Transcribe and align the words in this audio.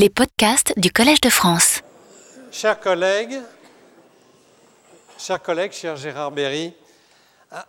Les 0.00 0.10
podcasts 0.10 0.72
du 0.76 0.92
Collège 0.92 1.20
de 1.20 1.28
France. 1.28 1.82
Chers 2.52 2.78
collègues, 2.78 3.36
chers 5.18 5.42
collègues, 5.42 5.72
cher 5.72 5.96
Gérard 5.96 6.30
Berry, 6.30 6.72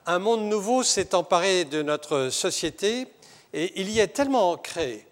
un 0.05 0.19
monde 0.19 0.43
nouveau 0.43 0.83
s'est 0.83 1.15
emparé 1.15 1.65
de 1.65 1.81
notre 1.81 2.29
société 2.29 3.07
et 3.51 3.81
il 3.81 3.89
y 3.89 3.97
est 3.97 4.09
tellement 4.09 4.51
ancré 4.51 5.07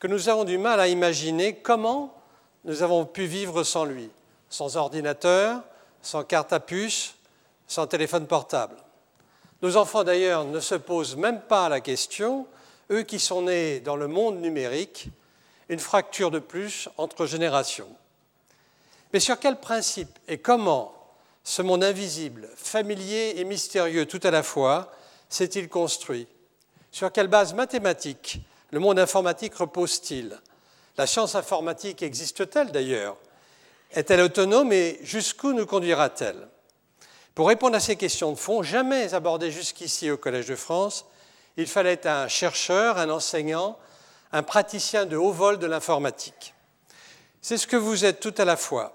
que 0.00 0.06
nous 0.06 0.30
avons 0.30 0.44
du 0.44 0.56
mal 0.56 0.80
à 0.80 0.88
imaginer 0.88 1.56
comment 1.56 2.16
nous 2.64 2.82
avons 2.82 3.04
pu 3.04 3.26
vivre 3.26 3.62
sans 3.62 3.84
lui, 3.84 4.08
sans 4.48 4.78
ordinateur, 4.78 5.60
sans 6.00 6.24
carte 6.24 6.54
à 6.54 6.60
puce, 6.60 7.14
sans 7.68 7.86
téléphone 7.86 8.26
portable. 8.26 8.76
Nos 9.60 9.76
enfants 9.76 10.02
d'ailleurs 10.02 10.46
ne 10.46 10.60
se 10.60 10.76
posent 10.76 11.16
même 11.16 11.42
pas 11.42 11.68
la 11.68 11.82
question, 11.82 12.46
eux 12.90 13.02
qui 13.02 13.20
sont 13.20 13.42
nés 13.42 13.80
dans 13.80 13.96
le 13.96 14.08
monde 14.08 14.40
numérique, 14.40 15.10
une 15.68 15.78
fracture 15.78 16.30
de 16.30 16.38
plus 16.38 16.88
entre 16.96 17.26
générations. 17.26 17.94
Mais 19.12 19.20
sur 19.20 19.38
quel 19.38 19.60
principe 19.60 20.18
et 20.28 20.38
comment 20.38 20.92
ce 21.44 21.62
monde 21.62 21.84
invisible, 21.84 22.48
familier 22.56 23.34
et 23.36 23.44
mystérieux 23.44 24.06
tout 24.06 24.20
à 24.22 24.30
la 24.30 24.42
fois, 24.42 24.92
s'est-il 25.28 25.68
construit? 25.68 26.26
Sur 26.90 27.12
quelle 27.12 27.28
base 27.28 27.54
mathématique 27.54 28.40
le 28.70 28.80
monde 28.80 28.98
informatique 28.98 29.54
repose-t-il? 29.54 30.40
La 30.96 31.06
science 31.06 31.34
informatique 31.34 32.02
existe-t-elle 32.02 32.72
d'ailleurs? 32.72 33.16
Est-elle 33.92 34.20
autonome 34.20 34.72
et 34.72 34.98
jusqu'où 35.02 35.52
nous 35.52 35.66
conduira-t-elle? 35.66 36.48
Pour 37.34 37.48
répondre 37.48 37.76
à 37.76 37.80
ces 37.80 37.96
questions 37.96 38.30
de 38.30 38.38
fond, 38.38 38.62
jamais 38.62 39.12
abordées 39.12 39.50
jusqu'ici 39.50 40.10
au 40.10 40.16
Collège 40.16 40.46
de 40.46 40.56
France, 40.56 41.04
il 41.56 41.66
fallait 41.66 42.06
un 42.06 42.28
chercheur, 42.28 42.98
un 42.98 43.10
enseignant, 43.10 43.78
un 44.34 44.42
praticien 44.42 45.06
de 45.06 45.16
haut 45.16 45.30
vol 45.30 45.60
de 45.60 45.66
l'informatique. 45.66 46.54
C'est 47.40 47.56
ce 47.56 47.68
que 47.68 47.76
vous 47.76 48.04
êtes 48.04 48.18
tout 48.18 48.34
à 48.36 48.44
la 48.44 48.56
fois. 48.56 48.92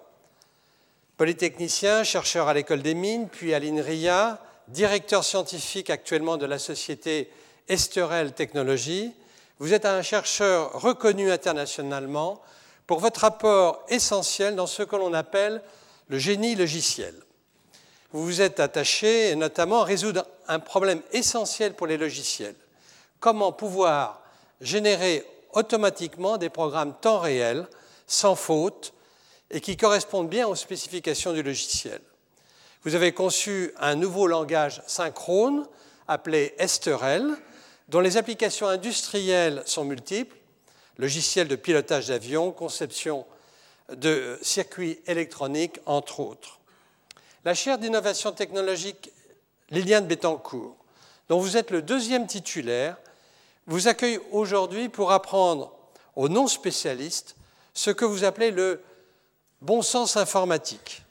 Polytechnicien, 1.16 2.04
chercheur 2.04 2.50
à 2.50 2.54
l'école 2.54 2.82
des 2.82 2.94
mines, 2.94 3.30
puis 3.30 3.54
à 3.54 3.60
l'INRIA, 3.60 4.44
directeur 4.68 5.24
scientifique 5.24 5.90
actuellement 5.90 6.36
de 6.36 6.46
la 6.46 6.60
société 6.60 7.32
Esterel 7.70 8.34
Technologies, 8.34 9.14
vous 9.60 9.72
êtes 9.72 9.86
un 9.86 10.02
chercheur 10.02 10.74
reconnu 10.74 11.32
internationalement 11.32 12.42
pour 12.86 13.00
votre 13.00 13.24
apport 13.24 13.86
essentiel 13.88 14.58
dans 14.58 14.68
ce 14.68 14.84
que 14.84 14.98
l'on 14.98 15.14
appelle 15.14 15.62
le 16.10 16.18
génie 16.18 16.56
logiciel. 16.56 17.16
Vous 18.12 18.26
vous 18.26 18.42
êtes 18.42 18.60
attaché 18.60 19.34
notamment 19.38 19.84
à 19.84 19.86
résoudre 19.86 20.26
un 20.50 20.60
problème 20.60 21.02
essentiel 21.14 21.76
pour 21.76 21.88
les 21.88 21.98
logiciels. 21.98 22.56
Comment 23.22 23.54
pouvoir 23.54 24.20
générer 24.62 25.26
automatiquement 25.54 26.38
des 26.38 26.50
programmes 26.50 26.94
temps 27.00 27.20
réel, 27.20 27.68
sans 28.08 28.36
faute, 28.36 28.94
et 29.52 29.62
qui 29.62 29.78
correspondent 29.78 30.30
bien 30.30 30.48
aux 30.48 30.56
spécifications 30.56 31.34
du 31.34 31.42
logiciel. 31.42 32.02
Vous 32.84 32.96
avez 32.96 33.12
conçu 33.12 33.74
un 33.78 33.96
nouveau 33.96 34.28
langage 34.28 34.82
synchrone 34.88 35.68
appelé 36.08 36.54
Esterel, 36.60 37.36
dont 37.88 38.00
les 38.00 38.18
applications 38.18 38.68
industrielles 38.68 39.64
sont 39.66 39.84
multiples, 39.84 40.38
logiciels 40.98 41.48
de 41.48 41.56
pilotage 41.56 42.08
d'avions, 42.08 42.52
conception 42.52 43.26
de 43.92 44.38
circuits 44.42 45.00
électroniques, 45.08 45.80
entre 45.86 46.20
autres. 46.20 46.60
La 47.46 47.54
chaire 47.54 47.80
d'innovation 47.80 48.32
technologique 48.32 49.12
Liliane 49.72 50.08
Bettencourt, 50.08 50.76
dont 51.30 51.40
vous 51.40 51.58
êtes 51.58 51.72
le 51.72 51.82
deuxième 51.82 52.28
titulaire, 52.28 52.98
vous 53.70 53.88
accueille 53.88 54.20
aujourd'hui 54.32 54.90
pour 54.90 55.12
apprendre 55.12 55.72
aux 56.16 56.28
non-spécialistes 56.28 57.36
ce 57.74 57.92
que 57.92 58.04
vous 58.04 58.24
appelez 58.24 58.52
le 58.52 58.82
bon 59.62 59.84
sens 59.84 60.18
informatique, 60.18 61.04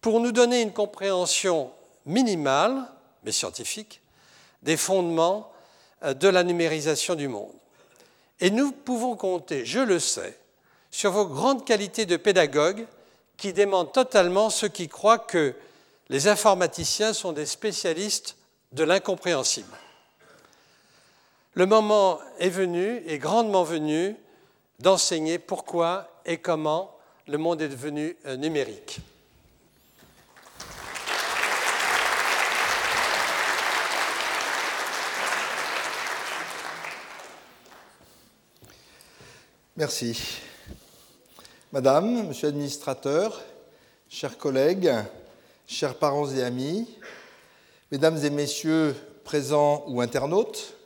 pour 0.00 0.18
nous 0.20 0.32
donner 0.32 0.62
une 0.62 0.72
compréhension 0.72 1.70
minimale, 2.06 2.88
mais 3.22 3.32
scientifique, 3.32 4.00
des 4.62 4.78
fondements 4.78 5.52
euh, 6.02 6.14
de 6.14 6.28
la 6.28 6.42
numérisation 6.42 7.14
du 7.14 7.28
monde. 7.28 7.52
Et 8.40 8.50
nous 8.50 8.72
pouvons 8.72 9.14
compter, 9.14 9.66
je 9.66 9.80
le 9.80 10.00
sais, 10.00 10.38
sur 10.90 11.12
vos 11.12 11.26
grandes 11.26 11.66
qualités 11.66 12.06
de 12.06 12.16
pédagogue 12.16 12.86
qui 13.36 13.52
démentent 13.52 13.92
totalement 13.92 14.48
ceux 14.48 14.68
qui 14.68 14.88
croient 14.88 15.18
que 15.18 15.54
les 16.08 16.28
informaticiens 16.28 17.12
sont 17.12 17.32
des 17.32 17.46
spécialistes 17.46 18.36
de 18.72 18.84
l'incompréhensible. 18.84 19.72
Le 21.54 21.66
moment 21.66 22.18
est 22.38 22.48
venu, 22.48 23.02
est 23.06 23.18
grandement 23.18 23.62
venu, 23.62 24.16
d'enseigner 24.78 25.38
pourquoi 25.38 26.08
et 26.24 26.38
comment 26.38 26.96
le 27.28 27.36
monde 27.36 27.60
est 27.60 27.68
devenu 27.68 28.16
euh, 28.24 28.36
numérique. 28.36 29.00
Merci. 39.76 40.40
Madame, 41.70 42.28
Monsieur 42.28 42.46
l'administrateur, 42.48 43.42
chers 44.08 44.38
collègues, 44.38 44.90
chers 45.66 45.96
parents 45.96 46.30
et 46.30 46.42
amis, 46.42 46.98
Mesdames 47.90 48.24
et 48.24 48.30
Messieurs 48.30 48.94
présents 49.22 49.84
ou 49.88 50.00
internautes, 50.00 50.78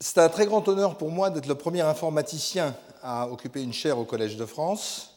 c'est 0.00 0.18
un 0.18 0.28
très 0.28 0.46
grand 0.46 0.66
honneur 0.68 0.98
pour 0.98 1.10
moi 1.10 1.30
d'être 1.30 1.46
le 1.46 1.54
premier 1.54 1.80
informaticien 1.80 2.76
à 3.02 3.28
occuper 3.28 3.62
une 3.62 3.72
chaire 3.72 3.98
au 3.98 4.04
Collège 4.04 4.36
de 4.36 4.44
France, 4.44 5.14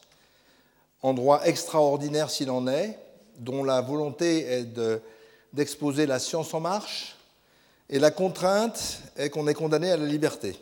endroit 1.02 1.48
extraordinaire 1.48 2.30
s'il 2.30 2.50
en 2.50 2.68
est, 2.68 2.98
dont 3.38 3.64
la 3.64 3.82
volonté 3.82 4.42
est 4.42 4.68
d'exposer 5.54 6.06
la 6.06 6.20
science 6.20 6.54
en 6.54 6.60
marche, 6.60 7.18
et 7.90 8.00
la 8.00 8.12
contrainte 8.12 9.02
est 9.18 9.30
qu'on 9.30 9.48
est 9.48 9.54
condamné 9.54 9.92
à 9.92 9.98
la 9.98 10.06
liberté. 10.06 10.60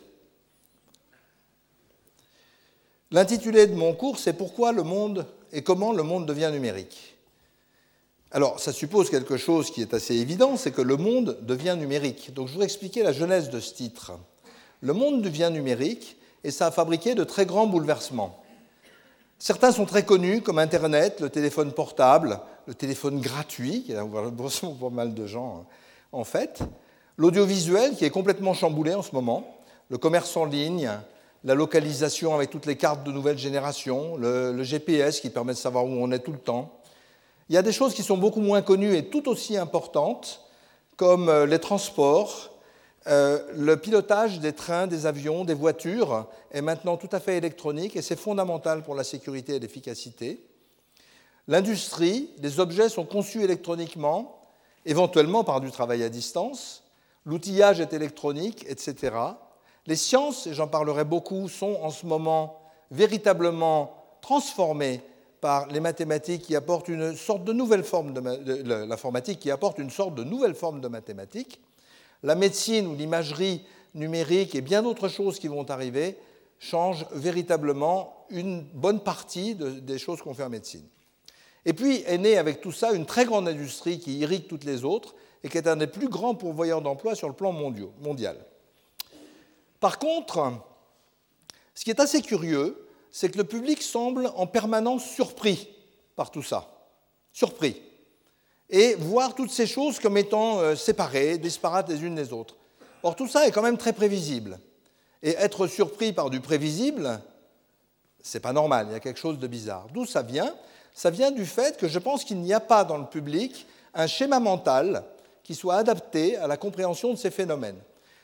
L'intitulé 3.10 3.66
de 3.66 3.74
mon 3.74 3.94
cours, 3.94 4.18
c'est 4.18 4.32
Pourquoi 4.32 4.72
le 4.72 4.82
monde 4.82 5.26
et 5.52 5.62
comment 5.62 5.92
le 5.92 6.02
monde 6.02 6.26
devient 6.26 6.50
numérique. 6.52 7.17
Alors, 8.30 8.60
ça 8.60 8.72
suppose 8.72 9.08
quelque 9.08 9.38
chose 9.38 9.70
qui 9.70 9.80
est 9.80 9.94
assez 9.94 10.14
évident, 10.14 10.56
c'est 10.56 10.70
que 10.70 10.82
le 10.82 10.96
monde 10.96 11.38
devient 11.42 11.76
numérique. 11.78 12.34
Donc, 12.34 12.48
je 12.48 12.52
voudrais 12.52 12.66
expliquer 12.66 13.02
la 13.02 13.12
genèse 13.12 13.48
de 13.48 13.58
ce 13.58 13.72
titre. 13.72 14.12
Le 14.82 14.92
monde 14.92 15.22
devient 15.22 15.50
numérique 15.50 16.18
et 16.44 16.50
ça 16.50 16.66
a 16.66 16.70
fabriqué 16.70 17.14
de 17.14 17.24
très 17.24 17.46
grands 17.46 17.66
bouleversements. 17.66 18.42
Certains 19.38 19.72
sont 19.72 19.86
très 19.86 20.04
connus, 20.04 20.42
comme 20.42 20.58
Internet, 20.58 21.20
le 21.20 21.30
téléphone 21.30 21.72
portable, 21.72 22.40
le 22.66 22.74
téléphone 22.74 23.20
gratuit, 23.20 23.84
qui 23.84 23.94
a 23.94 24.04
ouvert 24.04 24.30
pas 24.30 24.90
mal 24.90 25.14
de 25.14 25.26
gens 25.26 25.64
en 26.12 26.24
fait, 26.24 26.60
l'audiovisuel, 27.16 27.94
qui 27.94 28.04
est 28.04 28.10
complètement 28.10 28.54
chamboulé 28.54 28.94
en 28.94 29.02
ce 29.02 29.14
moment, 29.14 29.58
le 29.90 29.98
commerce 29.98 30.36
en 30.36 30.44
ligne, 30.44 30.90
la 31.44 31.54
localisation 31.54 32.34
avec 32.34 32.50
toutes 32.50 32.66
les 32.66 32.76
cartes 32.76 33.04
de 33.04 33.12
nouvelle 33.12 33.38
génération, 33.38 34.16
le, 34.16 34.52
le 34.52 34.62
GPS 34.62 35.20
qui 35.20 35.30
permet 35.30 35.52
de 35.52 35.58
savoir 35.58 35.84
où 35.84 35.90
on 35.90 36.10
est 36.10 36.18
tout 36.18 36.32
le 36.32 36.38
temps, 36.38 36.77
il 37.48 37.54
y 37.54 37.58
a 37.58 37.62
des 37.62 37.72
choses 37.72 37.94
qui 37.94 38.02
sont 38.02 38.18
beaucoup 38.18 38.40
moins 38.40 38.62
connues 38.62 38.94
et 38.94 39.06
tout 39.06 39.28
aussi 39.28 39.56
importantes, 39.56 40.42
comme 40.96 41.28
euh, 41.28 41.46
les 41.46 41.58
transports, 41.58 42.50
euh, 43.06 43.40
le 43.54 43.76
pilotage 43.78 44.40
des 44.40 44.52
trains, 44.52 44.86
des 44.86 45.06
avions, 45.06 45.44
des 45.44 45.54
voitures 45.54 46.26
est 46.50 46.60
maintenant 46.60 46.96
tout 46.96 47.08
à 47.12 47.20
fait 47.20 47.38
électronique 47.38 47.96
et 47.96 48.02
c'est 48.02 48.18
fondamental 48.18 48.82
pour 48.82 48.94
la 48.94 49.04
sécurité 49.04 49.56
et 49.56 49.58
l'efficacité. 49.58 50.44
L'industrie, 51.46 52.30
les 52.42 52.60
objets 52.60 52.90
sont 52.90 53.06
conçus 53.06 53.42
électroniquement, 53.42 54.42
éventuellement 54.84 55.44
par 55.44 55.60
du 55.62 55.70
travail 55.70 56.02
à 56.02 56.10
distance. 56.10 56.82
L'outillage 57.24 57.80
est 57.80 57.94
électronique, 57.94 58.66
etc. 58.68 59.16
Les 59.86 59.96
sciences, 59.96 60.46
et 60.46 60.52
j'en 60.52 60.68
parlerai 60.68 61.04
beaucoup, 61.04 61.48
sont 61.48 61.78
en 61.80 61.90
ce 61.90 62.04
moment 62.04 62.60
véritablement 62.90 63.94
transformées 64.20 65.00
par 65.40 65.68
les 65.68 65.80
mathématiques 65.80 66.42
qui 66.42 66.56
apportent 66.56 66.88
une 66.88 67.14
sorte 67.14 67.44
de 67.44 67.52
nouvelle 67.52 67.84
forme 67.84 68.12
de, 68.12 68.62
l'informatique 68.86 69.40
qui 69.40 69.50
apporte 69.50 69.78
une 69.78 69.90
sorte 69.90 70.14
de 70.14 70.24
nouvelle 70.24 70.54
forme 70.54 70.80
de 70.80 70.88
mathématiques. 70.88 71.60
La 72.22 72.34
médecine 72.34 72.86
ou 72.86 72.94
l'imagerie 72.94 73.64
numérique 73.94 74.54
et 74.54 74.60
bien 74.60 74.82
d'autres 74.82 75.08
choses 75.08 75.38
qui 75.38 75.48
vont 75.48 75.68
arriver 75.70 76.16
changent 76.58 77.06
véritablement 77.12 78.26
une 78.30 78.62
bonne 78.62 79.00
partie 79.00 79.54
des 79.54 79.98
choses 79.98 80.20
qu'on 80.20 80.34
fait 80.34 80.42
en 80.42 80.50
médecine. 80.50 80.84
Et 81.64 81.72
puis 81.72 82.02
est 82.06 82.18
née 82.18 82.36
avec 82.36 82.60
tout 82.60 82.72
ça 82.72 82.92
une 82.92 83.06
très 83.06 83.24
grande 83.24 83.48
industrie 83.48 84.00
qui 84.00 84.18
irrigue 84.18 84.46
toutes 84.46 84.64
les 84.64 84.84
autres 84.84 85.14
et 85.44 85.48
qui 85.48 85.58
est 85.58 85.68
un 85.68 85.76
des 85.76 85.86
plus 85.86 86.08
grands 86.08 86.34
pourvoyeurs 86.34 86.82
d'emplois 86.82 87.14
sur 87.14 87.28
le 87.28 87.34
plan 87.34 87.52
mondial. 87.52 88.36
Par 89.78 89.98
contre, 89.98 90.52
ce 91.74 91.84
qui 91.84 91.90
est 91.90 92.00
assez 92.00 92.22
curieux, 92.22 92.87
c'est 93.10 93.30
que 93.30 93.38
le 93.38 93.44
public 93.44 93.82
semble 93.82 94.30
en 94.36 94.46
permanence 94.46 95.04
surpris 95.04 95.68
par 96.16 96.30
tout 96.30 96.42
ça. 96.42 96.68
Surpris. 97.32 97.80
Et 98.70 98.94
voir 98.96 99.34
toutes 99.34 99.50
ces 99.50 99.66
choses 99.66 99.98
comme 99.98 100.18
étant 100.18 100.60
euh, 100.60 100.76
séparées, 100.76 101.38
disparates 101.38 101.88
les 101.88 102.02
unes 102.02 102.14
des 102.14 102.32
autres. 102.32 102.56
Or, 103.02 103.16
tout 103.16 103.28
ça 103.28 103.46
est 103.46 103.50
quand 103.50 103.62
même 103.62 103.78
très 103.78 103.92
prévisible. 103.92 104.58
Et 105.22 105.30
être 105.30 105.66
surpris 105.66 106.12
par 106.12 106.30
du 106.30 106.40
prévisible, 106.40 107.20
c'est 108.22 108.40
pas 108.40 108.52
normal, 108.52 108.88
il 108.90 108.92
y 108.92 108.96
a 108.96 109.00
quelque 109.00 109.18
chose 109.18 109.38
de 109.38 109.46
bizarre. 109.46 109.86
D'où 109.92 110.04
ça 110.04 110.22
vient? 110.22 110.54
Ça 110.94 111.10
vient 111.10 111.30
du 111.30 111.46
fait 111.46 111.76
que 111.76 111.88
je 111.88 111.98
pense 111.98 112.24
qu'il 112.24 112.40
n'y 112.40 112.52
a 112.52 112.60
pas 112.60 112.84
dans 112.84 112.98
le 112.98 113.06
public 113.06 113.66
un 113.94 114.06
schéma 114.06 114.40
mental 114.40 115.04
qui 115.42 115.54
soit 115.54 115.76
adapté 115.76 116.36
à 116.36 116.46
la 116.46 116.56
compréhension 116.56 117.12
de 117.12 117.16
ces 117.16 117.30
phénomènes. 117.30 117.78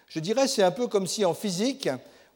Je 0.08 0.20
dirais 0.20 0.46
c'est 0.46 0.62
un 0.62 0.70
peu 0.70 0.88
comme 0.88 1.06
si 1.06 1.24
en 1.24 1.34
physique, 1.34 1.88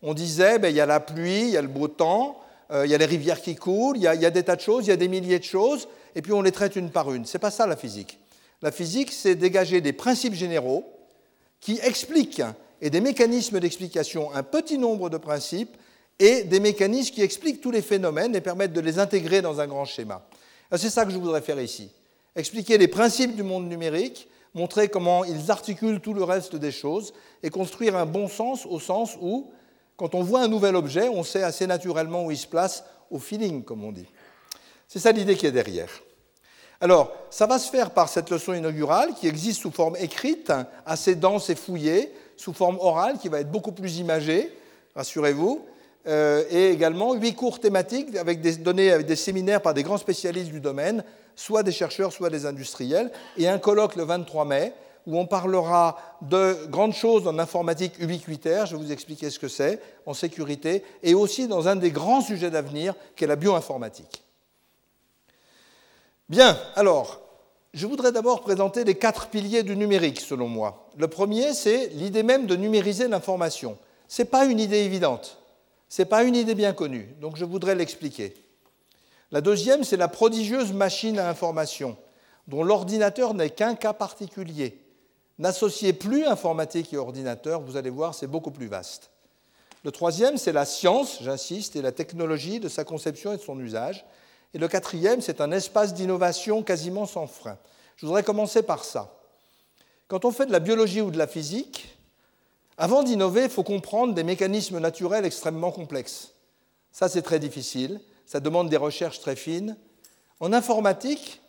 on 0.02 0.14
disait 0.14 0.58
ben, 0.58 0.68
il 0.68 0.76
y 0.76 0.80
a 0.80 0.86
la 0.86 1.00
pluie, 1.00 1.42
il 1.42 1.50
y 1.50 1.56
a 1.56 1.62
le 1.62 1.68
beau 1.68 1.88
temps, 1.88 2.40
euh, 2.70 2.86
il 2.86 2.90
y 2.90 2.94
a 2.94 2.98
les 2.98 3.06
rivières 3.06 3.40
qui 3.40 3.56
coulent, 3.56 3.96
il 3.96 4.02
y, 4.02 4.06
a, 4.06 4.14
il 4.14 4.20
y, 4.20 4.26
a, 4.26 4.30
des 4.30 4.42
tas 4.42 4.56
de 4.56 4.60
choses, 4.60 4.86
il 4.86 4.90
y 4.90 4.92
a 4.92 4.96
des 4.96 5.08
milliers 5.08 5.38
de 5.38 5.44
choses, 5.44 5.88
et 6.14 6.22
puis 6.22 6.32
on 6.32 6.42
les 6.42 6.52
traite 6.52 6.76
une 6.76 6.90
par 6.90 7.12
une. 7.12 7.24
Ce 7.24 7.36
n'est 7.36 7.40
pas 7.40 7.50
ça 7.50 7.66
la 7.66 7.76
physique. 7.76 8.18
La 8.62 8.72
physique, 8.72 9.12
c'est 9.12 9.34
dégager 9.34 9.80
des 9.80 9.92
principes 9.92 10.34
généraux 10.34 10.84
qui 11.60 11.78
expliquent 11.82 12.42
et 12.80 12.90
des 12.90 13.00
mécanismes 13.00 13.60
d'explication, 13.60 14.32
un 14.34 14.42
petit 14.42 14.78
nombre 14.78 15.10
de 15.10 15.16
principes 15.16 15.76
et 16.18 16.42
des 16.44 16.60
mécanismes 16.60 17.14
qui 17.14 17.22
expliquent 17.22 17.60
tous 17.60 17.70
les 17.70 17.82
phénomènes 17.82 18.34
et 18.34 18.40
permettent 18.40 18.72
de 18.72 18.80
les 18.80 18.98
intégrer 18.98 19.42
dans 19.42 19.60
un 19.60 19.66
grand 19.66 19.84
schéma. 19.84 20.26
C'est 20.76 20.90
ça 20.90 21.04
que 21.04 21.10
je 21.10 21.16
voudrais 21.16 21.40
faire 21.40 21.60
ici. 21.60 21.90
Expliquer 22.36 22.78
les 22.78 22.88
principes 22.88 23.34
du 23.34 23.42
monde 23.42 23.68
numérique, 23.68 24.28
montrer 24.54 24.88
comment 24.88 25.24
ils 25.24 25.50
articulent 25.50 26.00
tout 26.00 26.14
le 26.14 26.24
reste 26.24 26.56
des 26.56 26.72
choses 26.72 27.12
et 27.42 27.50
construire 27.50 27.96
un 27.96 28.06
bon 28.06 28.28
sens 28.28 28.66
au 28.66 28.78
sens 28.80 29.16
où, 29.20 29.50
quand 29.98 30.14
on 30.14 30.22
voit 30.22 30.40
un 30.40 30.48
nouvel 30.48 30.76
objet, 30.76 31.08
on 31.08 31.24
sait 31.24 31.42
assez 31.42 31.66
naturellement 31.66 32.24
où 32.24 32.30
il 32.30 32.38
se 32.38 32.46
place 32.46 32.84
au 33.10 33.18
feeling, 33.18 33.64
comme 33.64 33.84
on 33.84 33.90
dit. 33.90 34.06
C'est 34.86 35.00
ça 35.00 35.10
l'idée 35.10 35.36
qui 35.36 35.44
est 35.44 35.52
derrière. 35.52 35.90
Alors, 36.80 37.12
ça 37.30 37.46
va 37.46 37.58
se 37.58 37.68
faire 37.68 37.90
par 37.90 38.08
cette 38.08 38.30
leçon 38.30 38.54
inaugurale 38.54 39.12
qui 39.14 39.26
existe 39.26 39.60
sous 39.60 39.72
forme 39.72 39.96
écrite, 39.96 40.52
assez 40.86 41.16
dense 41.16 41.50
et 41.50 41.56
fouillée, 41.56 42.14
sous 42.36 42.52
forme 42.52 42.78
orale 42.78 43.18
qui 43.18 43.28
va 43.28 43.40
être 43.40 43.50
beaucoup 43.50 43.72
plus 43.72 43.98
imagée, 43.98 44.56
rassurez-vous, 44.94 45.66
euh, 46.06 46.44
et 46.48 46.70
également 46.70 47.14
huit 47.14 47.34
cours 47.34 47.58
thématiques 47.58 48.14
avec 48.14 48.40
des 48.40 48.56
données 48.56 48.92
avec 48.92 49.06
des 49.06 49.16
séminaires 49.16 49.60
par 49.60 49.74
des 49.74 49.82
grands 49.82 49.98
spécialistes 49.98 50.52
du 50.52 50.60
domaine, 50.60 51.02
soit 51.34 51.64
des 51.64 51.72
chercheurs, 51.72 52.12
soit 52.12 52.30
des 52.30 52.46
industriels, 52.46 53.10
et 53.36 53.48
un 53.48 53.58
colloque 53.58 53.96
le 53.96 54.04
23 54.04 54.44
mai 54.44 54.72
où 55.08 55.18
on 55.18 55.26
parlera 55.26 55.96
de 56.20 56.66
grandes 56.66 56.92
choses 56.92 57.26
en 57.26 57.38
informatique 57.38 57.98
ubiquitaire, 57.98 58.66
je 58.66 58.76
vais 58.76 58.82
vous 58.84 58.92
expliquer 58.92 59.30
ce 59.30 59.38
que 59.38 59.48
c'est, 59.48 59.80
en 60.04 60.12
sécurité, 60.12 60.84
et 61.02 61.14
aussi 61.14 61.48
dans 61.48 61.66
un 61.66 61.76
des 61.76 61.90
grands 61.90 62.20
sujets 62.20 62.50
d'avenir, 62.50 62.94
qui 63.16 63.24
est 63.24 63.26
la 63.26 63.36
bioinformatique. 63.36 64.22
Bien, 66.28 66.58
alors, 66.76 67.22
je 67.72 67.86
voudrais 67.86 68.12
d'abord 68.12 68.42
présenter 68.42 68.84
les 68.84 68.96
quatre 68.96 69.28
piliers 69.28 69.62
du 69.62 69.76
numérique, 69.76 70.20
selon 70.20 70.46
moi. 70.46 70.90
Le 70.98 71.08
premier, 71.08 71.54
c'est 71.54 71.86
l'idée 71.94 72.22
même 72.22 72.44
de 72.44 72.54
numériser 72.54 73.08
l'information. 73.08 73.78
Ce 74.08 74.20
n'est 74.20 74.28
pas 74.28 74.44
une 74.44 74.60
idée 74.60 74.80
évidente, 74.80 75.38
ce 75.88 76.02
n'est 76.02 76.06
pas 76.06 76.22
une 76.22 76.36
idée 76.36 76.54
bien 76.54 76.74
connue, 76.74 77.08
donc 77.22 77.36
je 77.36 77.46
voudrais 77.46 77.74
l'expliquer. 77.74 78.34
La 79.32 79.40
deuxième, 79.40 79.84
c'est 79.84 79.96
la 79.96 80.08
prodigieuse 80.08 80.74
machine 80.74 81.18
à 81.18 81.30
information, 81.30 81.96
dont 82.46 82.62
l'ordinateur 82.62 83.32
n'est 83.32 83.48
qu'un 83.48 83.74
cas 83.74 83.94
particulier. 83.94 84.82
N'associez 85.38 85.92
plus 85.92 86.24
informatique 86.24 86.92
et 86.92 86.96
ordinateur, 86.96 87.60
vous 87.60 87.76
allez 87.76 87.90
voir, 87.90 88.14
c'est 88.14 88.26
beaucoup 88.26 88.50
plus 88.50 88.66
vaste. 88.66 89.10
Le 89.84 89.92
troisième, 89.92 90.36
c'est 90.36 90.52
la 90.52 90.64
science, 90.64 91.18
j'insiste, 91.22 91.76
et 91.76 91.82
la 91.82 91.92
technologie 91.92 92.58
de 92.58 92.68
sa 92.68 92.84
conception 92.84 93.32
et 93.32 93.36
de 93.36 93.42
son 93.42 93.58
usage. 93.60 94.04
Et 94.52 94.58
le 94.58 94.66
quatrième, 94.66 95.20
c'est 95.20 95.40
un 95.40 95.52
espace 95.52 95.94
d'innovation 95.94 96.62
quasiment 96.62 97.06
sans 97.06 97.26
frein. 97.26 97.56
Je 97.96 98.06
voudrais 98.06 98.24
commencer 98.24 98.62
par 98.62 98.84
ça. 98.84 99.14
Quand 100.08 100.24
on 100.24 100.32
fait 100.32 100.46
de 100.46 100.52
la 100.52 100.58
biologie 100.58 101.00
ou 101.00 101.10
de 101.10 101.18
la 101.18 101.26
physique, 101.26 101.96
avant 102.76 103.02
d'innover, 103.02 103.44
il 103.44 103.50
faut 103.50 103.62
comprendre 103.62 104.14
des 104.14 104.24
mécanismes 104.24 104.78
naturels 104.78 105.24
extrêmement 105.24 105.70
complexes. 105.70 106.32
Ça, 106.90 107.08
c'est 107.08 107.22
très 107.22 107.38
difficile, 107.38 108.00
ça 108.26 108.40
demande 108.40 108.68
des 108.68 108.76
recherches 108.76 109.20
très 109.20 109.36
fines. 109.36 109.76
En 110.40 110.52
informatique, 110.52 111.40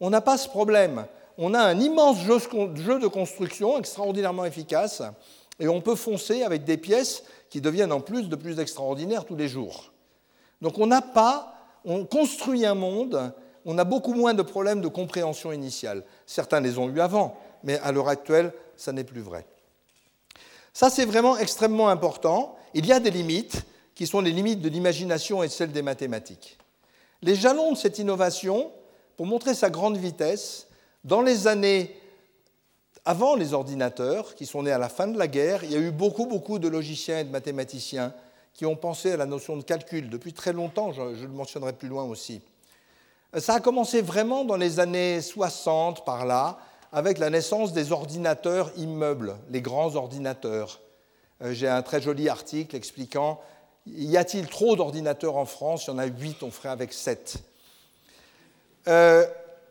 on 0.00 0.10
n'a 0.10 0.20
pas 0.20 0.36
ce 0.36 0.48
problème. 0.48 1.06
On 1.38 1.54
a 1.54 1.60
un 1.60 1.78
immense 1.78 2.18
jeu 2.18 2.98
de 2.98 3.06
construction 3.06 3.78
extraordinairement 3.78 4.44
efficace 4.44 5.02
et 5.58 5.68
on 5.68 5.80
peut 5.80 5.94
foncer 5.94 6.42
avec 6.42 6.64
des 6.64 6.76
pièces 6.76 7.22
qui 7.48 7.60
deviennent 7.60 7.92
en 7.92 8.00
plus 8.00 8.28
de 8.28 8.36
plus 8.36 8.58
extraordinaires 8.58 9.24
tous 9.24 9.36
les 9.36 9.48
jours. 9.48 9.92
Donc 10.60 10.78
on 10.78 10.86
n'a 10.86 11.00
pas 11.00 11.54
on 11.84 12.04
construit 12.04 12.66
un 12.66 12.74
monde, 12.74 13.32
on 13.64 13.78
a 13.78 13.84
beaucoup 13.84 14.12
moins 14.12 14.34
de 14.34 14.42
problèmes 14.42 14.80
de 14.80 14.88
compréhension 14.88 15.52
initiale. 15.52 16.04
Certains 16.26 16.60
les 16.60 16.78
ont 16.78 16.88
eu 16.90 17.00
avant, 17.00 17.38
mais 17.62 17.78
à 17.80 17.92
l'heure 17.92 18.08
actuelle, 18.08 18.52
ça 18.76 18.92
n'est 18.92 19.04
plus 19.04 19.20
vrai. 19.20 19.46
Ça, 20.72 20.90
c'est 20.90 21.06
vraiment 21.06 21.36
extrêmement 21.38 21.88
important. 21.88 22.56
Il 22.74 22.86
y 22.86 22.92
a 22.92 23.00
des 23.00 23.10
limites 23.10 23.62
qui 23.94 24.06
sont 24.06 24.20
les 24.20 24.30
limites 24.30 24.60
de 24.60 24.68
l'imagination 24.68 25.42
et 25.42 25.48
celles 25.48 25.72
des 25.72 25.82
mathématiques. 25.82 26.58
Les 27.22 27.34
jalons 27.34 27.72
de 27.72 27.76
cette 27.76 27.98
innovation, 27.98 28.70
pour 29.16 29.26
montrer 29.26 29.54
sa 29.54 29.70
grande 29.70 29.96
vitesse, 29.96 30.67
dans 31.04 31.22
les 31.22 31.46
années 31.46 31.94
avant 33.04 33.36
les 33.36 33.54
ordinateurs, 33.54 34.34
qui 34.34 34.44
sont 34.44 34.64
nés 34.64 34.72
à 34.72 34.78
la 34.78 34.88
fin 34.88 35.06
de 35.06 35.18
la 35.18 35.28
guerre, 35.28 35.64
il 35.64 35.72
y 35.72 35.76
a 35.76 35.78
eu 35.78 35.90
beaucoup, 35.90 36.26
beaucoup 36.26 36.58
de 36.58 36.68
logiciens 36.68 37.20
et 37.20 37.24
de 37.24 37.30
mathématiciens 37.30 38.12
qui 38.52 38.66
ont 38.66 38.76
pensé 38.76 39.12
à 39.12 39.16
la 39.16 39.24
notion 39.24 39.56
de 39.56 39.62
calcul 39.62 40.10
depuis 40.10 40.32
très 40.32 40.52
longtemps, 40.52 40.92
je, 40.92 41.02
le 41.02 41.28
mentionnerai 41.28 41.72
plus 41.72 41.88
loin 41.88 42.04
aussi. 42.04 42.42
Ça 43.38 43.54
a 43.54 43.60
commencé 43.60 44.02
vraiment 44.02 44.44
dans 44.44 44.56
les 44.56 44.80
années 44.80 45.22
60 45.22 46.04
par 46.04 46.26
là, 46.26 46.58
avec 46.92 47.18
la 47.18 47.30
naissance 47.30 47.72
des 47.72 47.92
ordinateurs 47.92 48.72
immeubles, 48.76 49.36
les 49.50 49.62
grands 49.62 49.94
ordinateurs. 49.94 50.80
Euh, 51.42 51.52
j'ai 51.52 51.68
un 51.68 51.82
très 51.82 52.00
joli 52.00 52.28
article 52.28 52.74
expliquant 52.74 53.40
y 53.96 54.16
a-t-il 54.16 54.46
trop 54.46 54.76
d'ordinateurs 54.76 55.36
en 55.36 55.46
France? 55.46 55.86
Il 55.86 55.90
y 55.90 55.92
en 55.94 55.98
a 55.98 56.06
8, 56.06 56.42
on 56.42 56.50
ferait 56.50 56.68
avec 56.68 56.92
7. 56.92 57.36
Euh, 58.88 59.26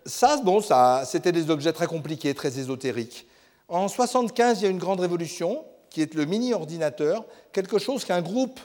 ça, 0.07 0.37
bon, 0.37 0.61
ça, 0.61 1.03
c'était 1.05 1.31
des 1.31 1.49
objets 1.49 1.73
très 1.73 1.85
compliqués, 1.85 2.33
très 2.33 2.59
ésotériques. 2.59 3.27
En 3.67 3.87
75, 3.87 4.61
il 4.61 4.63
y 4.63 4.67
a 4.67 4.69
une 4.69 4.77
grande 4.77 5.01
révolution 5.01 5.65
qui 5.89 6.01
est 6.01 6.13
le 6.15 6.25
mini-ordinateur, 6.25 7.25
quelque 7.51 7.77
chose 7.77 8.05
qu'un 8.05 8.21
groupe 8.21 8.59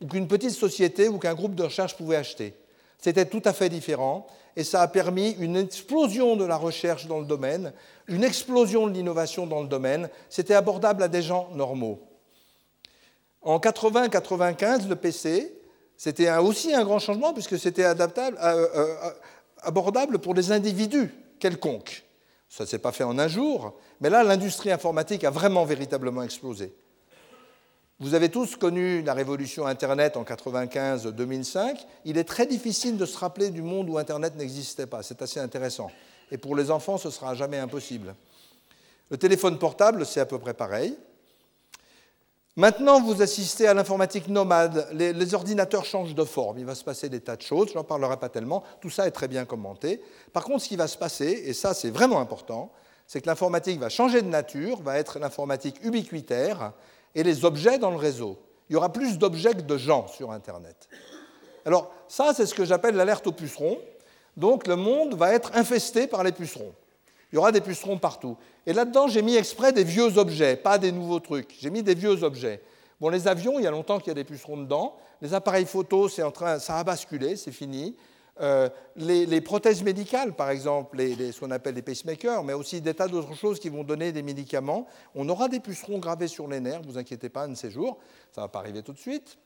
ou 0.00 0.06
qu'une 0.06 0.28
petite 0.28 0.50
société 0.50 1.08
ou 1.08 1.18
qu'un 1.18 1.34
groupe 1.34 1.54
de 1.54 1.62
recherche 1.62 1.96
pouvait 1.96 2.16
acheter. 2.16 2.54
C'était 2.98 3.24
tout 3.24 3.42
à 3.44 3.52
fait 3.52 3.68
différent 3.68 4.26
et 4.54 4.64
ça 4.64 4.82
a 4.82 4.88
permis 4.88 5.30
une 5.38 5.56
explosion 5.56 6.36
de 6.36 6.44
la 6.44 6.56
recherche 6.56 7.06
dans 7.06 7.20
le 7.20 7.26
domaine, 7.26 7.72
une 8.06 8.22
explosion 8.22 8.86
de 8.86 8.92
l'innovation 8.92 9.46
dans 9.46 9.62
le 9.62 9.68
domaine. 9.68 10.10
C'était 10.28 10.54
abordable 10.54 11.02
à 11.02 11.08
des 11.08 11.22
gens 11.22 11.48
normaux. 11.54 12.00
En 13.40 13.58
80-95, 13.58 14.88
le 14.88 14.96
PC, 14.96 15.52
c'était 15.96 16.30
aussi 16.36 16.74
un 16.74 16.84
grand 16.84 16.98
changement 16.98 17.32
puisque 17.32 17.58
c'était 17.58 17.84
adaptable, 17.84 18.36
euh, 18.42 18.66
euh, 18.74 19.10
abordable 19.62 20.18
pour 20.18 20.34
des 20.34 20.52
individus 20.52 21.12
quelconques. 21.38 22.04
Ça 22.48 22.64
ne 22.64 22.68
s'est 22.68 22.78
pas 22.78 22.92
fait 22.92 23.04
en 23.04 23.18
un 23.18 23.28
jour, 23.28 23.74
mais 24.00 24.10
là, 24.10 24.22
l'industrie 24.22 24.70
informatique 24.70 25.24
a 25.24 25.30
vraiment 25.30 25.64
véritablement 25.64 26.22
explosé. 26.22 26.74
Vous 27.98 28.14
avez 28.14 28.30
tous 28.30 28.56
connu 28.56 29.00
la 29.02 29.14
révolution 29.14 29.64
Internet 29.66 30.16
en 30.16 30.24
95-2005. 30.24 31.76
Il 32.04 32.18
est 32.18 32.24
très 32.24 32.46
difficile 32.46 32.96
de 32.96 33.06
se 33.06 33.16
rappeler 33.16 33.50
du 33.50 33.62
monde 33.62 33.88
où 33.88 33.96
Internet 33.96 34.34
n'existait 34.36 34.86
pas. 34.86 35.02
C'est 35.02 35.22
assez 35.22 35.38
intéressant. 35.38 35.88
Et 36.32 36.36
pour 36.36 36.56
les 36.56 36.70
enfants, 36.70 36.98
ce 36.98 37.10
sera 37.10 37.34
jamais 37.34 37.58
impossible. 37.58 38.14
Le 39.08 39.16
téléphone 39.16 39.58
portable, 39.58 40.04
c'est 40.04 40.20
à 40.20 40.26
peu 40.26 40.38
près 40.38 40.54
pareil. 40.54 40.96
Maintenant, 42.56 43.00
vous 43.00 43.22
assistez 43.22 43.66
à 43.66 43.72
l'informatique 43.72 44.28
nomade. 44.28 44.86
Les, 44.92 45.34
ordinateurs 45.34 45.86
changent 45.86 46.14
de 46.14 46.24
forme. 46.24 46.58
Il 46.58 46.66
va 46.66 46.74
se 46.74 46.84
passer 46.84 47.08
des 47.08 47.20
tas 47.20 47.36
de 47.36 47.42
choses. 47.42 47.70
Je 47.70 47.74
n'en 47.74 47.84
parlerai 47.84 48.18
pas 48.18 48.28
tellement. 48.28 48.62
Tout 48.82 48.90
ça 48.90 49.06
est 49.06 49.10
très 49.10 49.26
bien 49.26 49.46
commenté. 49.46 50.02
Par 50.34 50.44
contre, 50.44 50.62
ce 50.62 50.68
qui 50.68 50.76
va 50.76 50.86
se 50.86 50.98
passer, 50.98 51.44
et 51.46 51.54
ça 51.54 51.72
c'est 51.72 51.88
vraiment 51.88 52.20
important, 52.20 52.70
c'est 53.06 53.22
que 53.22 53.26
l'informatique 53.26 53.80
va 53.80 53.88
changer 53.88 54.20
de 54.20 54.28
nature, 54.28 54.82
va 54.82 54.98
être 54.98 55.18
l'informatique 55.18 55.82
ubiquitaire, 55.82 56.72
et 57.14 57.22
les 57.22 57.46
objets 57.46 57.78
dans 57.78 57.90
le 57.90 57.96
réseau. 57.96 58.38
Il 58.68 58.74
y 58.74 58.76
aura 58.76 58.92
plus 58.92 59.16
d'objets 59.16 59.54
que 59.54 59.62
de 59.62 59.76
gens 59.78 60.06
sur 60.08 60.30
Internet. 60.30 60.88
Alors 61.64 61.90
ça, 62.06 62.34
c'est 62.34 62.44
ce 62.44 62.54
que 62.54 62.66
j'appelle 62.66 62.96
l'alerte 62.96 63.26
aux 63.26 63.32
pucerons. 63.32 63.78
Donc 64.36 64.66
le 64.66 64.76
monde 64.76 65.14
va 65.14 65.32
être 65.32 65.52
infesté 65.54 66.06
par 66.06 66.22
les 66.22 66.32
pucerons. 66.32 66.74
Il 67.32 67.36
y 67.36 67.38
aura 67.38 67.50
des 67.50 67.62
pucerons 67.62 67.98
partout. 67.98 68.36
Et 68.66 68.74
là-dedans, 68.74 69.08
j'ai 69.08 69.22
mis 69.22 69.36
exprès 69.36 69.72
des 69.72 69.84
vieux 69.84 70.18
objets, 70.18 70.56
pas 70.56 70.76
des 70.76 70.92
nouveaux 70.92 71.20
trucs. 71.20 71.56
J'ai 71.58 71.70
mis 71.70 71.82
des 71.82 71.94
vieux 71.94 72.22
objets. 72.22 72.60
Bon, 73.00 73.08
les 73.08 73.26
avions, 73.26 73.58
il 73.58 73.64
y 73.64 73.66
a 73.66 73.70
longtemps 73.70 73.98
qu'il 73.98 74.08
y 74.08 74.10
a 74.10 74.14
des 74.14 74.24
pucerons 74.24 74.58
dedans. 74.58 74.96
Les 75.22 75.32
appareils 75.34 75.64
photo, 75.64 76.08
c'est 76.08 76.22
en 76.22 76.30
train, 76.30 76.58
ça 76.58 76.76
a 76.78 76.84
basculé, 76.84 77.36
c'est 77.36 77.50
fini. 77.50 77.96
Euh, 78.40 78.68
les, 78.96 79.40
prothèses 79.40 79.82
médicales, 79.82 80.34
par 80.34 80.50
exemple, 80.50 80.98
ce 80.98 81.38
qu'on 81.40 81.50
appelle 81.50 81.74
les 81.74 81.82
pacemakers, 81.82 82.44
mais 82.44 82.52
aussi 82.52 82.80
des 82.80 82.94
tas 82.94 83.08
d'autres 83.08 83.34
choses 83.34 83.58
qui 83.60 83.68
vont 83.68 83.84
donner 83.84 84.12
des 84.12 84.22
médicaments. 84.22 84.86
On 85.14 85.28
aura 85.28 85.48
des 85.48 85.60
pucerons 85.60 85.98
gravés 85.98 86.28
sur 86.28 86.48
les 86.48 86.60
nerfs, 86.60 86.80
ne 86.80 86.86
vous 86.86 86.98
inquiétez 86.98 87.28
pas, 87.28 87.44
un 87.44 87.48
de 87.48 87.54
ces 87.54 87.70
jours, 87.70 87.98
ça 88.30 88.40
ne 88.40 88.44
va 88.44 88.48
pas 88.48 88.58
arriver 88.58 88.82
tout 88.82 88.92
de 88.92 88.98
suite. 88.98 89.38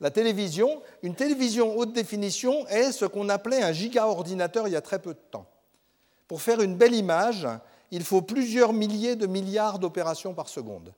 La 0.00 0.10
télévision, 0.10 0.82
une 1.02 1.14
télévision 1.14 1.76
haute 1.76 1.92
définition 1.92 2.66
est 2.68 2.92
ce 2.92 3.06
qu'on 3.06 3.28
appelait 3.28 3.62
un 3.62 3.72
giga-ordinateur 3.72 4.68
il 4.68 4.72
y 4.72 4.76
a 4.76 4.82
très 4.82 4.98
peu 4.98 5.14
de 5.14 5.20
temps. 5.30 5.46
Pour 6.28 6.42
faire 6.42 6.60
une 6.60 6.76
belle 6.76 6.94
image, 6.94 7.46
il 7.90 8.04
faut 8.04 8.22
plusieurs 8.22 8.72
milliers 8.72 9.16
de 9.16 9.26
milliards 9.26 9.78
d'opérations 9.78 10.34
par 10.34 10.48
seconde. 10.48 10.92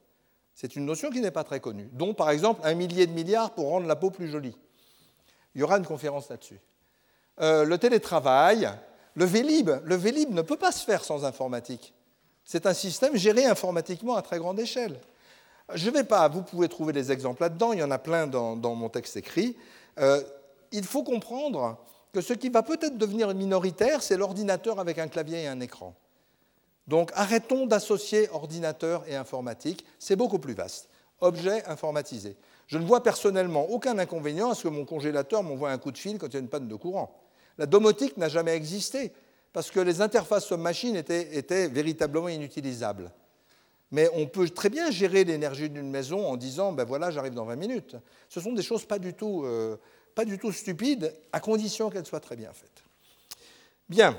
C'est 0.55 0.75
une 0.75 0.87
notion 0.87 1.11
qui 1.11 1.21
n'est 1.21 1.31
pas 1.31 1.45
très 1.45 1.61
connue, 1.61 1.89
dont 1.93 2.15
par 2.15 2.31
exemple 2.31 2.61
un 2.65 2.75
millier 2.75 3.07
de 3.07 3.13
milliards 3.13 3.53
pour 3.53 3.69
rendre 3.69 3.87
la 3.87 3.97
peau 3.97 4.11
plus 4.11 4.29
jolie. 4.29 4.57
Il 5.55 5.61
y 5.61 5.65
aura 5.65 5.79
une 5.79 5.87
conférence 5.87 6.29
là-dessus. 6.29 6.61
Euh, 7.41 7.65
le 7.65 7.79
télétravail, 7.79 8.71
le 9.15 9.25
Vélib. 9.25 9.71
Le 9.85 9.95
Vélib 9.97 10.31
ne 10.33 10.43
peut 10.43 10.57
pas 10.57 10.73
se 10.73 10.85
faire 10.85 11.05
sans 11.05 11.25
informatique. 11.25 11.95
C'est 12.45 12.67
un 12.67 12.75
système 12.75 13.17
géré 13.17 13.45
informatiquement 13.45 14.17
à 14.17 14.23
très 14.23 14.39
grande 14.39 14.59
échelle. 14.59 14.99
Je 15.75 15.87
ne 15.87 15.95
vais 15.95 16.05
pas, 16.05 16.29
vous 16.29 16.43
pouvez 16.43 16.69
trouver 16.69 16.93
des 16.93 17.13
exemples 17.13 17.43
là-dedans, 17.43 17.73
il 17.73 17.81
y 17.81 17.83
en 17.83 17.91
a 17.91 17.99
plein 17.99 18.27
dans, 18.27 18.57
mon 18.57 18.89
texte 18.89 19.17
écrit. 19.17 19.57
Euh, 19.99 20.23
il 20.73 20.85
faut 20.85 21.03
comprendre 21.03 21.77
que 22.13 22.21
ce 22.21 22.33
qui 22.33 22.49
va 22.49 22.63
peut-être 22.63 22.97
devenir 22.97 23.35
minoritaire, 23.35 24.03
c'est 24.03 24.17
l'ordinateur 24.17 24.81
avec 24.81 24.99
un 24.99 25.09
clavier 25.09 25.43
et 25.43 25.47
un 25.47 25.61
écran. 25.61 25.95
Donc 26.87 27.11
arrêtons 27.15 27.67
d'associer 27.67 28.29
ordinateur 28.31 29.05
et 29.07 29.15
informatique, 29.15 29.85
c'est 29.99 30.17
beaucoup 30.17 30.39
plus 30.39 30.55
vaste. 30.55 30.89
Objet 31.21 31.65
informatisé. 31.67 32.37
Je 32.67 32.79
ne 32.79 32.85
vois 32.85 33.03
personnellement 33.03 33.69
aucun 33.71 33.99
inconvénient 33.99 34.51
à 34.51 34.55
ce 34.55 34.65
que 34.65 34.69
mon 34.69 34.85
congélateur 34.85 35.43
m'envoie 35.43 35.71
un 35.71 35.79
coup 35.79 35.91
de 35.91 35.99
fil 35.99 36.19
quand 36.19 36.29
il 36.29 36.35
y 36.35 36.37
a 36.37 36.41
une 36.41 36.49
panne 36.49 36.69
de 36.69 36.75
courant. 36.75 37.15
La 37.59 37.67
domotique 37.67 38.17
n'a 38.17 38.29
jamais 38.29 38.55
existé 38.55 39.13
parce 39.53 39.71
que 39.71 39.81
les 39.81 40.01
interfaces 40.01 40.51
homme-machine 40.53 40.97
étaient, 40.97 41.37
étaient, 41.37 41.69
véritablement 41.69 42.29
inutilisables. 42.29 43.11
Mais 43.91 44.09
on 44.15 44.27
peut 44.27 44.49
très 44.51 44.69
bien 44.69 44.91
gérer 44.91 45.25
l'énergie 45.25 45.71
d'une 45.71 45.91
maison 45.91 46.27
en 46.27 46.37
disant 46.37 46.73
ben 46.73 46.85
voilà, 46.85 47.11
j'arrive 47.11 47.35
dans 47.35 47.47
20 47.47 47.57
minutes. 47.57 47.97
Ce 48.29 48.41
sont 48.41 48.53
des 48.53 48.63
choses 48.63 48.85
pas 48.85 48.99
du 48.99 49.15
tout, 49.15 49.45
euh, 49.45 49.77
pas 50.19 50.25
du 50.25 50.37
tout 50.37 50.51
stupides, 50.51 51.15
à 51.33 51.39
condition 51.39 51.91
qu'elles 51.91 52.05
soient 52.05 52.19
très 52.19 52.35
bien 52.35 52.53
faites. 52.53 52.83
Bien. 53.89 54.19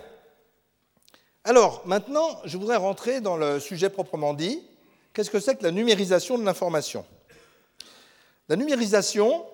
Alors, 1.43 1.85
maintenant, 1.85 2.39
je 2.45 2.57
voudrais 2.57 2.77
rentrer 2.77 3.19
dans 3.19 3.35
le 3.35 3.59
sujet 3.59 3.89
proprement 3.89 4.33
dit. 4.33 4.65
Qu'est-ce 5.11 5.29
que 5.29 5.41
c'est 5.41 5.57
que 5.57 5.63
la 5.63 5.71
numérisation 5.71 6.37
de 6.37 6.45
l'information? 6.45 7.05
La 8.47 8.55
numérisation, 8.55 9.45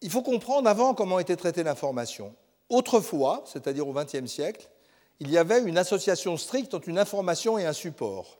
il 0.00 0.10
faut 0.12 0.22
comprendre 0.22 0.70
avant 0.70 0.94
comment 0.94 1.18
était 1.18 1.34
traitée 1.34 1.64
l'information. 1.64 2.32
Autrefois, 2.68 3.42
c'est-à-dire 3.46 3.88
au 3.88 3.92
XXe 3.92 4.26
siècle, 4.26 4.68
il 5.18 5.28
y 5.28 5.38
avait 5.38 5.60
une 5.60 5.76
association 5.76 6.36
stricte 6.36 6.72
entre 6.72 6.88
une 6.88 7.00
information 7.00 7.58
et 7.58 7.66
un 7.66 7.72
support. 7.72 8.38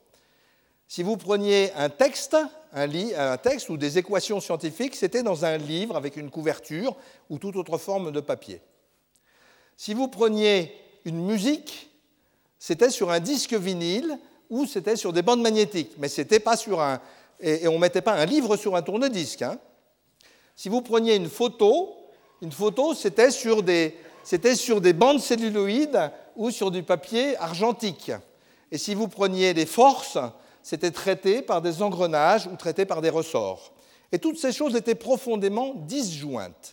Si 0.90 1.04
vous 1.04 1.16
preniez 1.16 1.73
un 1.76 1.88
texte, 1.88 2.37
un, 2.73 3.37
texte 3.37 3.68
ou 3.68 3.76
des 3.76 3.99
équations 3.99 4.40
scientifiques, 4.40 4.97
c'était 4.97 5.23
dans 5.23 5.44
un 5.44 5.56
livre 5.56 5.97
avec 5.97 6.16
une 6.16 6.30
couverture 6.30 6.97
ou 7.28 7.38
toute 7.38 7.54
autre 7.54 7.78
forme 7.78 8.11
de 8.11 8.18
papier. 8.18 8.61
Si 9.76 9.94
vous 9.94 10.09
preniez 10.09 10.75
une 11.04 11.25
musique, 11.25 11.92
c'était 12.59 12.90
sur 12.90 13.12
un 13.12 13.20
disque 13.20 13.54
vinyle 13.54 14.18
ou 14.50 14.66
c'était 14.66 14.97
sur 14.97 15.12
des 15.12 15.23
bandes 15.23 15.42
magnétiques, 15.42 15.92
mais 15.97 16.09
c'était 16.09 16.40
pas 16.40 16.56
sur 16.56 16.80
un 16.80 17.00
et, 17.38 17.68
on 17.68 17.75
ne 17.75 17.78
mettait 17.78 18.02
pas 18.02 18.14
un 18.14 18.25
livre 18.25 18.56
sur 18.56 18.75
un 18.75 18.82
tourne-disque. 18.82 19.42
Hein. 19.42 19.61
Si 20.56 20.68
vous 20.68 20.82
preniez 20.82 21.14
une 21.14 21.30
photo, 21.30 21.94
une 22.42 22.50
photo, 22.50 22.94
c'était 22.94 23.30
sur 23.30 23.62
des, 23.62 23.97
c'était 24.25 24.56
sur 24.56 24.80
des 24.80 24.92
bandes 24.92 25.20
celluloïdes 25.20 26.11
ou 26.35 26.50
sur 26.50 26.73
du 26.73 26.82
papier 26.82 27.37
argentique. 27.37 28.11
Et 28.73 28.76
si 28.76 28.97
vous 28.97 29.06
preniez 29.06 29.54
des 29.54 29.66
forces, 29.66 30.18
c'était 30.62 30.90
traité 30.90 31.43
par 31.43 31.62
des 31.62 31.83
engrenages 31.83 32.47
ou 32.47 32.57
traité 32.57 32.85
par 32.85 33.00
des 33.00 33.11
ressorts. 33.11 33.73
Et 34.12 34.19
toutes 34.19 34.38
ces 34.38 34.52
choses 34.52 34.76
étaient 34.76 34.95
profondément 34.95 35.75
disjointes. 35.75 36.73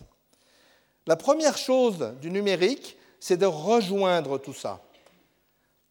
La 1.06 1.16
première 1.16 1.56
chose 1.56 2.14
du 2.20 2.30
numérique, 2.30 2.96
c'est 3.20 3.36
de 3.36 3.46
rejoindre 3.46 4.38
tout 4.38 4.52
ça. 4.52 4.82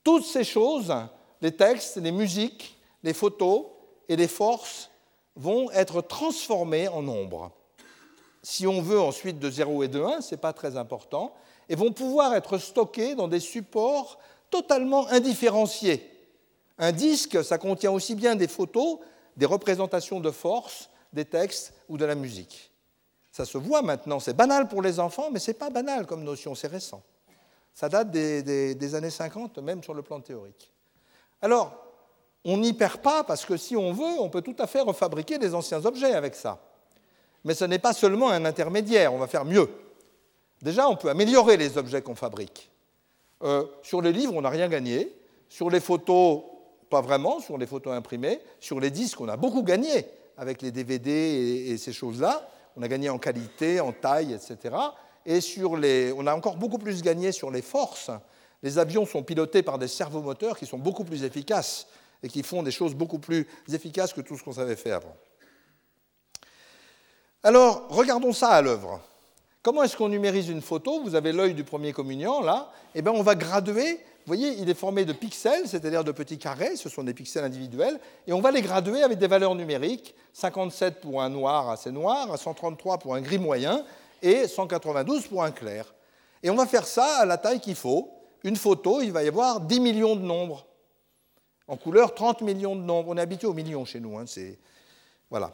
Toutes 0.04 0.26
ces 0.26 0.44
choses, 0.44 0.94
les 1.42 1.52
textes, 1.52 1.98
les 1.98 2.12
musiques, 2.12 2.78
les 3.04 3.14
photos 3.14 3.66
et 4.10 4.16
les 4.16 4.28
forces, 4.28 4.90
vont 5.36 5.72
être 5.72 6.02
transformées 6.02 6.88
en 6.88 7.02
nombres. 7.02 7.52
Si 8.42 8.66
on 8.66 8.82
veut 8.82 9.00
ensuite 9.00 9.40
de 9.40 9.50
0 9.50 9.84
et 9.84 9.88
de 9.88 10.02
1, 10.02 10.22
ce 10.22 10.36
n'est 10.36 10.42
pas 10.42 10.54
très 10.54 10.78
important, 10.78 11.34
et 11.70 11.76
vont 11.76 11.92
pouvoir 11.92 12.34
être 12.34 12.58
stockées 12.58 13.16
dans 13.16 13.28
des 13.28 13.40
supports 13.40 14.20
totalement 14.50 15.08
indifférenciés. 15.08 16.17
Un 16.78 16.92
disque, 16.92 17.44
ça 17.44 17.58
contient 17.58 17.92
aussi 17.92 18.16
bien 18.16 18.36
des 18.36 18.48
photos, 18.48 19.00
des 19.36 19.46
représentations 19.46 20.20
de 20.20 20.32
force, 20.32 20.90
des 21.14 21.26
textes 21.26 21.74
ou 21.90 21.98
de 21.98 22.06
la 22.06 22.16
musique. 22.16 22.72
Ça 23.32 23.46
se 23.46 23.58
voit 23.58 23.82
maintenant, 23.82 24.20
c'est 24.20 24.34
banal 24.34 24.68
pour 24.68 24.82
les 24.82 25.00
enfants, 25.00 25.30
mais 25.32 25.40
ce 25.40 25.52
n'est 25.52 25.58
pas 25.58 25.70
banal 25.70 26.06
comme 26.06 26.24
notion, 26.24 26.56
c'est 26.56 26.68
récent. 26.68 27.04
Ça 27.74 27.90
date 27.90 28.10
des, 28.10 28.96
années 28.96 29.12
50, 29.12 29.60
même 29.60 29.84
sur 29.84 29.94
le 29.94 30.02
plan 30.02 30.20
théorique. 30.20 30.72
Alors, 31.42 31.76
on 32.44 32.58
n'y 32.58 32.74
perd 32.74 32.98
pas 32.98 33.24
parce 33.24 33.46
que 33.46 33.56
si 33.58 33.76
on 33.76 33.92
veut, 33.94 34.20
on 34.20 34.30
peut 34.30 34.42
tout 34.42 34.56
à 34.58 34.66
fait 34.66 34.82
refabriquer 34.82 35.38
des 35.38 35.54
anciens 35.54 35.86
objets 35.86 36.14
avec 36.14 36.34
ça. 36.34 36.60
Mais 37.44 37.54
ce 37.54 37.66
n'est 37.66 37.78
pas 37.78 37.94
seulement 37.94 38.30
un 38.30 38.46
intermédiaire, 38.46 39.14
on 39.14 39.20
va 39.20 39.28
faire 39.28 39.46
mieux. 39.46 39.70
Déjà, 40.62 40.90
on 40.90 40.96
peut 40.96 41.10
améliorer 41.10 41.58
les 41.58 41.78
objets 41.78 42.02
qu'on 42.02 42.16
fabrique. 42.16 42.72
Euh, 43.44 43.66
sur 43.84 44.02
les 44.02 44.12
livres, 44.12 44.34
on 44.36 44.42
n'a 44.42 44.50
rien 44.50 44.68
gagné. 44.68 45.16
Sur 45.48 45.70
les 45.70 45.80
photos, 45.80 46.42
pas 46.90 47.02
vraiment, 47.02 47.40
sur 47.40 47.58
les 47.58 47.66
photos 47.66 47.94
imprimées. 47.94 48.40
Sur 48.60 48.80
les 48.80 48.92
disques, 48.92 49.22
on 49.22 49.28
a 49.28 49.38
beaucoup 49.38 49.64
gagné 49.64 50.06
avec 50.38 50.62
les 50.62 50.72
DVD 50.72 51.68
et 51.70 51.78
ces 51.78 51.94
choses-là. 51.94 52.50
On 52.76 52.82
a 52.82 52.88
gagné 52.88 53.10
en 53.10 53.18
qualité, 53.18 53.80
en 53.80 53.92
taille, 53.92 54.34
etc. 54.34 54.76
Et 55.26 55.42
sur 55.42 55.76
les, 55.76 56.14
on 56.16 56.28
a 56.28 56.36
encore 56.36 56.58
beaucoup 56.58 56.78
plus 56.78 57.02
gagné 57.02 57.32
sur 57.32 57.52
les 57.52 57.62
forces. 57.62 58.12
Les 58.64 58.78
avions 58.78 59.06
sont 59.06 59.24
pilotés 59.24 59.64
par 59.64 59.78
des 59.78 59.88
servomoteurs 59.88 60.58
qui 60.58 60.66
sont 60.66 60.78
beaucoup 60.78 61.04
plus 61.04 61.24
efficaces 61.24 61.88
et 62.24 62.28
qui 62.28 62.44
font 62.44 62.64
des 62.64 62.72
choses 62.72 62.96
beaucoup 62.96 63.20
plus 63.20 63.48
efficaces 63.72 64.14
que 64.14 64.22
tout 64.22 64.38
ce 64.38 64.44
qu'on 64.44 64.54
savait 64.54 64.76
faire 64.76 64.98
avant. 64.98 65.16
Alors, 67.44 67.88
regardons 67.90 68.34
ça 68.34 68.50
à 68.50 68.62
l'œuvre. 68.62 69.00
Comment 69.62 69.84
est-ce 69.84 69.98
qu'on 69.98 70.10
numérise 70.10 70.50
une 70.50 70.62
photo? 70.62 71.02
Vous 71.04 71.16
avez 71.16 71.34
l'œil 71.34 71.54
du 71.54 71.64
premier 71.64 71.94
communiant, 71.94 72.42
là. 72.42 72.72
Eh 72.96 73.02
bien, 73.02 73.12
on 73.12 73.22
va 73.22 73.36
graduer. 73.36 74.00
Vous 74.28 74.36
voyez, 74.36 74.58
il 74.60 74.70
est 74.70 74.74
formé 74.74 75.06
de 75.06 75.14
pixels, 75.14 75.70
c'est-à-dire 75.70 76.04
de 76.04 76.12
petits 76.12 76.38
carrés. 76.38 76.76
Ce 76.76 76.90
sont 76.90 77.02
des 77.02 77.14
pixels 77.14 77.46
individuels. 77.46 77.98
Et 78.28 78.34
on 78.34 78.42
va 78.42 78.52
les 78.52 78.62
graduer 78.62 79.02
avec 79.02 79.20
des 79.20 79.28
valeurs 79.28 79.56
numériques. 79.56 80.14
57 80.34 81.00
pour 81.00 81.22
un 81.22 81.30
noir 81.30 81.70
assez 81.70 81.92
noir, 81.92 82.38
133 82.38 82.98
pour 82.98 83.16
un 83.16 83.22
gris 83.22 83.38
moyen, 83.38 83.86
et 84.22 84.50
192 84.50 85.28
pour 85.28 85.46
un 85.46 85.52
clair. 85.52 85.96
Et 86.44 86.50
on 86.50 86.56
va 86.56 86.66
faire 86.66 86.86
ça 86.86 87.20
à 87.20 87.26
la 87.26 87.38
taille 87.38 87.62
qu'il 87.62 87.76
faut. 87.76 88.12
Une 88.44 88.58
photo, 88.58 89.02
il 89.02 89.14
va 89.14 89.24
y 89.24 89.30
avoir 89.30 89.62
10 89.62 89.80
millions 89.80 90.18
de 90.18 90.24
nombres. 90.24 90.68
En 91.70 91.78
couleur, 91.78 92.14
30 92.14 92.42
millions 92.42 92.76
de 92.76 92.82
nombres. 92.82 93.12
On 93.12 93.18
est 93.18 93.22
habitué 93.22 93.48
aux 93.48 93.54
millions 93.54 93.86
chez 93.86 94.02
nous. 94.02 94.18
Hein, 94.18 94.26
voilà. 95.30 95.54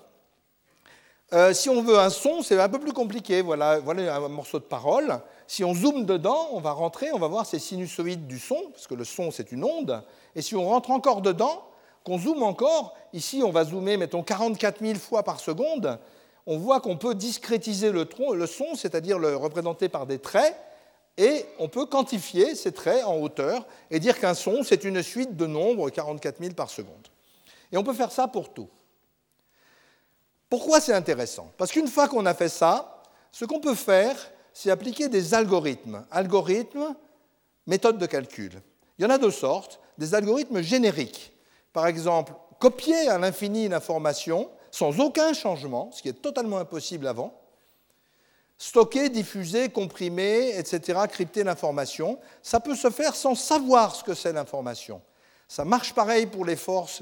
Euh, 1.33 1.51
si 1.51 1.67
on 1.67 1.81
veut 1.81 1.97
un 1.97 2.11
son, 2.11 2.43
c'est 2.43 2.59
un 2.59 2.69
peu 2.69 2.79
plus 2.79 2.93
compliqué. 2.93 3.41
Voilà, 3.41 3.79
voilà 3.79 4.15
un 4.17 4.27
morceau 4.27 4.59
de 4.59 4.65
parole. 4.65 5.19
Si 5.47 5.63
on 5.63 5.73
zoome 5.73 6.05
dedans, 6.05 6.49
on 6.51 6.59
va 6.59 6.71
rentrer, 6.71 7.11
on 7.11 7.17
va 7.17 7.27
voir 7.27 7.47
ces 7.47 7.57
sinusoïdes 7.57 8.27
du 8.27 8.37
son, 8.37 8.69
parce 8.71 8.85
que 8.85 8.93
le 8.93 9.03
son, 9.03 9.31
c'est 9.31 9.51
une 9.51 9.63
onde. 9.63 10.03
Et 10.35 10.43
si 10.43 10.55
on 10.55 10.63
rentre 10.67 10.91
encore 10.91 11.21
dedans, 11.21 11.63
qu'on 12.03 12.19
zoome 12.19 12.43
encore, 12.43 12.95
ici, 13.13 13.41
on 13.43 13.49
va 13.49 13.65
zoomer, 13.65 13.97
mettons, 13.97 14.21
44 14.21 14.85
000 14.85 14.99
fois 14.99 15.23
par 15.23 15.39
seconde, 15.39 15.97
on 16.45 16.57
voit 16.57 16.81
qu'on 16.81 16.97
peut 16.97 17.15
discrétiser 17.15 17.91
le, 17.91 18.07
son, 18.45 18.75
c'est-à-dire 18.75 19.17
le 19.17 19.35
représenter 19.35 19.89
par 19.89 20.05
des 20.05 20.19
traits, 20.19 20.55
et 21.17 21.45
on 21.57 21.67
peut 21.67 21.85
quantifier 21.85 22.53
ces 22.55 22.71
traits 22.71 23.05
en 23.05 23.17
hauteur 23.17 23.65
et 23.89 23.99
dire 23.99 24.19
qu'un 24.19 24.33
son, 24.33 24.63
c'est 24.63 24.83
une 24.83 25.01
suite 25.01 25.35
de 25.35 25.47
nombres 25.47 25.89
44 25.89 26.39
000 26.39 26.53
par 26.53 26.69
seconde. 26.69 27.07
Et 27.71 27.77
on 27.77 27.83
peut 27.83 27.93
faire 27.93 28.11
ça 28.11 28.27
pour 28.27 28.53
tout. 28.53 28.67
Pourquoi 30.53 30.79
c'est 30.79 30.93
intéressant? 30.93 31.51
Parce 31.57 31.71
qu'une 31.71 31.87
fois 31.87 32.07
qu'on 32.07 32.27
a 32.27 32.35
fait 32.35 32.47
ça, 32.47 33.01
ce 33.31 33.43
qu'on 33.43 33.59
peut 33.59 33.73
faire, 33.73 34.15
c'est 34.53 34.69
appliquer 34.69 35.09
des 35.09 35.33
algorithmes. 35.33 36.05
Algorithmes, 36.11 36.93
méthode 37.65 37.97
de 37.97 38.05
calcul. 38.05 38.61
Il 38.99 39.01
y 39.01 39.05
en 39.07 39.09
a 39.09 39.17
deux 39.17 39.31
sortes. 39.31 39.79
Des 39.97 40.13
algorithmes 40.13 40.61
génériques. 40.61 41.33
Par 41.73 41.87
exemple, 41.87 42.33
copier 42.59 43.09
à 43.09 43.17
l'infini 43.17 43.65
une 43.65 43.73
information 43.73 44.47
sans 44.69 44.99
aucun 44.99 45.33
changement, 45.33 45.89
ce 45.91 46.03
qui 46.03 46.09
est 46.09 46.21
totalement 46.21 46.59
impossible 46.59 47.07
avant, 47.07 47.33
stocker, 48.59 49.09
diffuser, 49.09 49.69
comprimer, 49.69 50.55
etc., 50.59 50.99
crypter 51.09 51.43
l'information, 51.43 52.19
ça 52.43 52.59
peut 52.59 52.75
se 52.75 52.91
faire 52.91 53.15
sans 53.15 53.33
savoir 53.33 53.95
ce 53.95 54.03
que 54.03 54.13
c'est 54.13 54.33
l'information. 54.33 55.01
Ça 55.47 55.65
marche 55.65 55.95
pareil 55.95 56.27
pour 56.27 56.45
les 56.45 56.57
forces, 56.57 57.01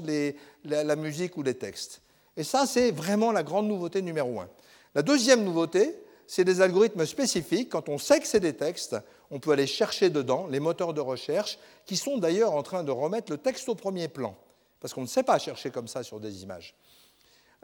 la, 0.64 0.96
musique 0.96 1.36
ou 1.36 1.42
les 1.42 1.58
textes. 1.58 2.00
Et 2.36 2.44
ça, 2.44 2.66
c'est 2.66 2.90
vraiment 2.90 3.32
la 3.32 3.42
grande 3.42 3.66
nouveauté 3.66 4.02
numéro 4.02 4.40
un. 4.40 4.48
La 4.94 5.02
deuxième 5.02 5.44
nouveauté, 5.44 5.96
c'est 6.26 6.44
des 6.44 6.60
algorithmes 6.60 7.04
spécifiques. 7.04 7.70
Quand 7.70 7.88
on 7.88 7.98
sait 7.98 8.20
que 8.20 8.26
c'est 8.26 8.40
des 8.40 8.54
textes, 8.54 8.96
on 9.30 9.38
peut 9.38 9.52
aller 9.52 9.66
chercher 9.66 10.10
dedans 10.10 10.46
les 10.48 10.60
moteurs 10.60 10.94
de 10.94 11.00
recherche, 11.00 11.58
qui 11.86 11.96
sont 11.96 12.18
d'ailleurs 12.18 12.52
en 12.52 12.62
train 12.62 12.84
de 12.84 12.90
remettre 12.90 13.30
le 13.30 13.38
texte 13.38 13.68
au 13.68 13.74
premier 13.74 14.08
plan, 14.08 14.34
parce 14.80 14.94
qu'on 14.94 15.02
ne 15.02 15.06
sait 15.06 15.22
pas 15.22 15.38
chercher 15.38 15.70
comme 15.70 15.88
ça 15.88 16.02
sur 16.02 16.20
des 16.20 16.42
images. 16.42 16.74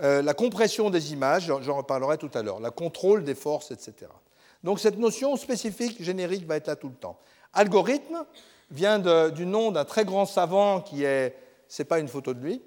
Euh, 0.01 0.23
la 0.23 0.35
compression 0.35 0.91
des 0.91 1.13
images, 1.13 1.53
j'en 1.61 1.77
reparlerai 1.77 2.19
tout 2.19 2.31
à 2.35 2.43
l'heure, 2.43 2.61
la 2.61 2.71
contrôle 2.71 3.25
des 3.25 3.35
forces, 3.35 3.71
etc. 3.71 4.11
Donc 4.63 4.81
cette 4.81 4.99
notion 4.99 5.37
spécifique, 5.37 6.03
générique, 6.03 6.47
va 6.47 6.57
être 6.57 6.67
là 6.67 6.77
tout 6.77 6.89
le 6.89 6.95
temps. 6.95 7.19
Algorithme 7.53 8.25
vient 8.71 8.99
du 9.31 9.47
nom 9.47 9.73
d'un 9.73 9.85
très 9.85 10.05
grand 10.05 10.27
savant 10.27 10.81
qui 10.81 11.05
est, 11.05 11.37
c'est 11.69 11.85
pas 11.85 11.99
une 11.99 12.09
photo 12.09 12.35
de 12.35 12.41
lui, 12.41 12.63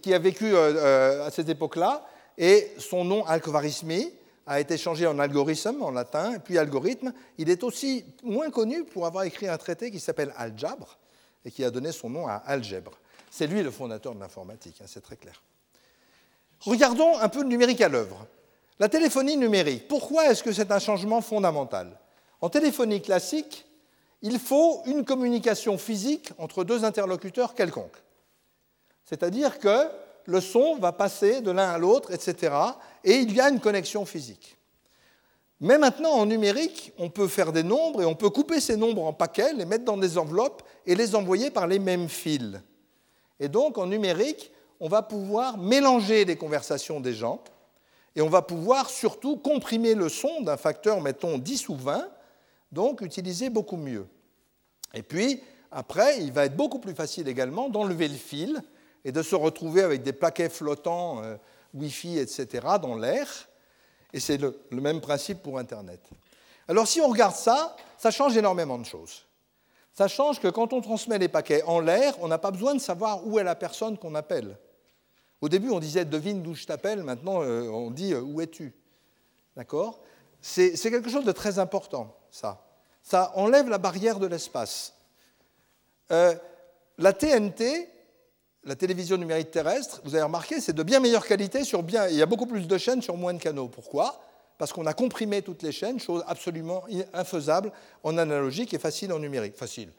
qui 0.00 0.14
a 0.14 0.18
vécu 0.18 0.56
à 0.56 1.30
cette 1.30 1.48
époque-là, 1.48 2.06
et 2.38 2.72
son 2.78 3.04
nom, 3.04 3.24
Alkvarismi, 3.26 4.12
a 4.46 4.58
été 4.58 4.76
changé 4.76 5.06
en 5.06 5.18
algorithme 5.18 5.82
en 5.82 5.90
latin, 5.90 6.38
puis 6.40 6.58
algorithme. 6.58 7.12
Il 7.38 7.48
est 7.48 7.62
aussi 7.62 8.04
moins 8.24 8.50
connu 8.50 8.84
pour 8.84 9.06
avoir 9.06 9.24
écrit 9.24 9.48
un 9.48 9.56
traité 9.56 9.90
qui 9.90 10.00
s'appelle 10.00 10.32
Aljabre 10.36 10.98
et 11.44 11.50
qui 11.50 11.64
a 11.64 11.70
donné 11.70 11.92
son 11.92 12.10
nom 12.10 12.26
à 12.26 12.34
algèbre. 12.34 12.92
C'est 13.30 13.46
lui 13.46 13.62
le 13.62 13.70
fondateur 13.70 14.14
de 14.14 14.20
l'informatique, 14.20 14.76
hein, 14.80 14.86
c'est 14.88 15.00
très 15.00 15.16
clair. 15.16 15.40
Regardons 16.60 17.18
un 17.18 17.28
peu 17.28 17.42
le 17.42 17.48
numérique 17.48 17.80
à 17.80 17.88
l'œuvre. 17.88 18.26
La 18.78 18.88
téléphonie 18.88 19.36
numérique, 19.36 19.86
pourquoi 19.88 20.30
est-ce 20.30 20.42
que 20.42 20.52
c'est 20.52 20.72
un 20.72 20.78
changement 20.78 21.20
fondamental? 21.20 21.98
En 22.40 22.48
téléphonie 22.48 23.00
classique, 23.00 23.64
il 24.22 24.38
faut 24.38 24.82
une 24.86 25.04
communication 25.04 25.78
physique 25.78 26.30
entre 26.38 26.64
deux 26.64 26.84
interlocuteurs 26.84 27.54
quelconques. 27.54 27.96
C'est-à-dire 29.04 29.58
que 29.58 29.88
le 30.24 30.40
son 30.40 30.76
va 30.76 30.92
passer 30.92 31.40
de 31.40 31.50
l'un 31.50 31.70
à 31.70 31.78
l'autre, 31.78 32.12
etc. 32.12 32.54
Et 33.04 33.16
il 33.16 33.34
y 33.34 33.40
a 33.40 33.48
une 33.48 33.60
connexion 33.60 34.04
physique. 34.04 34.56
Mais 35.60 35.78
maintenant, 35.78 36.10
en 36.10 36.26
numérique, 36.26 36.92
on 36.98 37.08
peut 37.08 37.28
faire 37.28 37.52
des 37.52 37.62
nombres 37.62 38.02
et 38.02 38.04
on 38.04 38.16
peut 38.16 38.30
couper 38.30 38.60
ces 38.60 38.76
nombres 38.76 39.04
en 39.04 39.12
paquets, 39.12 39.52
les 39.52 39.64
mettre 39.64 39.84
dans 39.84 39.96
des 39.96 40.18
enveloppes 40.18 40.62
et 40.86 40.94
les 40.94 41.14
envoyer 41.14 41.50
par 41.50 41.66
les 41.66 41.78
mêmes 41.78 42.08
fils. 42.08 42.60
Et 43.38 43.48
donc, 43.48 43.78
en 43.78 43.86
numérique, 43.86 44.50
on 44.80 44.88
va 44.88 45.02
pouvoir 45.02 45.58
mélanger 45.58 46.24
les 46.24 46.36
conversations 46.36 46.98
des 46.98 47.14
gens 47.14 47.42
et 48.16 48.22
on 48.22 48.28
va 48.28 48.42
pouvoir 48.42 48.90
surtout 48.90 49.36
comprimer 49.36 49.94
le 49.94 50.08
son 50.08 50.42
d'un 50.42 50.56
facteur, 50.56 51.00
mettons, 51.00 51.38
10 51.38 51.68
ou 51.68 51.76
20, 51.76 52.08
donc 52.72 53.00
utiliser 53.00 53.48
beaucoup 53.48 53.76
mieux. 53.76 54.06
Et 54.94 55.02
puis, 55.02 55.40
après, 55.70 56.20
il 56.20 56.32
va 56.32 56.46
être 56.46 56.56
beaucoup 56.56 56.80
plus 56.80 56.94
facile 56.94 57.28
également 57.28 57.68
d'enlever 57.68 58.08
le 58.08 58.16
fil 58.16 58.62
et 59.04 59.12
de 59.12 59.22
se 59.22 59.34
retrouver 59.34 59.82
avec 59.82 60.02
des 60.02 60.12
paquets 60.12 60.48
flottants 60.48 61.22
euh, 61.22 61.36
Wi-Fi, 61.74 62.18
etc., 62.18 62.66
dans 62.80 62.96
l'air. 62.96 63.28
Et 64.12 64.20
c'est 64.20 64.38
le, 64.38 64.54
même 64.70 65.00
principe 65.00 65.42
pour 65.42 65.58
Internet. 65.58 66.00
Alors 66.68 66.86
si 66.86 67.00
on 67.00 67.08
regarde 67.08 67.34
ça, 67.34 67.76
ça 67.98 68.10
change 68.10 68.36
énormément 68.36 68.78
de 68.78 68.84
choses. 68.84 69.26
Ça 69.92 70.08
change 70.08 70.40
que 70.40 70.48
quand 70.48 70.72
on 70.72 70.80
transmet 70.80 71.18
les 71.18 71.28
paquets 71.28 71.62
en 71.64 71.80
l'air, 71.80 72.14
on 72.20 72.28
n'a 72.28 72.38
pas 72.38 72.50
besoin 72.50 72.74
de 72.74 72.80
savoir 72.80 73.26
où 73.26 73.38
est 73.38 73.44
la 73.44 73.54
personne 73.54 73.98
qu'on 73.98 74.14
appelle. 74.14 74.56
Au 75.40 75.48
début, 75.48 75.70
on 75.70 75.80
disait 75.80 76.04
devine 76.04 76.42
d'où 76.42 76.54
je 76.54 76.66
t'appelle, 76.66 77.02
maintenant 77.02 77.42
euh, 77.42 77.68
on 77.68 77.90
dit 77.90 78.12
euh, 78.12 78.20
où 78.20 78.40
es-tu? 78.40 78.72
D'accord? 79.56 80.00
C'est 80.40 80.74
quelque 80.74 81.10
chose 81.10 81.24
de 81.24 81.32
très 81.32 81.58
important, 81.58 82.16
ça. 82.30 82.64
Ça 83.02 83.32
enlève 83.36 83.68
la 83.68 83.78
barrière 83.78 84.18
de 84.18 84.26
l'espace. 84.26 84.94
la 86.10 87.12
TNT, 87.12 87.88
la 88.64 88.76
télévision 88.76 89.16
numérique 89.16 89.50
terrestre, 89.50 90.00
vous 90.04 90.14
avez 90.14 90.22
remarqué, 90.22 90.60
c'est 90.60 90.72
de 90.72 90.82
bien 90.82 91.00
meilleure 91.00 91.26
qualité 91.26 91.64
sur 91.64 91.82
bien. 91.82 92.06
Il 92.08 92.16
y 92.16 92.22
a 92.22 92.26
beaucoup 92.26 92.46
plus 92.46 92.66
de 92.66 92.78
chaînes 92.78 93.02
sur 93.02 93.16
moins 93.16 93.34
de 93.34 93.40
canaux. 93.40 93.68
Pourquoi? 93.68 94.20
Parce 94.58 94.72
qu'on 94.72 94.86
a 94.86 94.94
comprimé 94.94 95.42
toutes 95.42 95.62
les 95.62 95.72
chaînes, 95.72 95.98
chose 95.98 96.22
absolument 96.28 96.84
infaisable 97.12 97.72
en 98.04 98.16
analogique 98.18 98.72
et 98.74 98.78
facile 98.78 99.12
en 99.12 99.18
numérique. 99.18 99.56
Facile. 99.56 99.90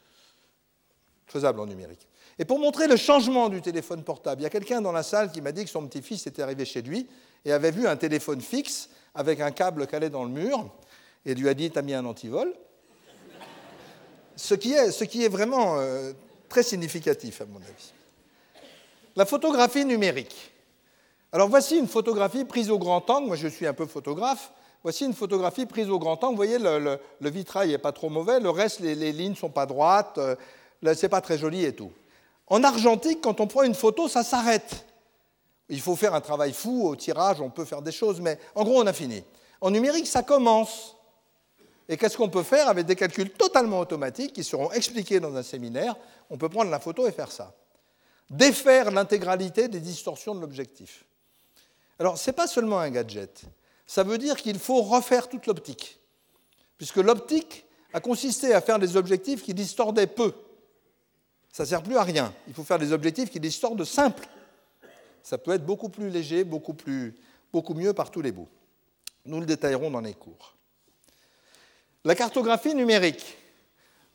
Faisable 1.28 1.60
en 1.60 1.66
numérique. 1.66 2.08
Et 2.40 2.46
pour 2.46 2.60
montrer 2.60 2.88
le 2.88 2.96
changement 2.96 3.50
du 3.50 3.62
téléphone 3.62 4.04
portable, 4.04 4.42
il 4.42 4.44
y 4.44 4.48
a 4.48 4.50
quelqu'un 4.50 4.82
dans 4.82 4.92
la 4.92 5.04
salle 5.04 5.32
qui 5.32 5.42
m'a 5.42 5.52
dit 5.52 5.66
que 5.66 5.70
son 5.70 5.86
petit-fils 5.88 6.26
était 6.28 6.42
arrivé 6.42 6.64
chez 6.64 6.82
lui 6.82 7.08
et 7.44 7.52
avait 7.52 7.72
vu 7.72 7.86
un 7.88 7.98
téléphone 7.98 8.40
fixe 8.40 8.90
avec 9.14 9.42
un 9.42 9.52
câble 9.52 9.86
calé 9.88 10.10
dans 10.10 10.24
le 10.24 10.30
mur 10.30 10.70
et 11.26 11.36
lui 11.36 11.50
a 11.50 11.54
dit 11.54 11.70
T'as 11.70 11.82
mis 11.82 11.94
un 11.94 12.06
antivol? 12.06 12.54
Ce 14.36 14.56
qui, 14.56 14.74
est, 14.74 14.92
ce 14.92 15.04
qui 15.04 15.24
est 15.26 15.30
vraiment 15.30 15.78
euh, 15.78 16.14
très 16.50 16.64
significatif, 16.64 17.42
à 17.42 17.46
mon 17.46 17.58
avis. 17.58 17.94
La 19.16 19.26
photographie 19.26 19.86
numérique. 19.86 20.52
Alors 21.32 21.48
voici 21.48 21.78
une 21.78 21.88
photographie 21.88 22.46
prise 22.46 22.72
au 22.72 22.80
grand 22.80 23.08
angle. 23.10 23.28
Moi, 23.28 23.36
je 23.36 23.48
suis 23.48 23.68
un 23.68 23.74
peu 23.74 23.86
photographe. 23.86 24.52
Voici 24.82 25.06
une 25.06 25.14
photographie 25.14 25.68
prise 25.68 25.90
au 25.90 26.00
grand 26.00 26.24
angle. 26.24 26.32
Vous 26.32 26.38
voyez, 26.38 26.58
le, 26.58 27.00
vitrail 27.22 27.70
n'est 27.70 27.78
pas 27.78 27.92
trop 27.92 28.10
mauvais. 28.10 28.40
Le 28.40 28.50
reste, 28.50 28.80
les, 28.80 29.12
lignes 29.12 29.32
ne 29.32 29.36
sont 29.36 29.50
pas 29.50 29.68
droites. 29.68 30.18
Euh, 30.18 30.36
c'est 30.96 31.10
pas 31.10 31.22
très 31.22 31.38
joli 31.38 31.64
et 31.64 31.74
tout. 31.74 31.92
En 32.48 32.64
argentique, 32.64 33.22
quand 33.22 33.40
on 33.40 33.48
prend 33.48 33.64
une 33.64 33.76
photo, 33.76 34.08
ça 34.08 34.24
s'arrête. 34.24 34.86
Il 35.70 35.80
faut 35.80 35.96
faire 35.96 36.14
un 36.14 36.22
travail 36.22 36.52
fou 36.52 36.88
au 36.88 36.96
tirage, 36.96 37.40
on 37.40 37.50
peut 37.50 37.66
faire 37.66 37.82
des 37.82 37.94
choses, 37.94 38.20
mais 38.20 38.38
en 38.54 38.64
gros, 38.64 38.82
on 38.82 38.86
a 38.86 38.94
fini. 38.94 39.24
En 39.62 39.72
numérique, 39.72 40.08
ça 40.08 40.24
commence. 40.24 40.98
Et 41.88 41.98
qu'est-ce 41.98 42.18
qu'on 42.18 42.30
peut 42.30 42.44
faire 42.44 42.68
avec 42.68 42.86
des 42.86 42.96
calculs 42.96 43.32
totalement 43.32 43.80
automatiques 43.80 44.34
qui 44.34 44.44
seront 44.44 44.72
expliqués 44.72 45.20
dans 45.20 45.36
un 45.36 45.44
séminaire? 45.44 45.96
On 46.30 46.38
peut 46.38 46.50
prendre 46.50 46.70
la 46.70 46.80
photo 46.80 47.08
et 47.08 47.12
faire 47.12 47.32
ça 47.32 47.54
défaire 48.30 48.92
l'intégralité 48.92 49.68
des 49.68 49.80
distorsions 49.80 50.36
de 50.36 50.42
l'objectif. 50.42 51.06
Alors, 52.00 52.18
ce 52.18 52.30
n'est 52.30 52.36
pas 52.36 52.48
seulement 52.48 52.80
un 52.80 52.90
gadget, 52.90 53.44
ça 53.86 54.04
veut 54.04 54.18
dire 54.18 54.36
qu'il 54.38 54.60
faut 54.60 54.82
refaire 54.82 55.30
toute 55.30 55.46
l'optique, 55.46 56.00
puisque 56.78 56.98
l'optique 56.98 57.66
a 57.94 58.00
consisté 58.00 58.54
à 58.54 58.62
faire 58.62 58.80
des 58.80 58.98
objectifs 58.98 59.44
qui 59.44 59.54
distordaient 59.54 60.08
peu. 60.08 60.34
Ça 61.52 61.64
ne 61.64 61.68
sert 61.68 61.84
plus 61.84 61.98
à 61.98 62.04
rien. 62.04 62.34
Il 62.48 62.54
faut 62.54 62.64
faire 62.64 62.80
des 62.80 62.92
objectifs 62.92 63.30
qui 63.30 63.40
distordent 63.40 63.86
simple. 63.86 64.28
Ça 65.22 65.38
peut 65.38 65.52
être 65.52 65.66
beaucoup 65.66 65.90
plus 65.90 66.10
léger, 66.10 66.44
beaucoup, 66.44 66.74
plus, 66.74 67.14
beaucoup 67.52 67.76
mieux 67.76 67.94
par 67.94 68.10
tous 68.10 68.22
les 68.22 68.32
bouts. 68.32 68.50
Nous 69.26 69.40
le 69.40 69.46
détaillerons 69.46 69.92
dans 69.92 70.02
les 70.02 70.16
cours. 70.16 70.56
La 72.04 72.16
cartographie 72.16 72.74
numérique. 72.74 73.38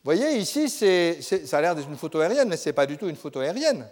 Vous 0.03 0.13
voyez, 0.15 0.37
ici, 0.37 0.69
ça 0.69 1.59
a 1.59 1.61
l'air 1.61 1.75
d'être 1.75 1.89
une 1.89 1.97
photo 1.97 2.19
aérienne, 2.21 2.49
mais 2.49 2.57
ce 2.57 2.69
n'est 2.69 2.75
pas 2.75 2.87
du 2.87 2.99
tout 2.99 3.09
une 3.09 3.17
photo 3.17 3.41
aérienne. 3.41 3.89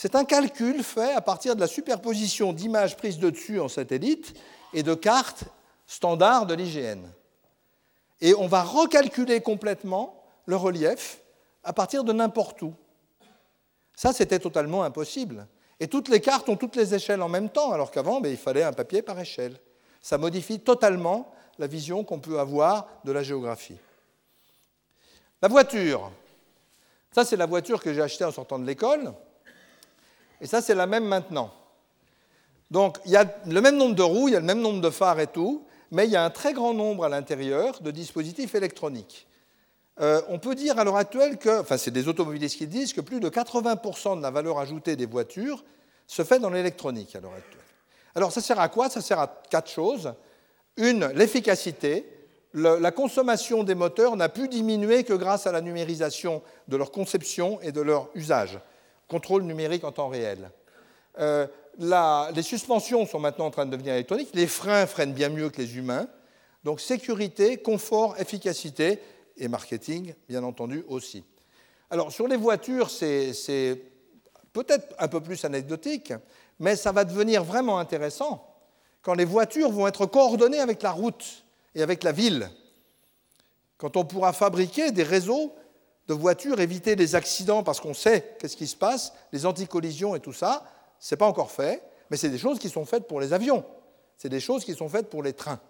C'est 0.00 0.14
un 0.14 0.24
calcul 0.24 0.84
fait 0.84 1.12
à 1.12 1.20
partir 1.20 1.56
de 1.56 1.60
la 1.60 1.66
superposition 1.66 2.52
d'images 2.52 2.96
prises 2.96 3.18
de 3.18 3.30
dessus 3.30 3.58
en 3.58 3.66
satellite 3.66 4.32
et 4.72 4.84
de 4.84 4.94
cartes 4.94 5.42
standards 5.88 6.46
de 6.46 6.54
l'IGN. 6.54 7.00
Et 8.20 8.32
on 8.32 8.46
va 8.46 8.62
recalculer 8.62 9.40
complètement 9.40 10.22
le 10.46 10.54
relief 10.54 11.20
à 11.64 11.72
partir 11.72 12.04
de 12.04 12.12
n'importe 12.12 12.62
où. 12.62 12.74
Ça, 13.96 14.12
c'était 14.12 14.38
totalement 14.38 14.84
impossible. 14.84 15.48
Et 15.80 15.88
toutes 15.88 16.10
les 16.10 16.20
cartes 16.20 16.48
ont 16.48 16.56
toutes 16.56 16.76
les 16.76 16.94
échelles 16.94 17.20
en 17.20 17.28
même 17.28 17.50
temps, 17.50 17.72
alors 17.72 17.90
qu'avant, 17.90 18.20
ben, 18.20 18.30
il 18.30 18.38
fallait 18.38 18.62
un 18.62 18.72
papier 18.72 19.02
par 19.02 19.18
échelle. 19.18 19.58
Ça 20.00 20.16
modifie 20.16 20.60
totalement 20.60 21.34
la 21.58 21.66
vision 21.66 22.04
qu'on 22.04 22.20
peut 22.20 22.38
avoir 22.38 22.86
de 23.02 23.10
la 23.10 23.24
géographie. 23.24 23.78
La 25.42 25.48
voiture. 25.48 26.12
Ça, 27.10 27.24
c'est 27.24 27.36
la 27.36 27.46
voiture 27.46 27.82
que 27.82 27.92
j'ai 27.92 28.00
achetée 28.00 28.24
en 28.24 28.30
sortant 28.30 28.60
de 28.60 28.64
l'école. 28.64 29.12
Et 30.40 30.46
ça, 30.46 30.60
c'est 30.60 30.74
la 30.74 30.86
même 30.86 31.04
maintenant. 31.04 31.52
Donc, 32.70 32.98
il 33.06 33.12
y 33.12 33.16
a 33.16 33.24
le 33.46 33.60
même 33.60 33.76
nombre 33.76 33.94
de 33.94 34.02
roues, 34.02 34.28
il 34.28 34.32
y 34.32 34.36
a 34.36 34.40
le 34.40 34.46
même 34.46 34.60
nombre 34.60 34.80
de 34.80 34.90
phares 34.90 35.20
et 35.20 35.26
tout, 35.26 35.64
mais 35.90 36.04
il 36.06 36.10
y 36.10 36.16
a 36.16 36.24
un 36.24 36.30
très 36.30 36.52
grand 36.52 36.74
nombre 36.74 37.04
à 37.04 37.08
l'intérieur 37.08 37.80
de 37.80 37.90
dispositifs 37.90 38.54
électroniques. 38.54 39.26
Euh, 40.00 40.20
on 40.28 40.38
peut 40.38 40.54
dire 40.54 40.78
à 40.78 40.84
l'heure 40.84 40.96
actuelle 40.96 41.38
que, 41.38 41.60
enfin, 41.60 41.76
c'est 41.76 41.90
des 41.90 42.08
automobilistes 42.08 42.56
qui 42.56 42.66
disent 42.66 42.92
que 42.92 43.00
plus 43.00 43.20
de 43.20 43.28
80% 43.28 44.18
de 44.18 44.22
la 44.22 44.30
valeur 44.30 44.58
ajoutée 44.58 44.96
des 44.96 45.06
voitures 45.06 45.64
se 46.06 46.22
fait 46.22 46.38
dans 46.38 46.50
l'électronique 46.50 47.16
à 47.16 47.20
l'heure 47.20 47.32
actuelle. 47.32 47.62
Alors, 48.14 48.32
ça 48.32 48.40
sert 48.40 48.60
à 48.60 48.68
quoi? 48.68 48.88
Ça 48.90 49.00
sert 49.00 49.18
à 49.18 49.42
quatre 49.50 49.70
choses. 49.70 50.14
Une, 50.76 51.06
l'efficacité. 51.14 52.06
la 52.54 52.90
consommation 52.92 53.64
des 53.64 53.74
moteurs 53.74 54.16
n'a 54.16 54.28
pu 54.28 54.48
diminuer 54.48 55.04
que 55.04 55.14
grâce 55.14 55.46
à 55.46 55.52
la 55.52 55.60
numérisation 55.60 56.42
de 56.68 56.76
leur 56.76 56.92
conception 56.92 57.60
et 57.62 57.72
de 57.72 57.80
leur 57.80 58.08
usage 58.14 58.58
contrôle 59.08 59.42
numérique 59.42 59.84
en 59.84 59.92
temps 59.92 60.08
réel. 60.08 60.50
Euh, 61.18 61.46
les 61.78 62.42
suspensions 62.42 63.06
sont 63.06 63.18
maintenant 63.18 63.46
en 63.46 63.50
train 63.50 63.66
de 63.66 63.70
devenir 63.70 63.94
électroniques, 63.94 64.30
les 64.34 64.46
freins 64.46 64.86
freinent 64.86 65.12
bien 65.12 65.28
mieux 65.28 65.50
que 65.50 65.60
les 65.60 65.76
humains. 65.76 66.06
Donc 66.64 66.80
sécurité, 66.80 67.56
confort, 67.56 68.18
efficacité 68.18 69.00
et 69.36 69.48
marketing, 69.48 70.14
bien 70.28 70.42
entendu, 70.42 70.84
aussi. 70.88 71.24
Alors 71.90 72.12
sur 72.12 72.28
les 72.28 72.36
voitures, 72.36 72.90
c'est 72.90 73.82
peut-être 74.52 74.94
un 74.98 75.08
peu 75.08 75.20
plus 75.20 75.44
anecdotique, 75.44 76.12
mais 76.58 76.76
ça 76.76 76.92
va 76.92 77.04
devenir 77.04 77.44
vraiment 77.44 77.78
intéressant 77.78 78.44
quand 79.02 79.14
les 79.14 79.24
voitures 79.24 79.70
vont 79.70 79.86
être 79.86 80.06
coordonnées 80.06 80.58
avec 80.60 80.82
la 80.82 80.90
route 80.90 81.44
et 81.74 81.82
avec 81.82 82.02
la 82.02 82.12
ville. 82.12 82.50
Quand 83.78 83.96
on 83.96 84.04
pourra 84.04 84.32
fabriquer 84.32 84.90
des 84.90 85.04
réseaux 85.04 85.54
de 86.08 86.14
voitures, 86.14 86.58
éviter 86.60 86.96
les 86.96 87.14
accidents 87.14 87.62
parce 87.62 87.80
qu'on 87.80 87.94
sait 87.94 88.36
qu'est-ce 88.38 88.56
qui 88.56 88.66
se 88.66 88.76
passe, 88.76 89.12
les 89.32 89.46
anticollisions 89.46 90.16
et 90.16 90.20
tout 90.20 90.32
ça, 90.32 90.64
ce 90.98 91.14
n'est 91.14 91.18
pas 91.18 91.26
encore 91.26 91.50
fait, 91.50 91.82
mais 92.10 92.16
c'est 92.16 92.30
des 92.30 92.38
choses 92.38 92.58
qui 92.58 92.70
sont 92.70 92.86
faites 92.86 93.06
pour 93.06 93.20
les 93.20 93.32
avions, 93.32 93.64
c'est 94.16 94.30
des 94.30 94.40
choses 94.40 94.64
qui 94.64 94.74
sont 94.74 94.88
faites 94.88 95.10
pour 95.10 95.22
les 95.22 95.34
trains. 95.34 95.60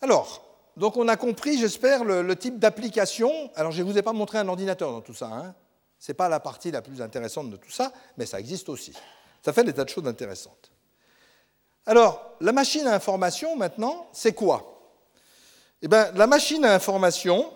Alors, 0.00 0.42
donc 0.76 0.96
on 0.96 1.06
a 1.08 1.16
compris, 1.16 1.58
j'espère, 1.58 2.04
le, 2.04 2.34
type 2.36 2.58
d'application. 2.58 3.50
Alors 3.54 3.70
je 3.70 3.82
ne 3.82 3.86
vous 3.90 3.98
ai 3.98 4.02
pas 4.02 4.14
montré 4.14 4.38
un 4.38 4.48
ordinateur 4.48 4.90
dans 4.90 5.02
tout 5.02 5.14
ça, 5.14 5.26
hein. 5.26 5.54
ce 5.98 6.10
n'est 6.10 6.16
pas 6.16 6.30
la 6.30 6.40
partie 6.40 6.70
la 6.70 6.80
plus 6.80 7.02
intéressante 7.02 7.50
de 7.50 7.56
tout 7.56 7.70
ça, 7.70 7.92
mais 8.16 8.26
ça 8.26 8.40
existe 8.40 8.70
aussi. 8.70 8.94
Ça 9.44 9.52
fait 9.52 9.64
des 9.64 9.74
tas 9.74 9.84
de 9.84 9.90
choses 9.90 10.06
intéressantes. 10.06 10.72
Alors, 11.84 12.36
la 12.40 12.52
machine 12.52 12.86
à 12.86 12.94
information, 12.94 13.56
maintenant, 13.56 14.06
c'est 14.12 14.32
quoi? 14.32 14.81
Eh 15.82 15.88
bien, 15.88 16.10
la 16.12 16.26
machine 16.26 16.64
à 16.64 16.74
information, 16.74 17.52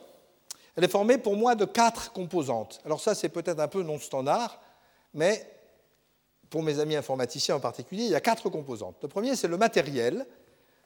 Elle 0.77 0.85
est 0.85 0.89
formée 0.89 1.17
pour 1.17 1.37
moi 1.37 1.55
de 1.55 1.65
quatre 1.65 2.13
composantes. 2.13 2.81
Alors 2.85 3.01
ça, 3.01 3.15
c'est 3.15 3.31
peut-être 3.31 3.61
un 3.61 3.69
peu 3.69 3.83
non 3.83 3.99
standard, 3.99 4.61
mais 5.15 5.51
pour 6.51 6.63
mes 6.63 6.79
amis 6.79 6.97
informaticiens 6.97 7.57
en 7.57 7.61
particulier, 7.61 8.05
il 8.05 8.11
y 8.11 8.15
a 8.15 8.21
quatre 8.21 8.51
composantes. 8.51 8.97
Le 9.03 9.09
premier, 9.09 9.37
c'est 9.37 9.49
le 9.49 9.57
matériel. 9.57 10.27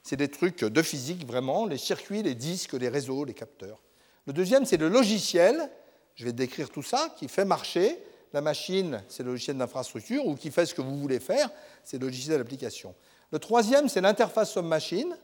C'est 0.02 0.16
des 0.16 0.28
trucs 0.28 0.64
de 0.64 0.82
physique 0.82 1.26
vraiment, 1.26 1.66
les 1.66 1.76
circuits, 1.76 2.22
les 2.22 2.34
disques, 2.34 2.72
les 2.72 2.88
réseaux, 2.88 3.24
les 3.24 3.34
capteurs. 3.34 3.82
Le 4.26 4.32
deuxième, 4.32 4.64
c'est 4.64 4.78
le 4.78 4.88
logiciel. 4.88 5.70
Je 6.14 6.24
vais 6.24 6.32
décrire 6.32 6.70
tout 6.70 6.82
ça, 6.82 7.12
qui 7.18 7.28
fait 7.28 7.44
marcher. 7.44 7.98
La 8.32 8.40
machine, 8.40 9.02
c'est 9.08 9.24
le 9.24 9.32
logiciel 9.32 9.58
d'infrastructure, 9.58 10.24
ou 10.24 10.36
qui 10.36 10.50
fait 10.52 10.64
ce 10.64 10.74
que 10.74 10.80
vous 10.80 10.98
voulez 10.98 11.18
faire, 11.18 11.50
c'est 11.84 11.98
le 11.98 12.06
logiciel 12.06 12.38
d'application. 12.38 12.94
Le 13.32 13.40
troisième, 13.40 13.88
c'est 13.88 14.00
l'interface 14.00 14.56
homme-machine. 14.56 15.16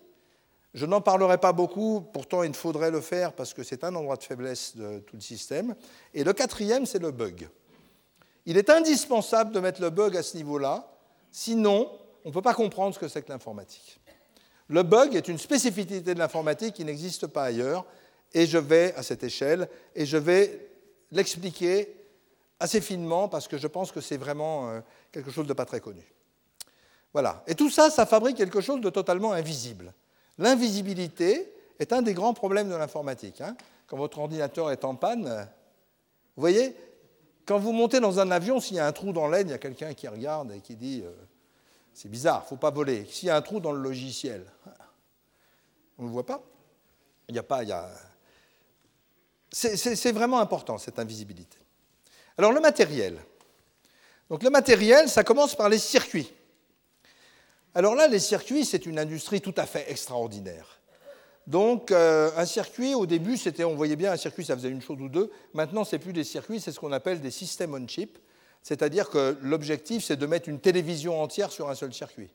Je 0.77 0.85
n'en 0.85 1.01
parlerai 1.01 1.39
pas 1.39 1.55
beaucoup, 1.55 2.03
pourtant 2.13 2.43
il 2.43 2.53
faudrait 2.53 2.91
le 2.91 3.01
faire 3.01 3.33
parce 3.33 3.55
que 3.55 3.63
c'est 3.63 3.83
un 3.83 3.95
endroit 3.95 4.17
de 4.17 4.23
faiblesse 4.23 4.77
de 4.77 4.99
tout 4.99 5.17
le 5.17 5.23
système. 5.23 5.75
Et 6.13 6.23
le 6.23 6.35
quatrième, 6.35 6.85
c'est 6.85 6.99
le 6.99 7.13
bug. 7.13 7.49
Il 8.45 8.59
est 8.59 8.69
indispensable 8.69 9.53
de 9.53 9.61
mettre 9.61 9.81
le 9.81 9.89
bug 9.89 10.15
à 10.19 10.23
ce 10.23 10.37
niveau-là, 10.37 10.87
sinon 11.31 11.91
on 12.27 12.29
ne 12.29 12.35
peut 12.35 12.43
pas 12.43 12.53
comprendre 12.53 12.95
ce 12.95 12.99
que 12.99 13.09
c'est 13.09 13.23
que 13.23 13.33
l'informatique. 13.33 13.99
Le 14.69 14.83
bug 14.83 15.15
est 15.15 15.29
une 15.29 15.39
spécificité 15.39 16.13
de 16.13 16.19
l'informatique 16.19 16.75
qui 16.75 16.85
n'existe 16.85 17.27
pas 17.27 17.45
ailleurs, 17.45 17.87
et 18.35 18.45
je 18.45 18.59
vais 18.59 18.95
à 18.97 19.03
cette 19.03 19.25
échelle, 19.25 19.71
et 19.95 20.05
je 20.05 20.19
vais 20.19 20.69
l'expliquer 21.11 21.97
assez 22.61 22.83
finement 22.83 23.29
parce 23.29 23.49
que 23.49 23.57
je 23.57 23.67
pense 23.67 23.93
que 23.93 24.03
c'est 24.03 24.19
vraiment 24.19 24.69
euh, 24.69 24.81
quelque 25.11 25.31
chose 25.31 25.47
de 25.47 25.55
pas 25.55 25.65
très 25.65 25.81
connu. 25.81 26.05
Voilà. 27.15 27.43
Et 27.47 27.55
tout 27.55 27.71
ça, 27.71 27.89
ça 27.89 28.05
fabrique 28.05 28.37
quelque 28.37 28.61
chose 28.61 28.83
de 28.83 28.91
totalement 28.91 29.33
invisible. 29.33 29.95
L'invisibilité 30.39 31.53
est 31.79 31.93
un 31.93 32.03
des 32.03 32.15
grands 32.15 32.35
problèmes 32.35 32.69
de 32.69 32.75
l'informatique. 32.75 33.41
Hein. 33.41 33.57
Quand 33.87 33.97
votre 33.97 34.19
ordinateur 34.19 34.71
est 34.71 34.85
en 34.85 34.95
panne, 34.95 35.49
vous 36.37 36.41
voyez, 36.41 36.75
quand 37.47 37.59
vous 37.59 37.73
montez 37.73 38.01
dans 38.01 38.19
un 38.19 38.31
avion, 38.31 38.61
s'il 38.61 38.77
y 38.77 38.81
a 38.81 38.87
un 38.87 38.93
trou 38.93 39.13
dans 39.13 39.29
l'aide, 39.29 39.49
il 39.49 39.53
y 39.53 39.55
a 39.55 39.59
quelqu'un 39.59 39.95
qui 39.95 40.09
regarde 40.09 40.53
et 40.53 40.61
qui 40.61 40.75
dit 40.75 41.03
euh, 41.05 41.11
c'est 41.95 42.11
bizarre, 42.11 42.41
il 42.43 42.45
ne 42.45 42.49
faut 42.49 42.57
pas 42.57 42.71
voler. 42.71 43.07
S'il 43.07 43.29
y 43.29 43.31
a 43.31 43.37
un 43.37 43.43
trou 43.43 43.61
dans 43.61 43.73
le 43.73 43.81
logiciel, 43.81 44.45
on 45.99 46.03
ne 46.03 46.09
le 46.09 46.13
voit 46.13 46.27
pas. 46.27 46.43
Il 47.29 47.33
n'y 47.33 47.39
a 47.39 47.43
pas. 47.43 47.63
C'est 49.51 50.13
vraiment 50.13 50.41
important 50.41 50.77
cette 50.77 50.99
invisibilité. 50.99 51.57
Alors 52.37 52.53
le 52.53 52.61
matériel. 52.61 53.19
Donc 54.29 54.43
le 54.43 54.51
matériel, 54.51 55.09
ça 55.09 55.25
commence 55.25 55.55
par 55.55 55.69
les 55.69 55.79
circuits. 55.79 56.33
Alors 57.77 57.95
là, 57.95 58.09
les 58.09 58.21
circuits, 58.21 58.65
c'est 58.65 58.87
une 58.87 58.99
industrie 58.99 59.43
tout 59.43 59.53
à 59.59 59.67
fait 59.67 59.91
extraordinaire. 59.91 60.81
Donc, 61.47 61.91
euh, 61.91 62.31
un 62.35 62.47
circuit, 62.47 62.95
au 62.95 63.05
début, 63.05 63.37
c'était, 63.37 63.65
on 63.65 63.75
voyait 63.75 63.97
bien 63.97 64.13
un 64.13 64.17
circuit, 64.17 64.47
ça 64.47 64.57
faisait 64.57 64.71
une 64.71 64.81
chose 64.81 64.99
ou 64.99 65.11
deux. 65.11 65.31
Maintenant, 65.53 65.85
c'est 65.85 65.99
plus 65.99 66.15
des 66.15 66.25
circuits, 66.25 66.59
c'est 66.59 66.73
ce 66.73 66.81
qu'on 66.81 66.93
appelle 66.93 67.21
des 67.21 67.31
systèmes 67.31 67.75
on 67.75 67.87
chip. 67.87 68.19
C'est-à-dire 68.63 69.11
que 69.11 69.37
l'objectif, 69.43 70.03
c'est 70.03 70.17
de 70.17 70.25
mettre 70.25 70.49
une 70.49 70.59
télévision 70.59 71.21
entière 71.21 71.53
sur 71.53 71.69
un 71.69 71.75
seul 71.75 71.93
circuit. 71.93 72.31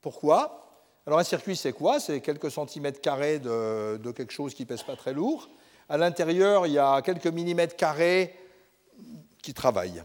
Pourquoi? 0.00 0.66
Alors, 1.06 1.20
un 1.20 1.24
circuit, 1.24 1.54
c'est 1.54 1.72
quoi? 1.72 2.00
C'est 2.00 2.20
quelques 2.20 2.50
centimètres 2.50 3.00
carrés 3.00 3.38
de, 3.38 3.96
de, 3.96 4.10
quelque 4.10 4.32
chose 4.32 4.54
qui 4.54 4.64
pèse 4.64 4.82
pas 4.82 4.96
très 4.96 5.12
lourd. 5.12 5.48
À 5.88 5.96
l'intérieur, 5.98 6.66
il 6.66 6.72
y 6.72 6.80
a 6.80 7.00
quelques 7.02 7.28
millimètres 7.28 7.76
carrés 7.76 8.34
qui 9.40 9.54
travaillent. 9.54 10.02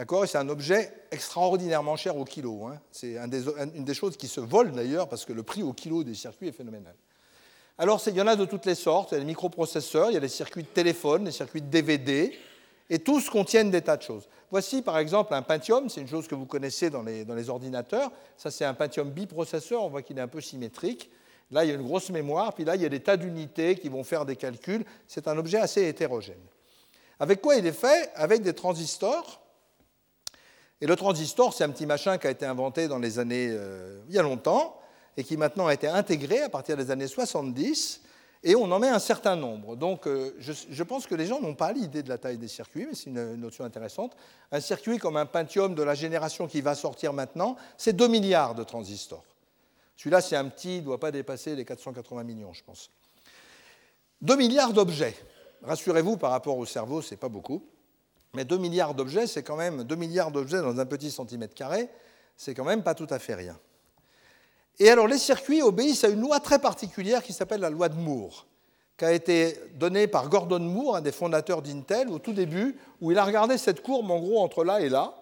D'accord 0.00 0.26
c'est 0.26 0.38
un 0.38 0.48
objet 0.48 0.94
extraordinairement 1.10 1.94
cher 1.94 2.16
au 2.16 2.24
kilo. 2.24 2.64
Hein. 2.64 2.80
C'est 2.90 3.18
une 3.18 3.84
des 3.84 3.92
choses 3.92 4.16
qui 4.16 4.28
se 4.28 4.40
volent 4.40 4.72
d'ailleurs, 4.72 5.10
parce 5.10 5.26
que 5.26 5.34
le 5.34 5.42
prix 5.42 5.62
au 5.62 5.74
kilo 5.74 6.04
des 6.04 6.14
circuits 6.14 6.48
est 6.48 6.52
phénoménal. 6.52 6.94
Alors, 7.76 8.02
il 8.06 8.14
y 8.14 8.22
en 8.22 8.26
a 8.26 8.34
de 8.34 8.46
toutes 8.46 8.64
les 8.64 8.74
sortes. 8.74 9.10
Il 9.12 9.16
y 9.16 9.18
a 9.18 9.20
des 9.20 9.26
microprocesseurs, 9.26 10.10
il 10.10 10.14
y 10.14 10.16
a 10.16 10.20
des 10.20 10.28
circuits 10.28 10.62
de 10.62 10.68
téléphone, 10.68 11.24
des 11.24 11.32
circuits 11.32 11.60
de 11.60 11.66
DVD, 11.66 12.34
et 12.88 12.98
tous 13.00 13.28
contiennent 13.28 13.70
des 13.70 13.82
tas 13.82 13.98
de 13.98 14.02
choses. 14.02 14.26
Voici 14.50 14.80
par 14.80 14.96
exemple 14.96 15.34
un 15.34 15.42
Pentium, 15.42 15.90
c'est 15.90 16.00
une 16.00 16.08
chose 16.08 16.26
que 16.26 16.34
vous 16.34 16.46
connaissez 16.46 16.88
dans 16.88 17.02
les, 17.02 17.26
dans 17.26 17.34
les 17.34 17.50
ordinateurs. 17.50 18.10
Ça, 18.38 18.50
c'est 18.50 18.64
un 18.64 18.72
Pentium 18.72 19.10
biprocesseur, 19.10 19.84
on 19.84 19.90
voit 19.90 20.00
qu'il 20.00 20.16
est 20.16 20.22
un 20.22 20.28
peu 20.28 20.40
symétrique. 20.40 21.10
Là, 21.50 21.62
il 21.66 21.68
y 21.68 21.72
a 21.72 21.74
une 21.74 21.86
grosse 21.86 22.08
mémoire, 22.08 22.54
puis 22.54 22.64
là, 22.64 22.74
il 22.74 22.80
y 22.80 22.86
a 22.86 22.88
des 22.88 23.00
tas 23.00 23.18
d'unités 23.18 23.74
qui 23.74 23.90
vont 23.90 24.02
faire 24.02 24.24
des 24.24 24.36
calculs. 24.36 24.86
C'est 25.06 25.28
un 25.28 25.36
objet 25.36 25.58
assez 25.58 25.86
hétérogène. 25.86 26.40
Avec 27.18 27.42
quoi 27.42 27.56
il 27.56 27.66
est 27.66 27.72
fait? 27.72 28.10
Avec 28.14 28.40
des 28.40 28.54
transistors 28.54 29.40
et 30.80 30.86
le 30.86 30.96
transistor, 30.96 31.52
c'est 31.52 31.64
un 31.64 31.70
petit 31.70 31.86
machin 31.86 32.16
qui 32.18 32.26
a 32.26 32.30
été 32.30 32.46
inventé 32.46 32.88
dans 32.88 32.98
les 32.98 33.18
années, 33.18 33.48
euh, 33.50 34.00
il 34.08 34.14
y 34.14 34.18
a 34.18 34.22
longtemps, 34.22 34.80
et 35.16 35.24
qui 35.24 35.36
maintenant 35.36 35.66
a 35.66 35.74
été 35.74 35.86
intégré 35.86 36.40
à 36.40 36.48
partir 36.48 36.76
des 36.76 36.90
années 36.90 37.06
70, 37.06 38.00
et 38.42 38.56
on 38.56 38.70
en 38.70 38.78
met 38.78 38.88
un 38.88 38.98
certain 38.98 39.36
nombre. 39.36 39.76
Donc 39.76 40.06
euh, 40.06 40.34
je, 40.38 40.82
pense 40.82 41.06
que 41.06 41.14
les 41.14 41.26
gens 41.26 41.40
n'ont 41.40 41.54
pas 41.54 41.72
l'idée 41.72 42.02
de 42.02 42.08
la 42.08 42.16
taille 42.16 42.38
des 42.38 42.48
circuits, 42.48 42.86
mais 42.88 42.94
c'est 42.94 43.10
une 43.10 43.34
notion 43.36 43.64
intéressante. 43.64 44.16
Un 44.50 44.60
circuit 44.60 44.98
comme 44.98 45.18
un 45.18 45.26
Pentium 45.26 45.74
de 45.74 45.82
la 45.82 45.94
génération 45.94 46.46
qui 46.46 46.62
va 46.62 46.74
sortir 46.74 47.12
maintenant, 47.12 47.56
c'est 47.76 47.92
2 47.92 48.08
milliards 48.08 48.54
de 48.54 48.64
transistors. 48.64 49.24
Celui-là, 49.96 50.22
c'est 50.22 50.36
un 50.36 50.46
petit, 50.48 50.76
il 50.76 50.80
ne 50.80 50.86
doit 50.86 51.00
pas 51.00 51.10
dépasser 51.10 51.54
les 51.54 51.66
480 51.66 52.24
millions, 52.24 52.54
je 52.54 52.64
pense. 52.64 52.90
2 54.22 54.34
milliards 54.36 54.72
d'objets. 54.72 55.14
Rassurez-vous, 55.62 56.16
par 56.16 56.30
rapport 56.30 56.56
au 56.56 56.64
cerveau, 56.64 57.02
ce 57.02 57.10
n'est 57.10 57.18
pas 57.18 57.28
beaucoup. 57.28 57.62
Mais 58.34 58.44
2 58.44 58.58
milliards 58.58 58.94
d'objets, 58.94 59.26
c'est 59.26 59.42
quand 59.42 59.56
même 59.56 59.84
2 59.84 59.96
milliards 59.96 60.30
d'objets 60.30 60.60
dans 60.60 60.78
un 60.78 60.86
petit 60.86 61.10
centimètre 61.10 61.54
carré, 61.54 61.88
c'est 62.36 62.54
quand 62.54 62.64
même 62.64 62.82
pas 62.82 62.94
tout 62.94 63.08
à 63.10 63.18
fait 63.18 63.34
rien. 63.34 63.58
Et 64.78 64.88
alors 64.88 65.06
les 65.06 65.18
circuits 65.18 65.62
obéissent 65.62 66.04
à 66.04 66.08
une 66.08 66.20
loi 66.20 66.40
très 66.40 66.58
particulière 66.58 67.22
qui 67.22 67.32
s'appelle 67.32 67.60
la 67.60 67.70
loi 67.70 67.88
de 67.88 67.96
Moore, 67.96 68.46
qui 68.96 69.04
a 69.04 69.12
été 69.12 69.58
donnée 69.74 70.06
par 70.06 70.28
Gordon 70.28 70.60
Moore, 70.60 70.96
un 70.96 71.00
des 71.00 71.12
fondateurs 71.12 71.60
d'Intel, 71.60 72.08
au 72.08 72.18
tout 72.18 72.32
début, 72.32 72.78
où 73.00 73.10
il 73.10 73.18
a 73.18 73.24
regardé 73.24 73.58
cette 73.58 73.82
courbe 73.82 74.10
en 74.10 74.20
gros 74.20 74.40
entre 74.40 74.64
là 74.64 74.80
et 74.80 74.88
là, 74.88 75.14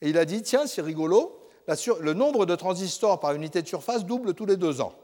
et 0.00 0.10
il 0.10 0.18
a 0.18 0.24
dit, 0.24 0.42
tiens, 0.42 0.66
c'est 0.66 0.82
rigolo, 0.82 1.36
le 2.00 2.12
nombre 2.14 2.46
de 2.46 2.54
transistors 2.54 3.20
par 3.20 3.34
unité 3.34 3.62
de 3.62 3.68
surface 3.68 4.04
double 4.04 4.34
tous 4.34 4.46
les 4.46 4.56
deux 4.56 4.80
ans. 4.80 4.94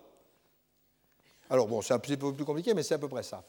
Alors 1.51 1.69
bon, 1.69 1.81
c'est 1.83 1.95
un 1.95 1.99
petit 1.99 2.17
peu 2.17 2.33
plus 2.33 2.45
compliqué, 2.45 2.75
mais 2.75 2.83
c'est 2.83 2.95
à 2.95 2.99
peu 2.99 3.09
près 3.09 3.23
ça. 3.23 3.45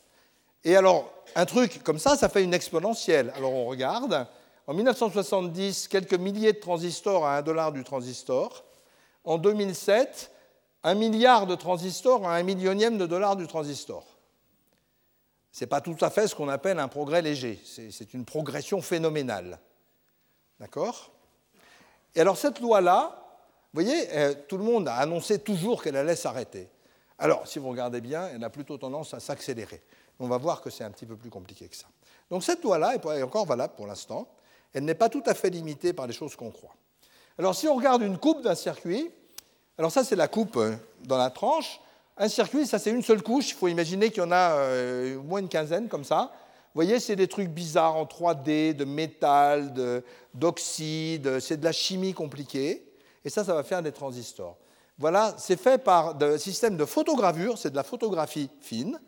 Et 0.67 0.75
alors, 0.75 1.13
un 1.35 1.45
truc 1.45 1.81
comme 1.81 1.97
ça, 1.97 2.17
ça 2.17 2.27
fait 2.27 2.43
une 2.43 2.53
exponentielle. 2.53 3.31
Alors 3.37 3.53
on 3.53 3.67
regarde. 3.67 4.27
En 4.67 4.73
1970, 4.73 5.87
quelques 5.87 6.15
milliers 6.15 6.51
de 6.51 6.59
transistors 6.59 7.25
à 7.25 7.37
1 7.37 7.41
dollar 7.41 7.71
du 7.71 7.85
transistor. 7.85 8.65
En 9.23 9.37
2007, 9.37 10.29
un 10.83 10.93
milliard 10.93 11.47
de 11.47 11.55
transistors 11.55 12.27
à 12.27 12.35
un 12.35 12.43
millionième 12.43 12.97
de 12.97 13.05
dollar 13.05 13.37
du 13.37 13.47
transistor. 13.47 14.05
Ce 15.53 15.63
n'est 15.63 15.69
pas 15.69 15.79
tout 15.79 15.95
à 16.01 16.09
fait 16.09 16.27
ce 16.27 16.35
qu'on 16.35 16.49
appelle 16.49 16.79
un 16.79 16.89
progrès 16.89 17.21
léger. 17.21 17.61
C'est 17.63 18.13
une 18.13 18.25
progression 18.25 18.81
phénoménale. 18.81 19.59
D'accord? 20.59 21.13
Et 22.13 22.19
alors 22.19 22.35
cette 22.35 22.59
loi-là, 22.59 23.23
vous 23.71 23.83
voyez, 23.83 24.09
euh, 24.11 24.33
tout 24.49 24.57
le 24.57 24.65
monde 24.65 24.89
a 24.89 24.95
annoncé 24.95 25.39
toujours 25.39 25.81
qu'elle 25.81 25.95
allait 25.95 26.17
s'arrêter. 26.17 26.67
Alors, 27.19 27.47
si 27.47 27.57
vous 27.57 27.69
regardez 27.69 28.01
bien, 28.01 28.27
elle 28.27 28.43
a 28.43 28.49
plutôt 28.49 28.77
tendance 28.77 29.13
à 29.13 29.21
s'accélérer 29.21 29.81
on 30.19 30.27
va 30.27 30.37
voir 30.37 30.61
que 30.61 30.69
c'est 30.69 30.83
un 30.83 30.91
petit 30.91 31.05
peu 31.05 31.15
plus 31.15 31.29
compliqué 31.29 31.67
que 31.67 31.75
ça. 31.75 31.87
Donc 32.29 32.43
cette 32.43 32.63
loi-là 32.63 32.95
est 32.95 33.23
encore 33.23 33.45
valable 33.45 33.73
pour 33.75 33.87
l'instant. 33.87 34.27
Elle 34.73 34.85
n'est 34.85 34.95
pas 34.95 35.09
tout 35.09 35.23
à 35.25 35.33
fait 35.33 35.49
limitée 35.49 35.93
par 35.93 36.07
les 36.07 36.13
choses 36.13 36.35
qu'on 36.35 36.51
croit. 36.51 36.75
Alors 37.37 37.55
si 37.55 37.67
on 37.67 37.75
regarde 37.75 38.01
une 38.01 38.17
coupe 38.17 38.41
d'un 38.41 38.55
circuit, 38.55 39.09
alors 39.77 39.91
ça 39.91 40.03
c'est 40.03 40.15
la 40.15 40.27
coupe 40.27 40.57
euh, 40.57 40.75
dans 41.03 41.17
la 41.17 41.29
tranche. 41.29 41.79
Un 42.17 42.29
circuit, 42.29 42.65
ça 42.65 42.79
c'est 42.79 42.89
une 42.89 43.03
seule 43.03 43.21
couche. 43.21 43.49
Il 43.49 43.53
faut 43.53 43.67
imaginer 43.67 44.09
qu'il 44.09 44.23
y 44.23 44.25
en 44.25 44.31
a 44.31 44.53
euh, 44.53 45.17
au 45.17 45.23
moins 45.23 45.39
une 45.39 45.49
quinzaine 45.49 45.87
comme 45.87 46.03
ça. 46.03 46.31
Vous 46.73 46.83
voyez, 46.83 46.99
c'est 46.99 47.15
des 47.15 47.27
trucs 47.27 47.49
bizarres 47.49 47.95
en 47.95 48.05
3D, 48.05 48.75
de 48.75 48.85
métal, 48.85 49.73
d'oxyde, 50.33 51.39
c'est 51.39 51.57
de 51.57 51.63
la 51.63 51.71
chimie 51.71 52.13
compliquée. 52.13 52.87
Et 53.25 53.29
ça, 53.29 53.43
ça 53.43 53.55
va 53.55 53.63
faire 53.63 53.81
des 53.81 53.91
transistors. 53.91 54.57
Voilà, 54.99 55.35
c'est 55.37 55.59
fait 55.59 55.83
par 55.83 56.21
un 56.21 56.37
système 56.37 56.77
de 56.77 56.85
photogravure, 56.85 57.57
c'est 57.57 57.71
de 57.71 57.75
la 57.75 57.83
photographie 57.83 58.49
fine. 58.61 58.99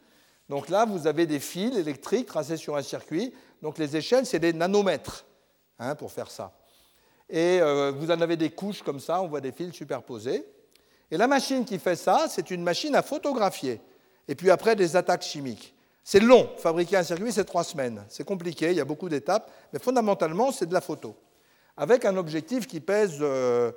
Donc 0.50 0.70
là, 0.70 0.86
vous 0.86 1.06
avez 1.06 1.28
des 1.28 1.40
fils 1.40 1.78
électriques 1.78 2.26
tracés 2.26 2.58
sur 2.58 2.76
un 2.76 2.82
circuit. 2.82 3.34
Donc 3.62 3.78
les 3.78 3.96
échelles, 3.96 4.26
c'est 4.26 4.40
des 4.40 4.52
nanomètres 4.52 5.26
hein, 5.78 5.96
pour 5.96 6.12
faire 6.12 6.32
ça. 6.32 6.52
Et 7.30 7.62
euh, 7.62 7.92
vous 7.96 8.10
en 8.10 8.20
avez 8.20 8.36
des 8.36 8.50
couches 8.50 8.82
comme 8.82 9.00
ça, 9.00 9.22
on 9.22 9.28
voit 9.28 9.42
des 9.42 9.52
fils 9.52 9.74
superposés. 9.74 10.44
Et 11.12 11.18
la 11.18 11.28
machine 11.28 11.64
qui 11.66 11.78
fait 11.78 11.96
ça, 11.96 12.26
c'est 12.28 12.50
une 12.50 12.64
machine 12.64 12.96
à 12.96 13.04
photographier. 13.04 13.80
Et 14.28 14.36
puis 14.36 14.50
après, 14.50 14.76
des 14.76 14.96
attaques 14.96 15.22
chimiques. 15.22 15.76
C'est 16.04 16.20
long, 16.20 16.50
fabriquer 16.58 16.98
un 16.98 17.04
circuit, 17.04 17.32
c'est 17.32 17.46
trois 17.46 17.64
semaines. 17.64 18.04
C'est 18.10 18.24
compliqué, 18.24 18.72
il 18.72 18.78
y 18.78 18.82
a 18.82 18.86
beaucoup 18.86 19.10
d'étapes, 19.10 19.52
mais 19.72 19.80
fondamentalement, 19.80 20.52
c'est 20.52 20.66
de 20.66 20.74
la 20.74 20.82
photo. 20.82 21.16
Avec 21.78 22.06
un 22.06 22.18
objectif 22.18 22.66
qui 22.66 22.80
pèse 22.80 23.18
euh, 23.22 23.72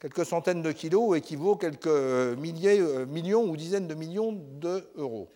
quelques 0.00 0.24
centaines 0.24 0.62
de 0.62 0.72
kilos, 0.72 1.16
équivaut 1.16 1.56
quelques 1.56 1.86
milliers, 2.38 2.80
euh, 2.80 3.04
millions 3.04 3.44
ou 3.44 3.56
dizaines 3.56 3.86
de 3.86 3.94
millions 3.94 4.32
d'euros. 4.32 5.28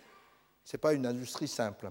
Ce 0.69 0.77
n'est 0.77 0.81
pas 0.81 0.93
une 0.93 1.07
industrie 1.07 1.49
simple. 1.49 1.91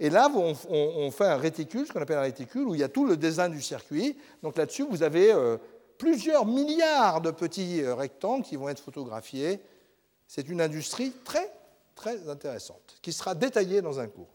Et 0.00 0.10
là, 0.10 0.28
on, 0.34 1.10
fait 1.12 1.26
un 1.26 1.36
réticule, 1.36 1.86
ce 1.86 1.92
qu'on 1.92 2.02
appelle 2.02 2.18
un 2.18 2.22
réticule, 2.22 2.64
où 2.64 2.74
il 2.74 2.80
y 2.80 2.82
a 2.82 2.88
tout 2.88 3.06
le 3.06 3.16
design 3.16 3.52
du 3.52 3.62
circuit. 3.62 4.18
Donc 4.42 4.56
là-dessus, 4.56 4.84
vous 4.90 5.04
avez 5.04 5.32
euh, 5.32 5.58
plusieurs 5.96 6.44
milliards 6.44 7.20
de 7.20 7.30
petits 7.30 7.82
euh, 7.82 7.94
rectangles 7.94 8.44
qui 8.44 8.56
vont 8.56 8.68
être 8.68 8.82
photographiés. 8.82 9.60
C'est 10.26 10.48
une 10.48 10.60
industrie 10.60 11.12
très, 11.24 11.52
très 11.94 12.28
intéressante, 12.28 12.98
qui 13.00 13.12
sera 13.12 13.36
détaillée 13.36 13.80
dans 13.80 14.00
un 14.00 14.08
cours. 14.08 14.34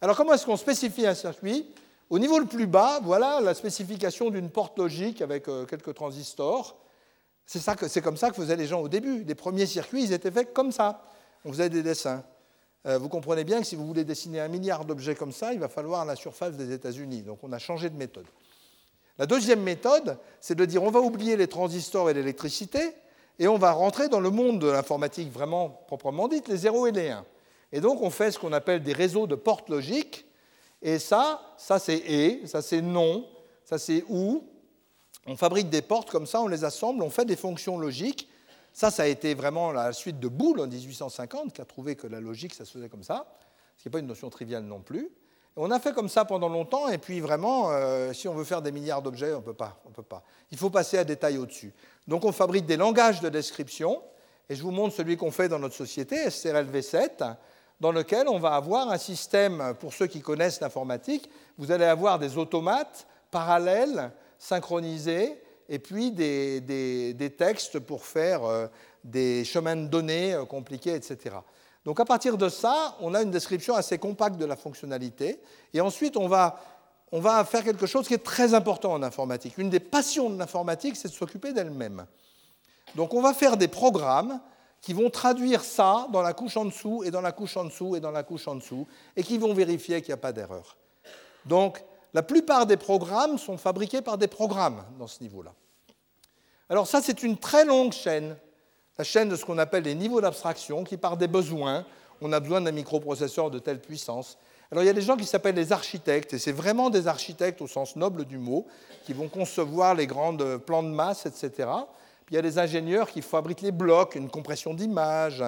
Alors 0.00 0.16
comment 0.16 0.32
est-ce 0.32 0.46
qu'on 0.46 0.56
spécifie 0.56 1.06
un 1.06 1.14
circuit? 1.14 1.66
Au 2.08 2.18
niveau 2.18 2.38
le 2.38 2.46
plus 2.46 2.66
bas, 2.66 3.00
voilà 3.02 3.42
la 3.42 3.52
spécification 3.52 4.30
d'une 4.30 4.48
porte 4.48 4.78
logique 4.78 5.20
avec 5.20 5.46
euh, 5.46 5.66
quelques 5.66 5.92
transistors. 5.92 6.78
C'est 7.44 8.00
comme 8.00 8.16
ça 8.16 8.30
que 8.30 8.36
faisaient 8.36 8.56
les 8.56 8.66
gens 8.66 8.80
au 8.80 8.88
début. 8.88 9.24
Les 9.24 9.34
premiers 9.34 9.66
circuits, 9.66 10.04
ils 10.04 10.14
étaient 10.14 10.30
faits 10.30 10.54
comme 10.54 10.72
ça. 10.72 11.04
On 11.44 11.52
faisait 11.52 11.68
des 11.68 11.82
dessins. 11.82 12.24
Euh, 12.86 12.98
vous 12.98 13.08
comprenez 13.08 13.44
bien 13.44 13.60
que 13.60 13.66
si 13.66 13.76
vous 13.76 13.86
voulez 13.86 14.04
dessiner 14.04 14.40
un 14.40 14.48
milliard 14.48 14.84
d'objets 14.84 15.14
comme 15.14 15.32
ça, 15.32 15.52
il 15.52 15.60
va 15.60 15.68
falloir 15.68 16.04
la 16.04 16.16
surface 16.16 16.56
des 16.56 16.72
États-Unis. 16.72 17.22
Donc 17.22 17.40
on 17.42 17.52
a 17.52 17.58
changé 17.58 17.90
de 17.90 17.96
méthode. 17.96 18.26
La 19.18 19.26
deuxième 19.26 19.60
méthode, 19.60 20.16
c'est 20.40 20.54
de 20.54 20.64
dire 20.64 20.82
on 20.82 20.90
va 20.90 21.00
oublier 21.00 21.36
les 21.36 21.46
transistors 21.46 22.08
et 22.08 22.14
l'électricité 22.14 22.94
et 23.38 23.48
on 23.48 23.58
va 23.58 23.72
rentrer 23.72 24.08
dans 24.08 24.20
le 24.20 24.30
monde 24.30 24.60
de 24.60 24.68
l'informatique 24.68 25.30
vraiment 25.30 25.68
proprement 25.86 26.26
dite, 26.26 26.48
les 26.48 26.56
0 26.56 26.86
et 26.86 26.92
les 26.92 27.10
1. 27.10 27.24
Et 27.72 27.80
donc 27.80 28.00
on 28.00 28.08
fait 28.08 28.30
ce 28.30 28.38
qu'on 28.38 28.52
appelle 28.52 28.82
des 28.82 28.94
réseaux 28.94 29.26
de 29.26 29.34
portes 29.34 29.68
logiques. 29.68 30.24
Et 30.80 30.98
ça, 30.98 31.42
ça 31.58 31.78
c'est 31.78 31.98
et, 31.98 32.46
ça 32.46 32.62
c'est 32.62 32.80
non, 32.80 33.26
ça 33.64 33.78
c'est 33.78 34.04
ou. 34.08 34.46
On 35.26 35.36
fabrique 35.36 35.68
des 35.68 35.82
portes 35.82 36.10
comme 36.10 36.26
ça, 36.26 36.40
on 36.40 36.48
les 36.48 36.64
assemble, 36.64 37.02
on 37.02 37.10
fait 37.10 37.26
des 37.26 37.36
fonctions 37.36 37.78
logiques. 37.78 38.26
Ça, 38.72 38.90
ça 38.90 39.02
a 39.02 39.06
été 39.06 39.34
vraiment 39.34 39.72
la 39.72 39.92
suite 39.92 40.20
de 40.20 40.28
Boole 40.28 40.60
en 40.60 40.66
1850 40.66 41.52
qui 41.52 41.60
a 41.60 41.64
trouvé 41.64 41.96
que 41.96 42.06
la 42.06 42.20
logique, 42.20 42.54
ça 42.54 42.64
se 42.64 42.72
faisait 42.72 42.88
comme 42.88 43.02
ça, 43.02 43.26
ce 43.76 43.82
qui 43.82 43.88
n'est 43.88 43.92
pas 43.92 43.98
une 43.98 44.06
notion 44.06 44.30
triviale 44.30 44.64
non 44.64 44.80
plus. 44.80 45.10
on 45.56 45.70
a 45.70 45.80
fait 45.80 45.92
comme 45.92 46.08
ça 46.08 46.24
pendant 46.24 46.48
longtemps, 46.48 46.88
et 46.88 46.98
puis 46.98 47.20
vraiment, 47.20 47.70
euh, 47.70 48.12
si 48.12 48.28
on 48.28 48.34
veut 48.34 48.44
faire 48.44 48.62
des 48.62 48.72
milliards 48.72 49.02
d'objets, 49.02 49.34
on 49.34 49.38
ne 49.38 49.42
peut 49.42 49.54
pas. 49.54 49.82
Il 50.50 50.58
faut 50.58 50.70
passer 50.70 50.98
à 50.98 51.04
des 51.04 51.38
au-dessus. 51.38 51.72
Donc 52.06 52.24
on 52.24 52.32
fabrique 52.32 52.66
des 52.66 52.76
langages 52.76 53.20
de 53.20 53.28
description, 53.28 54.02
et 54.48 54.54
je 54.54 54.62
vous 54.62 54.70
montre 54.70 54.94
celui 54.94 55.16
qu'on 55.16 55.30
fait 55.30 55.48
dans 55.48 55.58
notre 55.58 55.74
société, 55.74 56.28
SRLV7, 56.28 57.36
dans 57.80 57.92
lequel 57.92 58.28
on 58.28 58.38
va 58.38 58.54
avoir 58.54 58.90
un 58.90 58.98
système, 58.98 59.74
pour 59.80 59.94
ceux 59.94 60.06
qui 60.06 60.20
connaissent 60.20 60.60
l'informatique, 60.60 61.30
vous 61.56 61.72
allez 61.72 61.86
avoir 61.86 62.18
des 62.18 62.36
automates 62.36 63.06
parallèles, 63.30 64.12
synchronisés, 64.38 65.40
et 65.70 65.78
puis 65.78 66.10
des, 66.10 67.34
textes 67.38 67.78
pour 67.78 68.04
faire 68.04 68.44
euh, 68.44 68.66
des 69.04 69.44
chemins 69.44 69.76
de 69.76 69.86
données 69.86 70.34
euh, 70.34 70.44
compliqués, 70.44 70.94
etc. 70.94 71.36
Donc 71.84 72.00
à 72.00 72.04
partir 72.04 72.36
de 72.36 72.48
ça, 72.48 72.96
on 73.00 73.14
a 73.14 73.22
une 73.22 73.30
description 73.30 73.74
assez 73.74 73.96
compacte 73.96 74.36
de 74.36 74.44
la 74.44 74.56
fonctionnalité, 74.56 75.40
et 75.72 75.80
ensuite 75.80 76.16
on 76.16 76.28
va, 76.28 76.60
on 77.12 77.20
va 77.20 77.42
faire 77.44 77.64
quelque 77.64 77.86
chose 77.86 78.06
qui 78.06 78.14
est 78.14 78.24
très 78.24 78.52
important 78.52 78.92
en 78.92 79.02
informatique. 79.02 79.56
Une 79.56 79.70
des 79.70 79.80
passions 79.80 80.28
de 80.28 80.38
l'informatique, 80.38 80.96
c'est 80.96 81.08
de 81.08 81.14
s'occuper 81.14 81.52
d'elle-même. 81.52 82.04
Donc 82.96 83.14
on 83.14 83.22
va 83.22 83.32
faire 83.32 83.56
des 83.56 83.68
programmes 83.68 84.40
qui 84.82 84.92
vont 84.92 85.08
traduire 85.08 85.62
ça 85.62 86.08
dans 86.12 86.22
la 86.22 86.32
couche 86.32 86.56
en 86.56 86.64
dessous 86.64 87.04
et 87.04 87.10
dans 87.10 87.20
la 87.20 87.32
couche 87.32 87.56
en 87.56 87.64
dessous 87.64 87.94
et 87.94 88.00
dans 88.00 88.10
la 88.10 88.24
couche 88.24 88.48
en 88.48 88.56
dessous 88.56 88.86
et 89.14 89.22
qui 89.22 89.38
vont 89.38 89.54
vérifier 89.54 90.00
qu'il 90.00 90.10
n'y 90.10 90.14
a 90.14 90.22
pas 90.22 90.32
d'erreur. 90.32 90.76
Donc, 91.46 91.84
la 92.14 92.22
plupart 92.22 92.66
des 92.66 92.76
programmes 92.76 93.38
sont 93.38 93.56
fabriqués 93.56 94.02
par 94.02 94.18
des 94.18 94.26
programmes 94.26 94.84
dans 94.98 95.06
ce 95.06 95.22
niveau-là. 95.22 95.52
Alors 96.68 96.86
ça, 96.86 97.00
c'est 97.02 97.22
une 97.22 97.36
très 97.36 97.64
longue 97.64 97.92
chaîne, 97.92 98.36
la 98.98 99.04
chaîne 99.04 99.28
de 99.28 99.36
ce 99.36 99.44
qu'on 99.44 99.58
appelle 99.58 99.84
les 99.84 99.94
niveaux 99.94 100.20
d'abstraction, 100.20 100.84
qui 100.84 100.96
part 100.96 101.16
des 101.16 101.28
besoins. 101.28 101.84
On 102.20 102.32
a 102.32 102.40
besoin 102.40 102.60
d'un 102.60 102.72
microprocesseur 102.72 103.50
de 103.50 103.58
telle 103.58 103.80
puissance. 103.80 104.38
Alors 104.70 104.84
il 104.84 104.86
y 104.86 104.90
a 104.90 104.94
des 104.94 105.02
gens 105.02 105.16
qui 105.16 105.24
s'appellent 105.24 105.56
les 105.56 105.72
architectes, 105.72 106.34
et 106.34 106.38
c'est 106.38 106.52
vraiment 106.52 106.90
des 106.90 107.08
architectes 107.08 107.60
au 107.60 107.66
sens 107.66 107.96
noble 107.96 108.24
du 108.24 108.38
mot, 108.38 108.66
qui 109.04 109.12
vont 109.12 109.28
concevoir 109.28 109.94
les 109.94 110.06
grands 110.06 110.36
plans 110.36 110.82
de 110.82 110.88
masse, 110.90 111.26
etc 111.26 111.66
il 112.30 112.34
y 112.34 112.38
a 112.38 112.42
des 112.42 112.58
ingénieurs 112.58 113.10
qui 113.10 113.22
fabriquent 113.22 113.62
les 113.62 113.72
blocs, 113.72 114.14
une 114.14 114.30
compression 114.30 114.72
d'image, 114.72 115.44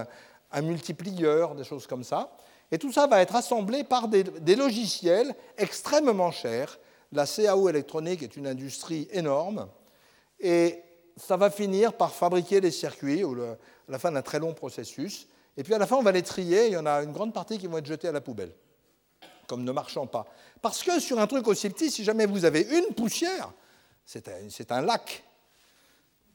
un 0.51 0.63
multiplieur, 0.63 1.55
des 1.55 1.65
choses 1.65 1.87
comme 1.87 2.03
ça. 2.03 2.31
Et 2.73 2.79
tout 2.79 2.91
ça 2.91 3.07
va 3.07 3.21
être 3.21 3.37
assemblé 3.37 3.85
par 3.85 4.09
des, 4.09 4.57
logiciels 4.57 5.37
extrêmement 5.59 6.31
chers. 6.31 6.79
La 7.13 7.27
CAO 7.27 7.69
électronique 7.69 8.23
est 8.23 8.35
une 8.35 8.47
industrie 8.47 9.07
énorme. 9.13 9.69
Et 10.41 10.83
ça 11.19 11.37
va 11.37 11.51
finir 11.51 11.93
par 11.93 12.15
fabriquer 12.15 12.63
les 12.63 12.71
circuits 12.71 13.23
à 13.23 13.57
la 13.89 13.99
fin 13.99 14.11
d'un 14.11 14.23
très 14.23 14.39
long 14.39 14.55
processus. 14.55 15.29
Et 15.59 15.63
puis 15.63 15.75
à 15.75 15.79
la 15.79 15.87
fin, 15.87 15.97
on 15.97 16.03
va 16.03 16.13
les 16.13 16.23
trier. 16.23 16.69
Il 16.69 16.73
y 16.73 16.77
en 16.79 16.87
a 16.87 17.03
une 17.03 17.13
grande 17.13 17.35
partie 17.35 17.59
qui 17.59 17.67
vont 17.67 17.77
être 17.77 17.87
jetées 17.87 18.09
à 18.09 18.13
la 18.13 18.23
poubelle, 18.23 18.55
comme 19.47 19.65
ne 19.65 19.73
marchant 19.73 20.07
pas. 20.07 20.27
Parce 20.63 20.83
que 20.83 20.99
sur 20.99 21.21
un 21.21 21.27
truc 21.27 21.47
aussi 21.49 21.69
petit, 21.69 21.91
si 21.91 22.05
jamais 22.05 22.25
vous 22.25 22.47
avez 22.47 22.63
une 22.63 22.95
poussière, 22.95 23.53
c'est 24.07 24.73
un 24.73 24.81
lac. 24.81 25.23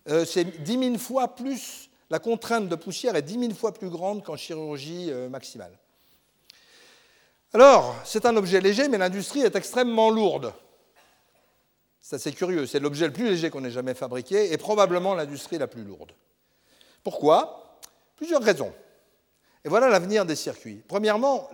Euh, 0.07 0.23
c'est 0.23 0.63
10 0.63 0.79
000 0.79 0.97
fois 0.99 1.35
plus, 1.35 1.89
la 2.11 2.19
contrainte 2.19 2.69
de 2.69 2.75
poussière 2.75 3.15
est 3.15 3.23
10 3.23 3.39
000 3.39 3.53
fois 3.55 3.73
plus 3.73 3.89
grande 3.89 4.23
qu'en 4.23 4.37
chirurgie 4.37 5.07
euh, 5.09 5.29
maximale. 5.29 5.77
Alors, 7.53 7.95
c'est 8.03 8.25
un 8.25 8.35
objet 8.35 8.59
léger, 8.59 8.87
mais 8.87 8.97
l'industrie 8.97 9.41
est 9.41 9.55
extrêmement 9.55 10.09
lourde. 10.09 10.53
C'est 12.01 12.15
assez 12.15 12.31
curieux, 12.31 12.65
c'est 12.65 12.79
l'objet 12.79 13.07
le 13.07 13.13
plus 13.13 13.25
léger 13.25 13.49
qu'on 13.49 13.63
ait 13.65 13.71
jamais 13.71 13.93
fabriqué 13.93 14.53
et 14.53 14.57
probablement 14.57 15.13
l'industrie 15.13 15.57
la 15.57 15.67
plus 15.67 15.83
lourde. 15.83 16.11
Pourquoi? 17.03 17.79
Plusieurs 18.15 18.41
raisons. 18.41 18.73
Et 19.65 19.69
voilà 19.69 19.89
l'avenir 19.89 20.25
des 20.25 20.35
circuits. 20.35 20.81
Premièrement, 20.87 21.49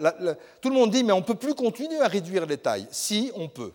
tout 0.62 0.70
le 0.70 0.76
monde 0.76 0.92
dit, 0.92 1.04
mais 1.04 1.14
on 1.14 1.20
ne 1.20 1.24
peut 1.24 1.36
plus 1.36 1.56
continuer 1.56 2.00
à 2.00 2.08
réduire 2.08 2.46
les 2.46 2.58
tailles. 2.58 2.88
Si, 2.92 3.32
on 3.36 3.48
peut. 3.50 3.74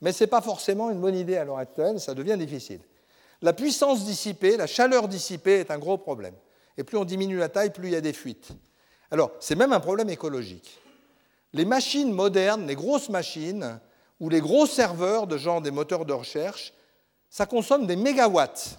Mais 0.00 0.12
ce 0.12 0.24
n'est 0.24 0.28
pas 0.28 0.40
forcément 0.40 0.90
une 0.90 1.00
bonne 1.00 1.14
idée 1.14 1.36
à 1.36 1.44
l'heure 1.44 1.58
actuelle, 1.58 2.00
ça 2.00 2.14
devient 2.14 2.36
difficile. 2.38 2.80
La 3.42 3.52
puissance 3.52 4.04
dissipée, 4.04 4.56
la 4.56 4.66
chaleur 4.66 5.08
dissipée 5.08 5.60
est 5.60 5.70
un 5.70 5.78
gros 5.78 5.96
problème. 5.96 6.34
Et 6.76 6.84
plus 6.84 6.98
on 6.98 7.04
diminue 7.04 7.38
la 7.38 7.48
taille, 7.48 7.70
plus 7.70 7.88
il 7.88 7.92
y 7.92 7.96
a 7.96 8.00
des 8.00 8.12
fuites. 8.12 8.48
Alors, 9.10 9.32
c'est 9.40 9.54
même 9.54 9.72
un 9.72 9.80
problème 9.80 10.10
écologique. 10.10 10.79
Les 11.52 11.64
machines 11.64 12.12
modernes, 12.12 12.66
les 12.66 12.76
grosses 12.76 13.08
machines, 13.08 13.80
ou 14.20 14.28
les 14.28 14.40
gros 14.40 14.66
serveurs 14.66 15.26
de 15.26 15.36
genre 15.36 15.62
des 15.62 15.70
moteurs 15.70 16.04
de 16.04 16.12
recherche, 16.12 16.72
ça 17.30 17.46
consomme 17.46 17.86
des 17.86 17.96
mégawatts. 17.96 18.78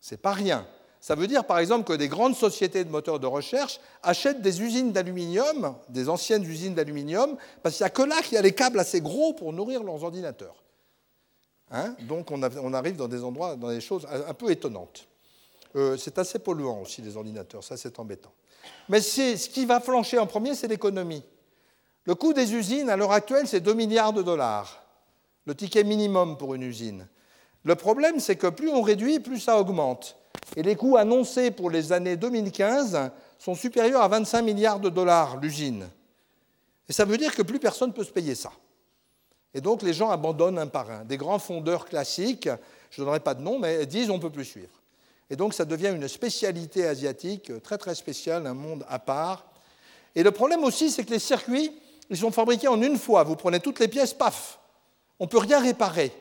C'est 0.00 0.20
pas 0.20 0.32
rien. 0.32 0.66
Ça 1.00 1.14
veut 1.14 1.26
dire 1.26 1.44
par 1.44 1.58
exemple 1.58 1.84
que 1.84 1.92
des 1.92 2.08
grandes 2.08 2.34
sociétés 2.34 2.82
de 2.82 2.90
moteurs 2.90 3.20
de 3.20 3.26
recherche 3.26 3.78
achètent 4.02 4.40
des 4.40 4.62
usines 4.62 4.92
d'aluminium, 4.92 5.76
des 5.90 6.08
anciennes 6.08 6.44
usines 6.44 6.74
d'aluminium, 6.74 7.36
parce 7.62 7.76
qu'il 7.76 7.84
n'y 7.84 7.88
a 7.88 7.90
que 7.90 8.02
là 8.02 8.22
qu'il 8.22 8.34
y 8.34 8.38
a 8.38 8.42
les 8.42 8.54
câbles 8.54 8.80
assez 8.80 9.02
gros 9.02 9.34
pour 9.34 9.52
nourrir 9.52 9.82
leurs 9.82 10.02
ordinateurs. 10.02 10.62
Hein? 11.70 11.94
Donc 12.08 12.30
on, 12.30 12.42
arrive 12.72 12.96
dans 12.96 13.08
des 13.08 13.22
endroits, 13.22 13.56
dans 13.56 13.68
des 13.68 13.82
choses 13.82 14.06
un 14.10 14.32
peu 14.32 14.50
étonnantes. 14.50 15.06
Euh, 15.76 15.96
c'est 15.98 16.18
assez 16.18 16.38
polluant 16.38 16.80
aussi 16.80 17.02
les 17.02 17.16
ordinateurs, 17.16 17.62
ça 17.62 17.76
c'est 17.76 17.98
embêtant. 17.98 18.32
Mais 18.88 19.00
ce 19.00 19.48
qui 19.48 19.66
va 19.66 19.80
flancher 19.80 20.18
en 20.18 20.26
premier, 20.26 20.54
c'est 20.54 20.68
l'économie. 20.68 21.22
Le 22.06 22.14
coût 22.14 22.32
des 22.32 22.54
usines 22.54 22.90
à 22.90 22.96
l'heure 22.96 23.12
actuelle, 23.12 23.48
c'est 23.48 23.60
2 23.60 23.72
milliards 23.72 24.12
de 24.12 24.22
dollars, 24.22 24.84
le 25.46 25.54
ticket 25.54 25.84
minimum 25.84 26.36
pour 26.36 26.54
une 26.54 26.62
usine. 26.62 27.08
Le 27.64 27.74
problème, 27.76 28.20
c'est 28.20 28.36
que 28.36 28.48
plus 28.48 28.68
on 28.68 28.82
réduit, 28.82 29.20
plus 29.20 29.40
ça 29.40 29.58
augmente. 29.58 30.16
Et 30.56 30.62
les 30.62 30.76
coûts 30.76 30.98
annoncés 30.98 31.50
pour 31.50 31.70
les 31.70 31.92
années 31.92 32.16
2015 32.16 33.10
sont 33.38 33.54
supérieurs 33.54 34.02
à 34.02 34.08
25 34.08 34.42
milliards 34.42 34.80
de 34.80 34.90
dollars 34.90 35.38
l'usine. 35.38 35.88
Et 36.88 36.92
ça 36.92 37.06
veut 37.06 37.16
dire 37.16 37.34
que 37.34 37.42
plus 37.42 37.58
personne 37.58 37.88
ne 37.88 37.94
peut 37.94 38.04
se 38.04 38.12
payer 38.12 38.34
ça. 38.34 38.52
Et 39.54 39.62
donc 39.62 39.82
les 39.82 39.94
gens 39.94 40.10
abandonnent 40.10 40.58
un 40.58 40.66
par 40.66 40.90
un. 40.90 41.04
Des 41.04 41.16
grands 41.16 41.38
fondeurs 41.38 41.86
classiques, 41.86 42.50
je 42.90 43.00
ne 43.00 43.06
donnerai 43.06 43.20
pas 43.20 43.34
de 43.34 43.40
nom, 43.40 43.58
mais 43.58 43.86
disent 43.86 44.10
on 44.10 44.16
ne 44.16 44.22
peut 44.22 44.30
plus 44.30 44.44
suivre. 44.44 44.82
Et 45.30 45.36
donc 45.36 45.54
ça 45.54 45.64
devient 45.64 45.92
une 45.94 46.08
spécialité 46.08 46.86
asiatique 46.86 47.50
très 47.62 47.78
très 47.78 47.94
spéciale, 47.94 48.46
un 48.46 48.54
monde 48.54 48.84
à 48.88 48.98
part. 48.98 49.46
Et 50.14 50.22
le 50.22 50.30
problème 50.32 50.64
aussi, 50.64 50.90
c'est 50.90 51.04
que 51.04 51.10
les 51.10 51.18
circuits, 51.18 51.72
ils 52.10 52.16
sont 52.16 52.30
fabriqués 52.30 52.68
en 52.68 52.80
une 52.80 52.98
fois. 52.98 53.22
Vous 53.24 53.36
prenez 53.36 53.60
toutes 53.60 53.80
les 53.80 53.88
pièces, 53.88 54.14
paf, 54.14 54.58
on 55.18 55.24
ne 55.24 55.28
peut 55.28 55.38
rien 55.38 55.60
réparer. 55.60 56.12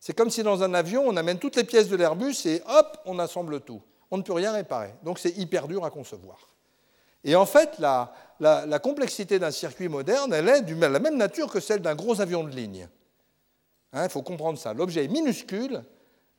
C'est 0.00 0.16
comme 0.16 0.30
si 0.30 0.42
dans 0.42 0.62
un 0.62 0.74
avion, 0.74 1.04
on 1.06 1.16
amène 1.16 1.38
toutes 1.38 1.56
les 1.56 1.64
pièces 1.64 1.88
de 1.88 1.96
l'Airbus 1.96 2.46
et 2.46 2.62
hop, 2.68 2.98
on 3.04 3.18
assemble 3.18 3.60
tout. 3.60 3.82
On 4.10 4.16
ne 4.16 4.22
peut 4.22 4.32
rien 4.32 4.52
réparer. 4.52 4.94
Donc 5.02 5.18
c'est 5.18 5.36
hyper 5.36 5.68
dur 5.68 5.84
à 5.84 5.90
concevoir. 5.90 6.38
Et 7.24 7.34
en 7.34 7.46
fait, 7.46 7.78
la, 7.78 8.78
complexité 8.78 9.38
d'un 9.38 9.50
circuit 9.50 9.88
moderne, 9.88 10.32
elle 10.32 10.48
est 10.48 10.62
de 10.62 10.80
la 10.80 10.98
même 11.00 11.16
nature 11.16 11.50
que 11.50 11.60
celle 11.60 11.80
d'un 11.80 11.94
gros 11.94 12.20
avion 12.20 12.44
de 12.44 12.50
ligne. 12.50 12.88
Hein, 13.92 14.04
il 14.04 14.10
faut 14.10 14.22
comprendre 14.22 14.58
ça. 14.58 14.72
L'objet 14.72 15.04
est 15.04 15.08
minuscule, 15.08 15.82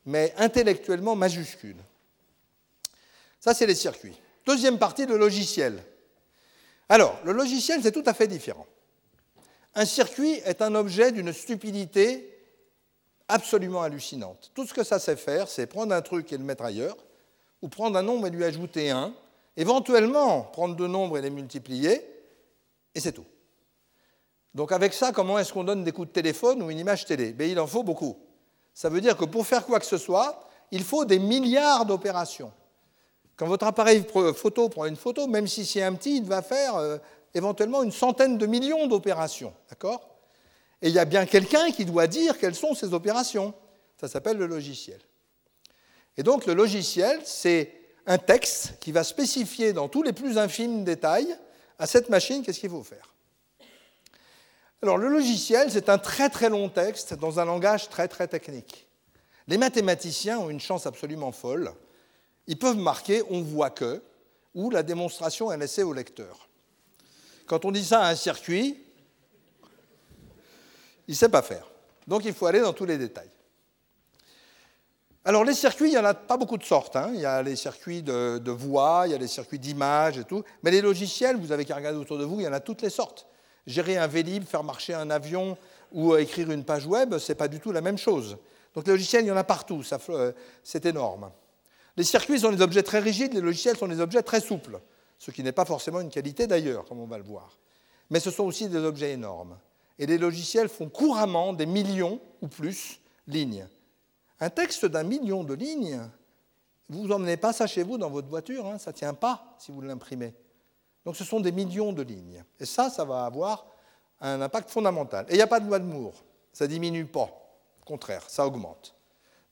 mais 0.06 0.32
intellectuellement 0.38 1.16
majuscule. 1.16 1.76
Ça, 3.40 3.54
c'est 3.54 3.66
les 3.66 3.74
circuits. 3.74 4.18
Deuxième 4.46 4.78
partie, 4.78 5.06
le 5.06 5.18
logiciel. 5.18 5.82
Alors, 6.88 7.18
le 7.24 7.32
logiciel, 7.32 7.80
c'est 7.82 7.92
tout 7.92 8.02
à 8.06 8.14
fait 8.14 8.26
différent. 8.26 8.66
Un 9.80 9.86
circuit 9.86 10.42
est 10.44 10.60
un 10.60 10.74
objet 10.74 11.10
d'une 11.10 11.32
stupidité 11.32 12.38
absolument 13.28 13.80
hallucinante. 13.80 14.50
Tout 14.54 14.66
ce 14.66 14.74
que 14.74 14.84
ça 14.84 14.98
sait 14.98 15.16
faire, 15.16 15.48
c'est 15.48 15.66
prendre 15.66 15.94
un 15.94 16.02
truc 16.02 16.30
et 16.34 16.36
le 16.36 16.44
mettre 16.44 16.64
ailleurs, 16.64 16.98
ou 17.62 17.68
prendre 17.68 17.96
un 17.96 18.02
nombre 18.02 18.26
et 18.26 18.30
lui 18.30 18.44
ajouter 18.44 18.90
un, 18.90 19.14
éventuellement 19.56 20.42
prendre 20.42 20.76
deux 20.76 20.86
nombres 20.86 21.16
et 21.16 21.22
les 21.22 21.30
multiplier, 21.30 22.06
et 22.94 23.00
c'est 23.00 23.12
tout. 23.12 23.24
Donc 24.54 24.70
avec 24.70 24.92
ça, 24.92 25.12
comment 25.12 25.38
est-ce 25.38 25.50
qu'on 25.50 25.64
donne 25.64 25.82
des 25.82 25.92
coups 25.92 26.08
de 26.08 26.12
téléphone 26.12 26.62
ou 26.62 26.70
une 26.70 26.78
image 26.78 27.06
télé? 27.06 27.32
Ben, 27.32 27.48
Il 27.48 27.58
en 27.58 27.66
faut 27.66 27.82
beaucoup. 27.82 28.18
Ça 28.74 28.90
veut 28.90 29.00
dire 29.00 29.16
que 29.16 29.24
pour 29.24 29.46
faire 29.46 29.64
quoi 29.64 29.80
que 29.80 29.86
ce 29.86 29.96
soit, 29.96 30.46
il 30.72 30.84
faut 30.84 31.06
des 31.06 31.18
milliards 31.18 31.86
d'opérations. 31.86 32.52
Quand 33.34 33.46
votre 33.46 33.64
appareil 33.66 34.04
photo 34.34 34.68
prend 34.68 34.84
une 34.84 34.96
photo, 34.96 35.26
même 35.26 35.46
si 35.46 35.64
c'est 35.64 35.82
un 35.82 35.94
petit, 35.94 36.18
il 36.18 36.24
va 36.24 36.42
faire 36.42 37.00
éventuellement 37.34 37.82
une 37.82 37.92
centaine 37.92 38.38
de 38.38 38.46
millions 38.46 38.86
d'opérations. 38.86 39.54
D'accord? 39.68 40.08
Et 40.82 40.88
il 40.88 40.94
y 40.94 40.98
a 40.98 41.04
bien 41.04 41.26
quelqu'un 41.26 41.70
qui 41.70 41.84
doit 41.84 42.06
dire 42.06 42.38
quelles 42.38 42.54
sont 42.54 42.74
ces 42.74 42.94
opérations. 42.94 43.54
Ça 44.00 44.08
s'appelle 44.08 44.38
le 44.38 44.46
logiciel. 44.46 45.00
Et 46.16 46.22
donc 46.22 46.46
le 46.46 46.54
logiciel, 46.54 47.20
c'est 47.24 47.72
un 48.06 48.18
texte 48.18 48.74
qui 48.80 48.92
va 48.92 49.04
spécifier 49.04 49.72
dans 49.72 49.88
tous 49.88 50.02
les 50.02 50.12
plus 50.12 50.38
infimes 50.38 50.84
détails 50.84 51.36
à 51.78 51.86
cette 51.86 52.08
machine 52.08 52.42
qu'est-ce 52.42 52.60
qu'il 52.60 52.70
faut 52.70 52.82
faire. 52.82 53.14
Alors 54.82 54.96
le 54.96 55.08
logiciel, 55.08 55.70
c'est 55.70 55.88
un 55.88 55.98
très 55.98 56.30
très 56.30 56.48
long 56.48 56.68
texte 56.68 57.14
dans 57.14 57.38
un 57.38 57.44
langage 57.44 57.88
très 57.88 58.08
très 58.08 58.26
technique. 58.26 58.86
Les 59.46 59.58
mathématiciens 59.58 60.38
ont 60.38 60.50
une 60.50 60.60
chance 60.60 60.86
absolument 60.86 61.32
folle. 61.32 61.72
Ils 62.46 62.58
peuvent 62.58 62.76
marquer 62.76 63.22
on 63.30 63.42
voit 63.42 63.70
que 63.70 64.02
ou 64.54 64.70
la 64.70 64.82
démonstration 64.82 65.52
est 65.52 65.58
laissée 65.58 65.82
au 65.82 65.92
lecteur. 65.92 66.49
Quand 67.50 67.64
on 67.64 67.72
dit 67.72 67.84
ça 67.84 68.02
à 68.02 68.10
un 68.10 68.14
circuit, 68.14 68.80
il 71.08 71.10
ne 71.10 71.16
sait 71.16 71.28
pas 71.28 71.42
faire. 71.42 71.66
Donc 72.06 72.24
il 72.24 72.32
faut 72.32 72.46
aller 72.46 72.60
dans 72.60 72.72
tous 72.72 72.84
les 72.84 72.96
détails. 72.96 73.28
Alors 75.24 75.42
les 75.42 75.54
circuits, 75.54 75.88
il 75.88 75.90
n'y 75.90 75.98
en 75.98 76.04
a 76.04 76.14
pas 76.14 76.36
beaucoup 76.36 76.58
de 76.58 76.62
sortes. 76.62 76.94
Hein. 76.94 77.10
Il 77.12 77.18
y 77.18 77.26
a 77.26 77.42
les 77.42 77.56
circuits 77.56 78.04
de, 78.04 78.50
voix, 78.52 79.02
il 79.06 79.10
y 79.10 79.14
a 79.16 79.18
les 79.18 79.26
circuits 79.26 79.58
d'image 79.58 80.16
et 80.16 80.22
tout. 80.22 80.44
Mais 80.62 80.70
les 80.70 80.80
logiciels, 80.80 81.38
vous 81.38 81.50
avez 81.50 81.64
qu'à 81.64 81.74
regarder 81.74 81.98
autour 81.98 82.18
de 82.18 82.24
vous, 82.24 82.38
il 82.38 82.44
y 82.44 82.46
en 82.46 82.52
a 82.52 82.60
toutes 82.60 82.82
les 82.82 82.90
sortes. 82.90 83.26
Gérer 83.66 83.96
un 83.96 84.06
Vélib, 84.06 84.44
faire 84.44 84.62
marcher 84.62 84.94
un 84.94 85.10
avion 85.10 85.58
ou 85.90 86.14
écrire 86.14 86.52
une 86.52 86.62
page 86.62 86.86
web, 86.86 87.18
ce 87.18 87.32
n'est 87.32 87.36
pas 87.36 87.48
du 87.48 87.58
tout 87.58 87.72
la 87.72 87.80
même 87.80 87.98
chose. 87.98 88.38
Donc 88.76 88.86
les 88.86 88.92
logiciels, 88.92 89.24
il 89.24 89.28
y 89.28 89.32
en 89.32 89.36
a 89.36 89.42
partout, 89.42 89.82
euh, 90.10 90.32
c'est 90.62 90.86
énorme. 90.86 91.32
Les 91.96 92.04
circuits 92.04 92.38
sont 92.38 92.52
des 92.52 92.62
objets 92.62 92.84
très 92.84 93.00
rigides, 93.00 93.34
les 93.34 93.40
logiciels 93.40 93.76
sont 93.76 93.88
des 93.88 94.00
objets 94.00 94.22
très 94.22 94.40
souples, 94.40 94.80
ce 95.20 95.30
qui 95.30 95.42
n'est 95.42 95.52
pas 95.52 95.66
forcément 95.66 96.00
une 96.00 96.08
qualité 96.08 96.46
d'ailleurs, 96.46 96.86
comme 96.86 96.98
on 96.98 97.06
va 97.06 97.18
le 97.18 97.24
voir. 97.24 97.58
Mais 98.08 98.20
ce 98.20 98.30
sont 98.30 98.44
aussi 98.44 98.68
des 98.68 98.78
objets 98.78 99.12
énormes. 99.12 99.56
Et 99.98 100.06
les 100.06 100.16
logiciels 100.16 100.70
font 100.70 100.88
couramment 100.88 101.52
des 101.52 101.66
millions 101.66 102.18
ou 102.40 102.48
plus 102.48 103.00
lignes. 103.26 103.68
Un 104.40 104.48
texte 104.48 104.86
d'un 104.86 105.02
million 105.02 105.44
de 105.44 105.52
lignes, 105.52 106.00
vous 106.88 107.06
n'emmenez 107.06 107.36
pas 107.36 107.52
ça 107.52 107.66
chez 107.66 107.82
vous 107.82 107.98
dans 107.98 108.08
votre 108.08 108.28
voiture, 108.28 108.66
hein, 108.66 108.78
ça 108.78 108.92
ne 108.92 108.96
tient 108.96 109.12
pas 109.12 109.54
si 109.58 109.70
vous 109.70 109.82
l'imprimez. 109.82 110.34
Donc 111.04 111.16
ce 111.16 111.24
sont 111.24 111.38
des 111.38 111.52
millions 111.52 111.92
de 111.92 112.02
lignes. 112.02 112.42
Et 112.58 112.64
ça, 112.64 112.88
ça 112.88 113.04
va 113.04 113.26
avoir 113.26 113.66
un 114.22 114.40
impact 114.40 114.70
fondamental. 114.70 115.26
Et 115.28 115.34
il 115.34 115.36
n'y 115.36 115.42
a 115.42 115.46
pas 115.46 115.60
de 115.60 115.66
loi 115.66 115.78
de 115.78 115.84
Moore, 115.84 116.24
ça 116.50 116.66
diminue 116.66 117.04
pas. 117.04 117.28
Au 117.82 117.84
contraire, 117.84 118.24
ça 118.30 118.46
augmente. 118.46 118.94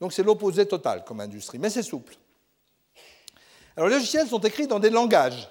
Donc 0.01 0.13
c'est 0.13 0.23
l'opposé 0.23 0.67
total 0.67 1.05
comme 1.05 1.19
industrie, 1.19 1.59
mais 1.59 1.69
c'est 1.69 1.83
souple. 1.83 2.15
Alors 3.77 3.87
les 3.87 3.95
logiciels 3.95 4.27
sont 4.27 4.39
écrits 4.39 4.65
dans 4.65 4.79
des 4.79 4.89
langages. 4.89 5.47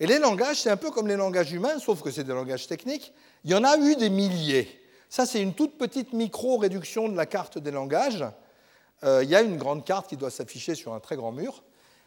Et 0.00 0.06
les 0.06 0.18
langages, 0.18 0.62
c'est 0.62 0.70
un 0.70 0.78
peu 0.78 0.90
comme 0.90 1.06
les 1.06 1.16
langages 1.16 1.52
humains, 1.52 1.78
sauf 1.78 2.00
que 2.00 2.10
c'est 2.10 2.24
des 2.24 2.32
langages 2.32 2.66
techniques. 2.66 3.12
Il 3.44 3.50
y 3.50 3.54
en 3.54 3.64
a 3.64 3.76
eu 3.76 3.96
des 3.96 4.08
milliers. 4.08 4.80
Ça, 5.10 5.26
c'est 5.26 5.42
une 5.42 5.52
toute 5.52 5.76
petite 5.76 6.14
micro-réduction 6.14 7.10
de 7.10 7.16
la 7.16 7.26
carte 7.26 7.58
des 7.58 7.70
langages. 7.70 8.24
Euh, 9.04 9.22
il 9.22 9.28
y 9.28 9.34
a 9.34 9.42
une 9.42 9.58
grande 9.58 9.84
carte 9.84 10.08
qui 10.08 10.16
doit 10.16 10.30
s'afficher 10.30 10.74
sur 10.74 10.94
un 10.94 11.00
très 11.00 11.16
grand 11.16 11.32
mur. 11.32 11.62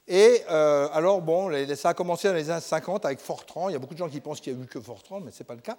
Et 0.08 0.42
euh, 0.50 0.88
alors, 0.92 1.22
bon, 1.22 1.52
ça 1.76 1.90
a 1.90 1.94
commencé 1.94 2.28
dans 2.28 2.34
les 2.34 2.50
années 2.50 2.62
50 2.62 3.06
avec 3.06 3.20
Fortran. 3.20 3.70
Il 3.70 3.74
y 3.74 3.76
a 3.76 3.80
beaucoup 3.80 3.94
de 3.94 4.00
gens 4.00 4.10
qui 4.10 4.22
pensent 4.22 4.42
qu'il 4.42 4.56
n'y 4.56 4.62
a 4.62 4.64
eu 4.64 4.68
que 4.68 4.82
Fortran, 4.82 5.20
mais 5.20 5.32
ce 5.32 5.44
n'est 5.44 5.48
pas 5.48 5.56
le 5.56 5.62
cas. 5.62 5.78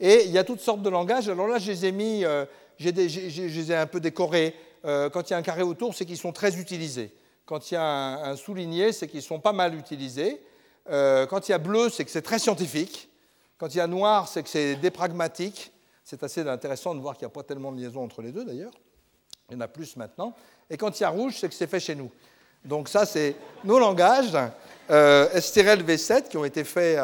Et 0.00 0.24
il 0.24 0.30
y 0.30 0.38
a 0.38 0.44
toutes 0.44 0.60
sortes 0.60 0.82
de 0.82 0.88
langages. 0.88 1.28
Alors 1.28 1.48
là, 1.48 1.58
je 1.58 1.70
les 1.70 1.84
ai 1.84 1.92
mis, 1.92 2.24
euh, 2.24 2.46
je 2.78 2.88
les 2.88 3.72
ai 3.72 3.76
un 3.76 3.86
peu 3.86 4.00
décorés. 4.00 4.54
quand 4.82 5.28
il 5.28 5.30
y 5.30 5.34
a 5.34 5.36
un 5.36 5.42
carré 5.42 5.62
autour, 5.62 5.94
c'est 5.94 6.06
qu'ils 6.06 6.16
sont 6.16 6.32
très 6.32 6.58
utilisés. 6.58 7.14
Quand 7.44 7.70
il 7.70 7.74
y 7.74 7.76
a 7.76 7.84
un, 7.84 8.36
souligné, 8.36 8.92
c'est 8.92 9.06
qu'ils 9.06 9.22
sont 9.22 9.38
pas 9.38 9.52
mal 9.52 9.74
utilisés. 9.74 10.40
Quand 10.86 11.48
il 11.48 11.52
y 11.52 11.54
a 11.54 11.58
bleu, 11.58 11.88
c'est 11.88 12.04
que 12.04 12.10
c'est 12.10 12.22
très 12.22 12.38
scientifique. 12.38 13.08
Quand 13.58 13.72
il 13.74 13.78
y 13.78 13.80
a 13.80 13.86
noir, 13.86 14.28
c'est 14.28 14.42
que 14.42 14.48
c'est 14.48 14.76
dépragmatique. 14.76 15.72
C'est 16.04 16.22
assez 16.24 16.40
intéressant 16.40 16.94
de 16.94 17.00
voir 17.00 17.16
qu'il 17.16 17.26
n'y 17.26 17.32
a 17.32 17.34
pas 17.34 17.44
tellement 17.44 17.70
de 17.70 17.80
liaison 17.80 18.02
entre 18.02 18.20
les 18.22 18.32
deux 18.32 18.44
d'ailleurs. 18.44 18.72
Il 19.48 19.54
y 19.54 19.56
en 19.56 19.60
a 19.60 19.68
plus 19.68 19.96
maintenant. 19.96 20.34
Et 20.68 20.76
quand 20.76 20.98
il 20.98 21.02
y 21.02 21.06
a 21.06 21.10
rouge, 21.10 21.36
c'est 21.38 21.48
que 21.48 21.54
c'est 21.54 21.66
fait 21.66 21.80
chez 21.80 21.94
nous. 21.94 22.10
Donc 22.64 22.88
ça, 22.88 23.06
c'est 23.06 23.36
nos 23.64 23.78
langages. 23.78 24.36
Euh, 24.90 25.40
STRL 25.40 25.82
V7 25.82 26.28
qui 26.28 26.36
ont 26.36 26.44
été 26.44 26.64
faits 26.64 26.96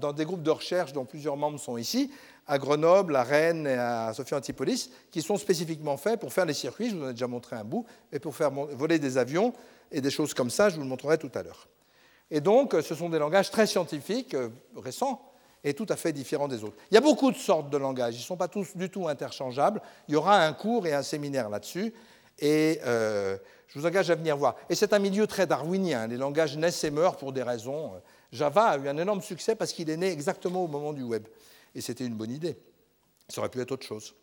dans 0.00 0.12
des 0.12 0.24
groupes 0.24 0.42
de 0.42 0.50
recherche 0.50 0.92
dont 0.92 1.04
plusieurs 1.04 1.36
membres 1.36 1.60
sont 1.60 1.76
ici, 1.76 2.10
à 2.46 2.58
Grenoble, 2.58 3.14
à 3.14 3.22
Rennes 3.22 3.66
et 3.66 3.74
à 3.74 4.12
Sophia 4.14 4.38
Antipolis, 4.38 4.90
qui 5.10 5.20
sont 5.20 5.36
spécifiquement 5.36 5.96
faits 5.96 6.18
pour 6.18 6.32
faire 6.32 6.46
les 6.46 6.54
circuits, 6.54 6.90
je 6.90 6.96
vous 6.96 7.04
en 7.04 7.10
ai 7.10 7.12
déjà 7.12 7.26
montré 7.26 7.56
un 7.56 7.64
bout, 7.64 7.84
et 8.10 8.18
pour 8.18 8.34
faire 8.34 8.50
voler 8.50 8.98
des 8.98 9.18
avions 9.18 9.52
et 9.92 10.00
des 10.00 10.10
choses 10.10 10.32
comme 10.32 10.48
ça, 10.48 10.70
je 10.70 10.76
vous 10.76 10.82
le 10.82 10.88
montrerai 10.88 11.18
tout 11.18 11.30
à 11.34 11.42
l'heure. 11.42 11.68
Et 12.30 12.40
donc, 12.40 12.74
ce 12.82 12.94
sont 12.94 13.08
des 13.08 13.18
langages 13.18 13.50
très 13.50 13.66
scientifiques, 13.66 14.34
euh, 14.34 14.50
récents, 14.76 15.22
et 15.64 15.74
tout 15.74 15.86
à 15.88 15.96
fait 15.96 16.12
différents 16.12 16.48
des 16.48 16.62
autres. 16.62 16.76
Il 16.90 16.94
y 16.94 16.98
a 16.98 17.00
beaucoup 17.00 17.30
de 17.30 17.36
sortes 17.36 17.70
de 17.70 17.76
langages, 17.76 18.14
ils 18.14 18.20
ne 18.20 18.24
sont 18.24 18.36
pas 18.36 18.48
tous 18.48 18.76
du 18.76 18.90
tout 18.90 19.08
interchangeables. 19.08 19.82
Il 20.06 20.14
y 20.14 20.16
aura 20.16 20.44
un 20.44 20.52
cours 20.52 20.86
et 20.86 20.92
un 20.94 21.02
séminaire 21.02 21.48
là-dessus, 21.48 21.92
et 22.38 22.80
euh, 22.84 23.36
je 23.66 23.78
vous 23.78 23.86
engage 23.86 24.10
à 24.10 24.14
venir 24.14 24.36
voir. 24.36 24.56
Et 24.68 24.74
c'est 24.74 24.92
un 24.92 24.98
milieu 24.98 25.26
très 25.26 25.46
darwinien, 25.46 26.06
les 26.06 26.16
langages 26.16 26.56
naissent 26.56 26.84
et 26.84 26.90
meurent 26.90 27.16
pour 27.16 27.32
des 27.32 27.42
raisons. 27.42 27.92
Java 28.30 28.66
a 28.66 28.78
eu 28.78 28.88
un 28.88 28.98
énorme 28.98 29.22
succès 29.22 29.56
parce 29.56 29.72
qu'il 29.72 29.90
est 29.90 29.96
né 29.96 30.12
exactement 30.12 30.62
au 30.62 30.68
moment 30.68 30.92
du 30.92 31.02
web, 31.02 31.26
et 31.74 31.80
c'était 31.80 32.06
une 32.06 32.14
bonne 32.14 32.30
idée. 32.30 32.56
Ça 33.28 33.40
aurait 33.40 33.50
pu 33.50 33.60
être 33.60 33.72
autre 33.72 33.86
chose. 33.86 34.14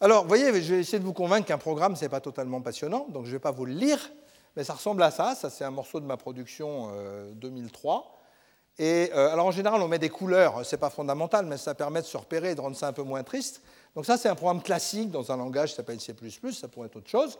Alors, 0.00 0.22
vous 0.22 0.28
voyez, 0.28 0.46
je 0.62 0.74
vais 0.74 0.80
essayer 0.80 0.98
de 0.98 1.04
vous 1.04 1.12
convaincre 1.12 1.46
qu'un 1.46 1.58
programme, 1.58 1.96
ce 1.96 2.02
n'est 2.02 2.10
pas 2.10 2.20
totalement 2.20 2.60
passionnant, 2.60 3.06
donc 3.08 3.24
je 3.24 3.30
ne 3.30 3.36
vais 3.36 3.40
pas 3.40 3.52
vous 3.52 3.64
le 3.64 3.72
lire, 3.72 4.12
mais 4.56 4.64
ça 4.64 4.74
ressemble 4.74 5.02
à 5.02 5.10
ça. 5.10 5.34
Ça, 5.34 5.50
c'est 5.50 5.64
un 5.64 5.70
morceau 5.70 6.00
de 6.00 6.06
ma 6.06 6.16
production 6.16 6.90
2003. 7.34 7.96
Euh, 7.96 8.82
et 8.82 9.10
euh, 9.14 9.32
alors 9.32 9.46
en 9.46 9.50
général, 9.52 9.80
on 9.82 9.88
met 9.88 9.98
des 10.00 10.08
couleurs, 10.08 10.64
ce 10.66 10.74
n'est 10.74 10.80
pas 10.80 10.90
fondamental, 10.90 11.46
mais 11.46 11.56
ça 11.56 11.74
permet 11.74 12.00
de 12.00 12.06
se 12.06 12.16
repérer 12.16 12.50
et 12.50 12.54
de 12.54 12.60
rendre 12.60 12.76
ça 12.76 12.88
un 12.88 12.92
peu 12.92 13.04
moins 13.04 13.22
triste. 13.22 13.62
Donc 13.94 14.04
ça, 14.04 14.16
c'est 14.16 14.28
un 14.28 14.34
programme 14.34 14.62
classique 14.62 15.10
dans 15.10 15.30
un 15.30 15.36
langage 15.36 15.70
qui 15.70 15.76
s'appelle 15.76 16.00
C++, 16.00 16.14
ça 16.52 16.68
pourrait 16.68 16.86
être 16.86 16.96
autre 16.96 17.08
chose, 17.08 17.38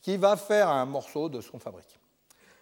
qui 0.00 0.16
va 0.16 0.36
faire 0.36 0.68
un 0.68 0.84
morceau 0.84 1.28
de 1.28 1.40
ce 1.40 1.50
qu'on 1.50 1.60
fabrique. 1.60 2.00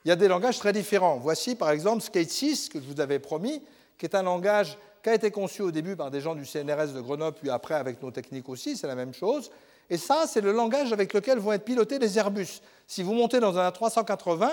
Il 0.04 0.08
y 0.08 0.12
a 0.12 0.16
des 0.16 0.28
langages 0.28 0.58
très 0.58 0.72
différents. 0.72 1.16
Voici 1.16 1.54
par 1.54 1.70
exemple 1.70 2.02
Skate 2.02 2.28
6, 2.28 2.68
que 2.68 2.80
je 2.80 2.86
vous 2.86 3.00
avais 3.00 3.18
promis, 3.18 3.62
qui 3.96 4.04
est 4.04 4.14
un 4.14 4.22
langage 4.22 4.76
qui 5.02 5.08
a 5.08 5.14
été 5.14 5.30
conçu 5.30 5.62
au 5.62 5.70
début 5.70 5.96
par 5.96 6.10
des 6.10 6.20
gens 6.20 6.34
du 6.34 6.44
CNRS 6.44 6.92
de 6.92 7.00
Grenoble, 7.00 7.38
puis 7.40 7.48
après 7.48 7.74
avec 7.74 8.02
nos 8.02 8.10
techniques 8.10 8.50
aussi, 8.50 8.76
c'est 8.76 8.86
la 8.86 8.94
même 8.94 9.14
chose. 9.14 9.50
Et 9.90 9.98
ça, 9.98 10.24
c'est 10.28 10.40
le 10.40 10.52
langage 10.52 10.92
avec 10.92 11.12
lequel 11.12 11.38
vont 11.38 11.52
être 11.52 11.64
pilotés 11.64 11.98
les 11.98 12.16
Airbus. 12.16 12.60
Si 12.86 13.02
vous 13.02 13.12
montez 13.12 13.40
dans 13.40 13.58
un 13.58 13.68
A380, 13.68 14.48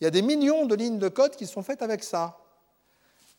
il 0.00 0.04
y 0.04 0.06
a 0.06 0.10
des 0.10 0.22
millions 0.22 0.64
de 0.64 0.76
lignes 0.76 1.00
de 1.00 1.08
code 1.08 1.34
qui 1.34 1.46
sont 1.46 1.62
faites 1.62 1.82
avec 1.82 2.04
ça. 2.04 2.38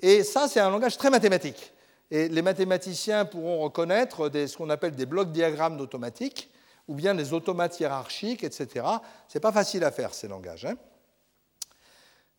Et 0.01 0.23
ça, 0.23 0.49
c'est 0.49 0.59
un 0.59 0.69
langage 0.69 0.97
très 0.97 1.09
mathématique. 1.09 1.73
Et 2.11 2.27
les 2.27 2.41
mathématiciens 2.41 3.23
pourront 3.23 3.59
reconnaître 3.61 4.29
ce 4.33 4.57
qu'on 4.57 4.69
appelle 4.69 4.93
des 4.93 5.05
blocs 5.05 5.31
diagrammes 5.31 5.77
d'automatique, 5.77 6.51
ou 6.89 6.95
bien 6.95 7.15
des 7.15 7.31
automates 7.31 7.79
hiérarchiques, 7.79 8.43
etc. 8.43 8.85
Ce 9.29 9.37
n'est 9.37 9.41
pas 9.41 9.53
facile 9.53 9.85
à 9.85 9.91
faire, 9.91 10.13
ces 10.13 10.27
langages. 10.27 10.65
Hein. 10.65 10.75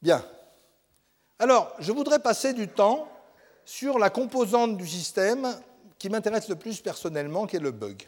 bien. 0.03 0.23
Alors, 1.39 1.73
je 1.79 1.91
voudrais 1.93 2.19
passer 2.19 2.53
du 2.53 2.69
temps 2.69 3.09
sur 3.65 3.99
la 3.99 4.11
composante 4.11 4.77
du 4.77 4.87
système 4.87 5.49
qui 5.99 6.11
m'intéresse 6.11 6.49
le 6.49 6.57
plus 6.57 6.81
personnellement, 6.81 7.47
qui 7.47 7.57
est 7.57 7.61
le 7.61 7.71
bug. 7.71 8.07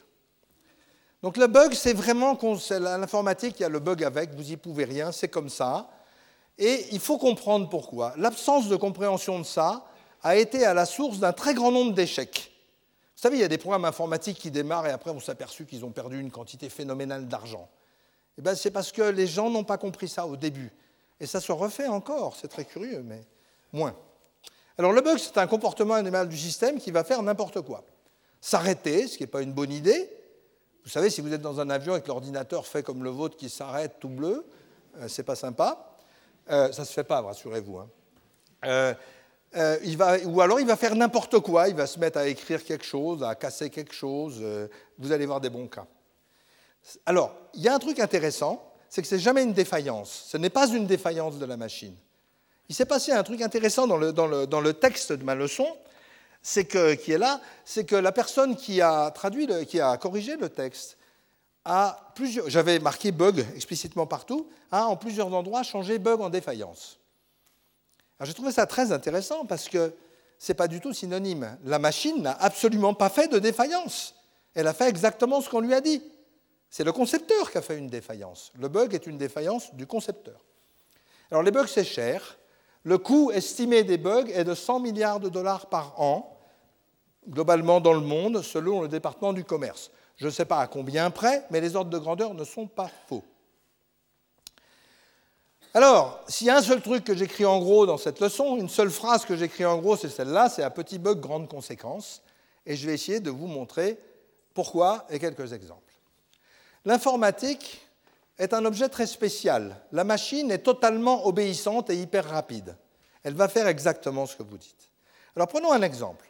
Donc 1.24 1.38
le 1.38 1.46
bug, 1.46 1.72
c'est 1.72 1.94
vraiment 1.94 2.38
l'informatique, 2.68 3.54
il 3.58 3.62
y 3.62 3.64
a 3.64 3.70
le 3.70 3.78
bug 3.78 4.04
avec, 4.04 4.34
vous 4.34 4.42
n'y 4.42 4.58
pouvez 4.58 4.84
rien, 4.84 5.10
c'est 5.10 5.28
comme 5.28 5.48
ça. 5.48 5.88
Et 6.58 6.84
il 6.92 7.00
faut 7.00 7.16
comprendre 7.16 7.70
pourquoi. 7.70 8.12
L'absence 8.18 8.68
de 8.68 8.76
compréhension 8.76 9.38
de 9.38 9.44
ça 9.44 9.86
a 10.22 10.36
été 10.36 10.66
à 10.66 10.74
la 10.74 10.84
source 10.84 11.20
d'un 11.20 11.32
très 11.32 11.54
grand 11.54 11.72
nombre 11.72 11.94
d'échecs. 11.94 12.52
Vous 13.16 13.22
savez, 13.22 13.38
il 13.38 13.40
y 13.40 13.44
a 13.44 13.48
des 13.48 13.56
programmes 13.56 13.86
informatiques 13.86 14.38
qui 14.38 14.50
démarrent 14.50 14.86
et 14.86 14.90
après 14.90 15.12
on 15.12 15.18
s'est 15.18 15.34
qu'ils 15.66 15.82
ont 15.82 15.92
perdu 15.92 16.20
une 16.20 16.30
quantité 16.30 16.68
phénoménale 16.68 17.26
d'argent. 17.26 17.70
Eh 18.36 18.42
ben, 18.42 18.54
c'est 18.54 18.70
parce 18.70 18.92
que 18.92 19.00
les 19.00 19.26
gens 19.26 19.48
n'ont 19.48 19.64
pas 19.64 19.78
compris 19.78 20.08
ça 20.08 20.26
au 20.26 20.36
début. 20.36 20.70
Et 21.20 21.24
ça 21.26 21.40
se 21.40 21.52
refait 21.52 21.88
encore, 21.88 22.36
c'est 22.38 22.48
très 22.48 22.66
curieux, 22.66 23.02
mais 23.02 23.24
moins. 23.72 23.96
Alors 24.76 24.92
le 24.92 25.00
bug, 25.00 25.16
c'est 25.16 25.38
un 25.38 25.46
comportement 25.46 25.94
animal 25.94 26.28
du 26.28 26.36
système 26.36 26.78
qui 26.78 26.90
va 26.90 27.02
faire 27.02 27.22
n'importe 27.22 27.62
quoi. 27.62 27.82
S'arrêter, 28.42 29.08
ce 29.08 29.16
qui 29.16 29.22
n'est 29.22 29.28
pas 29.28 29.40
une 29.40 29.54
bonne 29.54 29.72
idée. 29.72 30.10
Vous 30.84 30.90
savez, 30.90 31.10
si 31.10 31.20
vous 31.20 31.32
êtes 31.32 31.40
dans 31.40 31.60
un 31.60 31.70
avion 31.70 31.96
et 31.96 32.02
que 32.02 32.08
l'ordinateur 32.08 32.66
fait 32.66 32.82
comme 32.82 33.02
le 33.02 33.10
vôtre 33.10 33.36
qui 33.36 33.48
s'arrête 33.48 33.96
tout 34.00 34.08
bleu, 34.08 34.44
euh, 34.98 35.08
c'est 35.08 35.22
pas 35.22 35.36
sympa. 35.36 35.94
Euh, 36.50 36.72
ça 36.72 36.84
se 36.84 36.92
fait 36.92 37.04
pas, 37.04 37.20
rassurez-vous. 37.20 37.78
Hein. 37.78 37.88
Euh, 38.66 38.94
euh, 39.56 40.24
ou 40.26 40.40
alors 40.40 40.60
il 40.60 40.66
va 40.66 40.76
faire 40.76 40.94
n'importe 40.96 41.38
quoi, 41.38 41.68
il 41.68 41.76
va 41.76 41.86
se 41.86 41.98
mettre 41.98 42.18
à 42.18 42.26
écrire 42.26 42.64
quelque 42.64 42.84
chose, 42.84 43.22
à 43.22 43.34
casser 43.34 43.70
quelque 43.70 43.94
chose. 43.94 44.42
vous 44.98 45.12
allez 45.12 45.26
voir 45.26 45.40
des 45.40 45.50
bons 45.50 45.68
cas. 45.68 45.86
Alors, 47.06 47.34
il 47.54 47.62
y 47.62 47.68
a 47.68 47.74
un 47.74 47.78
truc 47.78 47.98
intéressant, 48.00 48.74
c'est 48.90 49.00
que 49.00 49.08
ce 49.08 49.14
n'est 49.14 49.20
jamais 49.20 49.42
une 49.42 49.52
défaillance. 49.52 50.24
Ce 50.26 50.36
n'est 50.36 50.50
pas 50.50 50.68
une 50.68 50.86
défaillance 50.86 51.38
de 51.38 51.46
la 51.46 51.56
machine. 51.56 51.94
Il 52.68 52.74
s'est 52.74 52.84
passé 52.84 53.12
un 53.12 53.22
truc 53.22 53.42
intéressant 53.42 53.86
dans 53.86 53.96
le, 53.96 54.12
dans 54.12 54.26
le, 54.26 54.46
dans 54.46 54.60
le 54.60 54.72
texte 54.72 55.12
de 55.12 55.24
ma 55.24 55.34
leçon, 55.34 55.66
c'est 56.46 56.66
que, 56.66 56.92
qui 56.92 57.12
est 57.12 57.18
là, 57.18 57.40
c'est 57.64 57.84
que 57.84 57.96
la 57.96 58.12
personne 58.12 58.54
qui 58.54 58.82
a 58.82 59.10
traduit, 59.10 59.48
qui 59.66 59.80
a 59.80 59.96
corrigé 59.96 60.36
le 60.36 60.50
texte, 60.50 60.98
plusieurs, 62.14 62.50
j'avais 62.50 62.78
marqué 62.78 63.12
bug 63.12 63.46
explicitement 63.56 64.06
partout, 64.06 64.50
a 64.70 64.84
en 64.84 64.96
plusieurs 64.96 65.32
endroits 65.32 65.62
changé 65.62 65.98
bug 65.98 66.20
en 66.20 66.28
défaillance. 66.28 66.98
J'ai 68.20 68.34
trouvé 68.34 68.52
ça 68.52 68.66
très 68.66 68.92
intéressant 68.92 69.46
parce 69.46 69.70
que 69.70 69.94
ce 70.38 70.52
n'est 70.52 70.56
pas 70.56 70.68
du 70.68 70.80
tout 70.80 70.92
synonyme. 70.92 71.56
La 71.64 71.78
machine 71.78 72.22
n'a 72.22 72.32
absolument 72.32 72.92
pas 72.92 73.08
fait 73.08 73.28
de 73.28 73.38
défaillance. 73.38 74.14
Elle 74.54 74.66
a 74.66 74.74
fait 74.74 74.88
exactement 74.88 75.40
ce 75.40 75.48
qu'on 75.48 75.60
lui 75.60 75.72
a 75.72 75.80
dit. 75.80 76.02
C'est 76.68 76.84
le 76.84 76.92
concepteur 76.92 77.50
qui 77.50 77.56
a 77.56 77.62
fait 77.62 77.78
une 77.78 77.88
défaillance. 77.88 78.52
Le 78.60 78.68
bug 78.68 78.92
est 78.92 79.06
une 79.06 79.16
défaillance 79.16 79.74
du 79.74 79.86
concepteur. 79.86 80.44
Alors 81.30 81.42
les 81.42 81.50
bugs, 81.50 81.66
c'est 81.66 81.84
cher. 81.84 82.36
Le 82.82 82.98
coût 82.98 83.30
estimé 83.32 83.82
des 83.82 83.96
bugs 83.96 84.28
est 84.28 84.44
de 84.44 84.54
100 84.54 84.80
milliards 84.80 85.20
de 85.20 85.30
dollars 85.30 85.66
par 85.70 85.98
an, 85.98 86.33
globalement 87.28 87.80
dans 87.80 87.92
le 87.92 88.00
monde, 88.00 88.42
selon 88.42 88.82
le 88.82 88.88
département 88.88 89.32
du 89.32 89.44
commerce. 89.44 89.90
Je 90.16 90.26
ne 90.26 90.30
sais 90.30 90.44
pas 90.44 90.60
à 90.60 90.66
combien 90.66 91.10
près, 91.10 91.44
mais 91.50 91.60
les 91.60 91.76
ordres 91.76 91.90
de 91.90 91.98
grandeur 91.98 92.34
ne 92.34 92.44
sont 92.44 92.66
pas 92.66 92.90
faux. 93.08 93.24
Alors, 95.76 96.22
s'il 96.28 96.46
y 96.46 96.50
a 96.50 96.56
un 96.56 96.62
seul 96.62 96.80
truc 96.80 97.02
que 97.02 97.16
j'écris 97.16 97.44
en 97.44 97.58
gros 97.58 97.84
dans 97.84 97.98
cette 97.98 98.20
leçon, 98.20 98.56
une 98.56 98.68
seule 98.68 98.90
phrase 98.90 99.24
que 99.24 99.36
j'écris 99.36 99.64
en 99.64 99.78
gros, 99.78 99.96
c'est 99.96 100.08
celle-là, 100.08 100.48
c'est 100.48 100.62
un 100.62 100.70
petit 100.70 100.98
bug 100.98 101.18
grande 101.18 101.48
conséquence, 101.48 102.22
et 102.64 102.76
je 102.76 102.86
vais 102.86 102.94
essayer 102.94 103.18
de 103.18 103.30
vous 103.30 103.48
montrer 103.48 103.98
pourquoi 104.54 105.04
et 105.10 105.18
quelques 105.18 105.52
exemples. 105.52 105.80
L'informatique 106.84 107.84
est 108.38 108.54
un 108.54 108.64
objet 108.64 108.88
très 108.88 109.06
spécial. 109.06 109.76
La 109.90 110.04
machine 110.04 110.52
est 110.52 110.58
totalement 110.58 111.26
obéissante 111.26 111.90
et 111.90 111.96
hyper 111.96 112.28
rapide. 112.28 112.76
Elle 113.24 113.34
va 113.34 113.48
faire 113.48 113.66
exactement 113.66 114.26
ce 114.26 114.36
que 114.36 114.42
vous 114.42 114.58
dites. 114.58 114.90
Alors 115.34 115.48
prenons 115.48 115.72
un 115.72 115.82
exemple. 115.82 116.26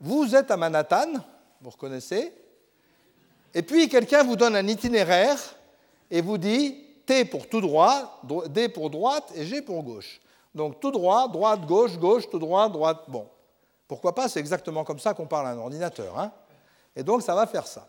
Vous 0.00 0.34
êtes 0.34 0.50
à 0.50 0.56
Manhattan, 0.56 1.12
vous 1.60 1.70
reconnaissez, 1.70 2.32
et 3.54 3.62
puis 3.62 3.88
quelqu'un 3.88 4.22
vous 4.22 4.36
donne 4.36 4.56
un 4.56 4.66
itinéraire 4.66 5.38
et 6.10 6.20
vous 6.20 6.38
dit 6.38 6.76
T 7.04 7.24
pour 7.24 7.48
tout 7.48 7.60
droit, 7.60 8.22
D 8.48 8.68
pour 8.68 8.90
droite 8.90 9.32
et 9.34 9.44
G 9.44 9.60
pour 9.62 9.82
gauche. 9.82 10.20
Donc 10.54 10.80
tout 10.80 10.90
droit, 10.90 11.28
droite, 11.28 11.66
gauche, 11.66 11.98
gauche, 11.98 12.28
tout 12.30 12.38
droit, 12.38 12.68
droite. 12.68 13.04
Bon, 13.08 13.28
pourquoi 13.86 14.14
pas, 14.14 14.28
c'est 14.28 14.40
exactement 14.40 14.84
comme 14.84 14.98
ça 14.98 15.14
qu'on 15.14 15.26
parle 15.26 15.48
à 15.48 15.50
un 15.50 15.58
ordinateur. 15.58 16.18
Hein 16.18 16.32
et 16.96 17.02
donc 17.02 17.22
ça 17.22 17.34
va 17.34 17.46
faire 17.46 17.66
ça. 17.66 17.88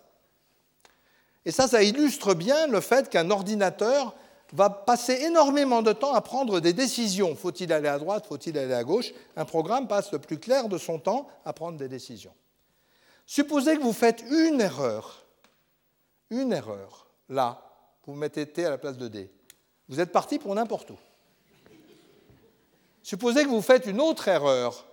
Et 1.45 1.51
ça, 1.51 1.67
ça 1.67 1.81
illustre 1.81 2.33
bien 2.33 2.67
le 2.67 2.81
fait 2.81 3.09
qu'un 3.09 3.29
ordinateur 3.31 4.13
va 4.53 4.69
passer 4.69 5.13
énormément 5.23 5.81
de 5.81 5.93
temps 5.93 6.13
à 6.13 6.21
prendre 6.21 6.59
des 6.59 6.73
décisions. 6.73 7.35
Faut-il 7.35 7.71
aller 7.71 7.87
à 7.87 7.97
droite, 7.97 8.25
faut-il 8.27 8.57
aller 8.57 8.73
à 8.73 8.83
gauche? 8.83 9.13
Un 9.35 9.45
programme 9.45 9.87
passe 9.87 10.11
le 10.11 10.19
plus 10.19 10.39
clair 10.39 10.67
de 10.67 10.77
son 10.77 10.99
temps 10.99 11.27
à 11.45 11.53
prendre 11.53 11.77
des 11.77 11.87
décisions. 11.87 12.33
Supposez 13.25 13.77
que 13.77 13.81
vous 13.81 13.93
faites 13.93 14.23
une 14.29 14.59
erreur, 14.59 15.25
une 16.29 16.51
erreur, 16.51 17.07
là, 17.29 17.61
vous 18.05 18.13
mettez 18.13 18.45
T 18.45 18.65
à 18.65 18.69
la 18.71 18.77
place 18.77 18.97
de 18.97 19.07
D. 19.07 19.31
Vous 19.87 19.99
êtes 19.99 20.11
parti 20.11 20.39
pour 20.39 20.53
n'importe 20.53 20.89
où. 20.89 20.97
Supposez 23.03 23.43
que 23.43 23.49
vous 23.49 23.61
faites 23.61 23.85
une 23.85 24.01
autre 24.01 24.27
erreur, 24.27 24.85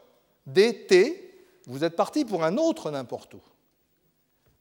DT, 0.47 1.47
vous 1.67 1.85
êtes 1.85 1.97
parti 1.97 2.25
pour 2.25 2.45
un 2.45 2.57
autre 2.57 2.91
n'importe 2.91 3.35
où. 3.35 3.41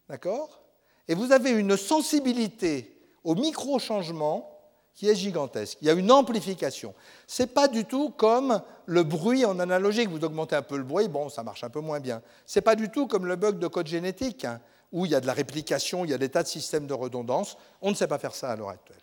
D'accord? 0.10 0.62
Et 1.08 1.16
vous 1.16 1.32
avez 1.32 1.52
une 1.52 1.78
sensibilité 1.78 2.94
au 3.24 3.36
micro-changement 3.36 4.57
qui 4.98 5.08
est 5.08 5.16
gigantesque. 5.16 5.78
Il 5.82 5.88
y 5.88 5.92
a 5.92 5.94
une 5.94 6.12
amplification. 6.12 6.96
Ce 7.28 7.44
n'est 7.44 7.48
pas 7.48 7.68
du 7.68 7.86
tout 7.86 8.10
comme 8.10 8.62
le 8.88 9.04
bruit 9.04 9.46
en 9.46 9.60
analogique. 9.60 10.10
Vous 10.10 10.26
augmentez 10.26 10.56
un 10.56 10.64
peu 10.64 10.76
le 10.76 10.84
bruit, 10.84 11.08
bon, 11.08 11.30
ça 11.30 11.44
marche 11.44 11.64
un 11.64 11.70
peu 11.70 11.82
moins 11.82 12.00
bien. 12.00 12.24
Ce 12.48 12.58
n'est 12.58 12.64
pas 12.64 12.76
du 12.76 12.90
tout 12.90 13.06
comme 13.06 13.28
le 13.28 13.36
bug 13.36 13.60
de 13.60 13.68
code 13.68 13.86
génétique, 13.86 14.44
hein, 14.44 14.60
où 14.92 15.06
il 15.06 15.12
y 15.12 15.16
a 15.16 15.22
de 15.22 15.28
la 15.28 15.34
réplication, 15.34 16.04
il 16.04 16.10
y 16.10 16.16
a 16.16 16.18
des 16.18 16.30
tas 16.30 16.42
de 16.42 16.48
systèmes 16.48 16.88
de 16.88 16.96
redondance. 16.96 17.58
On 17.84 17.92
ne 17.92 17.96
sait 17.96 18.08
pas 18.08 18.18
faire 18.18 18.34
ça 18.34 18.50
à 18.50 18.56
l'heure 18.56 18.70
actuelle. 18.70 18.98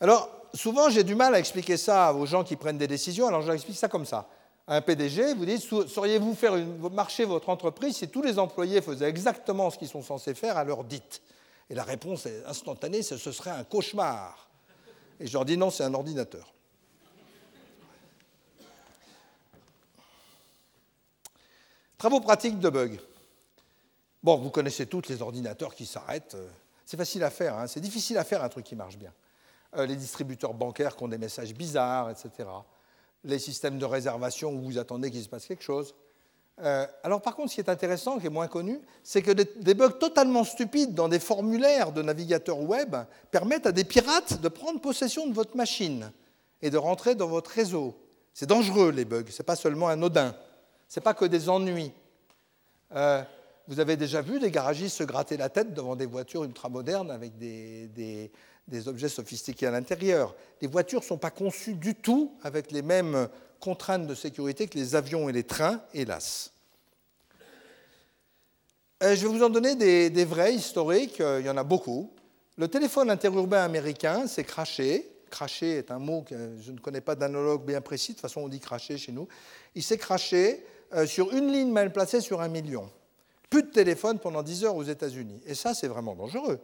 Alors, 0.00 0.28
souvent, 0.52 0.90
j'ai 0.90 1.02
du 1.02 1.14
mal 1.14 1.34
à 1.34 1.38
expliquer 1.38 1.78
ça 1.78 2.12
aux 2.12 2.26
gens 2.26 2.44
qui 2.44 2.56
prennent 2.56 2.76
des 2.76 2.86
décisions, 2.86 3.26
alors 3.26 3.40
je 3.40 3.46
leur 3.46 3.54
explique 3.54 3.78
ça 3.78 3.88
comme 3.88 4.04
ça 4.04 4.28
un 4.66 4.80
PDG, 4.80 5.34
vous 5.34 5.44
dites, 5.44 5.62
sauriez-vous 5.62 6.34
faire 6.34 6.56
marcher 6.90 7.26
votre 7.26 7.50
entreprise 7.50 7.96
si 7.96 8.08
tous 8.08 8.22
les 8.22 8.38
employés 8.38 8.80
faisaient 8.80 9.08
exactement 9.10 9.68
ce 9.70 9.76
qu'ils 9.76 9.88
sont 9.88 10.02
censés 10.02 10.32
faire 10.32 10.56
à 10.56 10.64
l'heure 10.64 10.84
dite? 10.84 11.20
Et 11.70 11.74
la 11.74 11.84
réponse 11.84 12.26
est 12.26 12.44
instantanée, 12.44 13.02
ce 13.02 13.16
serait 13.16 13.50
un 13.50 13.64
cauchemar. 13.64 14.48
Et 15.20 15.26
je 15.26 15.32
leur 15.32 15.44
dis, 15.44 15.56
non, 15.56 15.70
c'est 15.70 15.84
un 15.84 15.94
ordinateur. 15.94 16.52
Travaux 21.96 22.20
pratiques 22.20 22.58
de 22.58 22.68
bugs. 22.68 22.98
Bon, 24.22 24.36
vous 24.36 24.50
connaissez 24.50 24.86
tous 24.86 25.08
les 25.08 25.22
ordinateurs 25.22 25.74
qui 25.74 25.86
s'arrêtent. 25.86 26.36
C'est 26.84 26.96
facile 26.96 27.24
à 27.24 27.30
faire, 27.30 27.56
hein. 27.56 27.66
c'est 27.66 27.80
difficile 27.80 28.18
à 28.18 28.24
faire 28.24 28.42
un 28.44 28.48
truc 28.48 28.66
qui 28.66 28.76
marche 28.76 28.98
bien. 28.98 29.12
Euh, 29.76 29.86
les 29.86 29.96
distributeurs 29.96 30.52
bancaires 30.52 30.96
qui 30.96 31.02
ont 31.02 31.08
des 31.08 31.18
messages 31.18 31.54
bizarres, 31.54 32.10
etc 32.10 32.44
les 33.24 33.38
systèmes 33.38 33.78
de 33.78 33.84
réservation 33.84 34.52
où 34.52 34.60
vous 34.60 34.78
attendez 34.78 35.10
qu'il 35.10 35.22
se 35.22 35.28
passe 35.28 35.46
quelque 35.46 35.64
chose. 35.64 35.94
Euh, 36.62 36.86
alors 37.02 37.20
par 37.20 37.34
contre, 37.34 37.50
ce 37.50 37.56
qui 37.56 37.60
est 37.60 37.70
intéressant, 37.70 38.18
qui 38.18 38.26
est 38.26 38.30
moins 38.30 38.46
connu, 38.46 38.80
c'est 39.02 39.22
que 39.22 39.32
des, 39.32 39.74
bugs 39.74 39.90
totalement 39.90 40.44
stupides 40.44 40.94
dans 40.94 41.08
des 41.08 41.18
formulaires 41.18 41.90
de 41.90 42.00
navigateurs 42.00 42.60
web 42.60 42.94
permettent 43.30 43.66
à 43.66 43.72
des 43.72 43.84
pirates 43.84 44.40
de 44.40 44.48
prendre 44.48 44.80
possession 44.80 45.26
de 45.26 45.34
votre 45.34 45.56
machine 45.56 46.12
et 46.62 46.70
de 46.70 46.76
rentrer 46.76 47.16
dans 47.16 47.26
votre 47.26 47.50
réseau. 47.50 47.96
C'est 48.32 48.46
dangereux 48.46 48.92
les 48.92 49.04
bugs, 49.04 49.24
ce 49.30 49.42
n'est 49.42 49.46
pas 49.46 49.56
seulement 49.56 49.88
anodin, 49.88 50.34
ce 50.88 51.00
n'est 51.00 51.04
pas 51.04 51.14
que 51.14 51.24
des 51.24 51.48
ennuis. 51.48 51.92
Euh, 52.94 53.22
vous 53.66 53.80
avez 53.80 53.96
déjà 53.96 54.20
vu 54.20 54.38
des 54.38 54.50
garagistes 54.50 54.98
se 54.98 55.04
gratter 55.04 55.36
la 55.36 55.48
tête 55.48 55.74
devant 55.74 55.96
des 55.96 56.06
voitures 56.06 56.44
ultramodernes 56.44 57.10
avec 57.10 57.36
des, 57.36 58.30
des 58.68 58.88
objets 58.88 59.08
sophistiqués 59.08 59.66
à 59.66 59.70
l'intérieur. 59.72 60.36
Les 60.60 60.68
voitures 60.68 61.00
ne 61.00 61.06
sont 61.06 61.18
pas 61.18 61.30
conçues 61.30 61.74
du 61.74 61.96
tout 61.96 62.32
avec 62.42 62.70
les 62.70 62.82
mêmes 62.82 63.28
contraintes 63.64 64.06
de 64.06 64.14
sécurité 64.14 64.68
que 64.68 64.76
les 64.76 64.94
avions 64.94 65.26
et 65.30 65.32
les 65.32 65.44
trains, 65.44 65.80
hélas. 65.94 66.52
Euh, 69.02 69.16
je 69.16 69.26
vais 69.26 69.32
vous 69.32 69.42
en 69.42 69.48
donner 69.48 69.74
des, 69.74 70.24
vrais 70.26 70.54
historiques, 70.54 71.18
euh, 71.22 71.40
il 71.40 71.46
y 71.46 71.50
en 71.50 71.56
a 71.56 71.64
beaucoup. 71.64 72.12
Le 72.58 72.68
téléphone 72.68 73.10
interurbain 73.10 73.64
américain 73.64 74.26
s'est 74.26 74.44
craché. 74.44 75.10
Craché 75.30 75.78
est 75.78 75.90
un 75.90 75.98
mot 75.98 76.20
que 76.22 76.58
je 76.60 76.72
ne 76.72 76.78
connais 76.78 77.00
pas 77.00 77.14
d'analogue 77.14 77.64
bien 77.64 77.80
précis, 77.80 78.12
de 78.12 78.16
toute 78.16 78.22
façon 78.22 78.42
on 78.42 78.48
dit 78.48 78.60
craché 78.60 78.98
chez 78.98 79.12
nous. 79.12 79.26
Il 79.74 79.82
s'est 79.82 79.96
craché 79.96 80.62
euh, 80.92 81.06
sur 81.06 81.32
une 81.32 81.50
ligne 81.50 81.72
mal 81.72 81.90
placée 81.90 82.20
sur 82.20 82.42
un 82.42 82.48
million. 82.48 82.90
Plus 83.48 83.62
de 83.62 83.70
téléphone 83.70 84.18
pendant 84.18 84.42
10 84.42 84.64
heures 84.64 84.76
aux 84.76 84.84
États-Unis. 84.84 85.40
Et 85.46 85.54
ça, 85.54 85.72
c'est 85.72 85.88
vraiment 85.88 86.14
dangereux. 86.14 86.60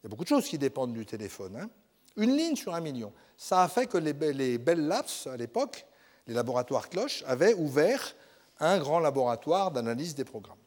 Il 0.00 0.04
y 0.04 0.06
a 0.06 0.08
beaucoup 0.08 0.24
de 0.24 0.28
choses 0.28 0.46
qui 0.46 0.56
dépendent 0.56 0.94
du 0.94 1.04
téléphone. 1.04 1.58
Hein. 1.60 1.68
Une 2.16 2.34
ligne 2.36 2.56
sur 2.56 2.74
un 2.74 2.80
million. 2.80 3.12
Ça 3.36 3.62
a 3.62 3.68
fait 3.68 3.86
que 3.86 3.98
les, 3.98 4.12
Bell 4.12 4.86
Labs, 4.86 5.04
à 5.26 5.36
l'époque, 5.36 5.86
les 6.28 6.34
laboratoires 6.34 6.88
cloches, 6.88 7.24
avaient 7.26 7.54
ouvert 7.54 8.14
un 8.60 8.78
grand 8.78 9.00
laboratoire 9.00 9.70
d'analyse 9.70 10.14
des 10.14 10.24
programmes. 10.24 10.58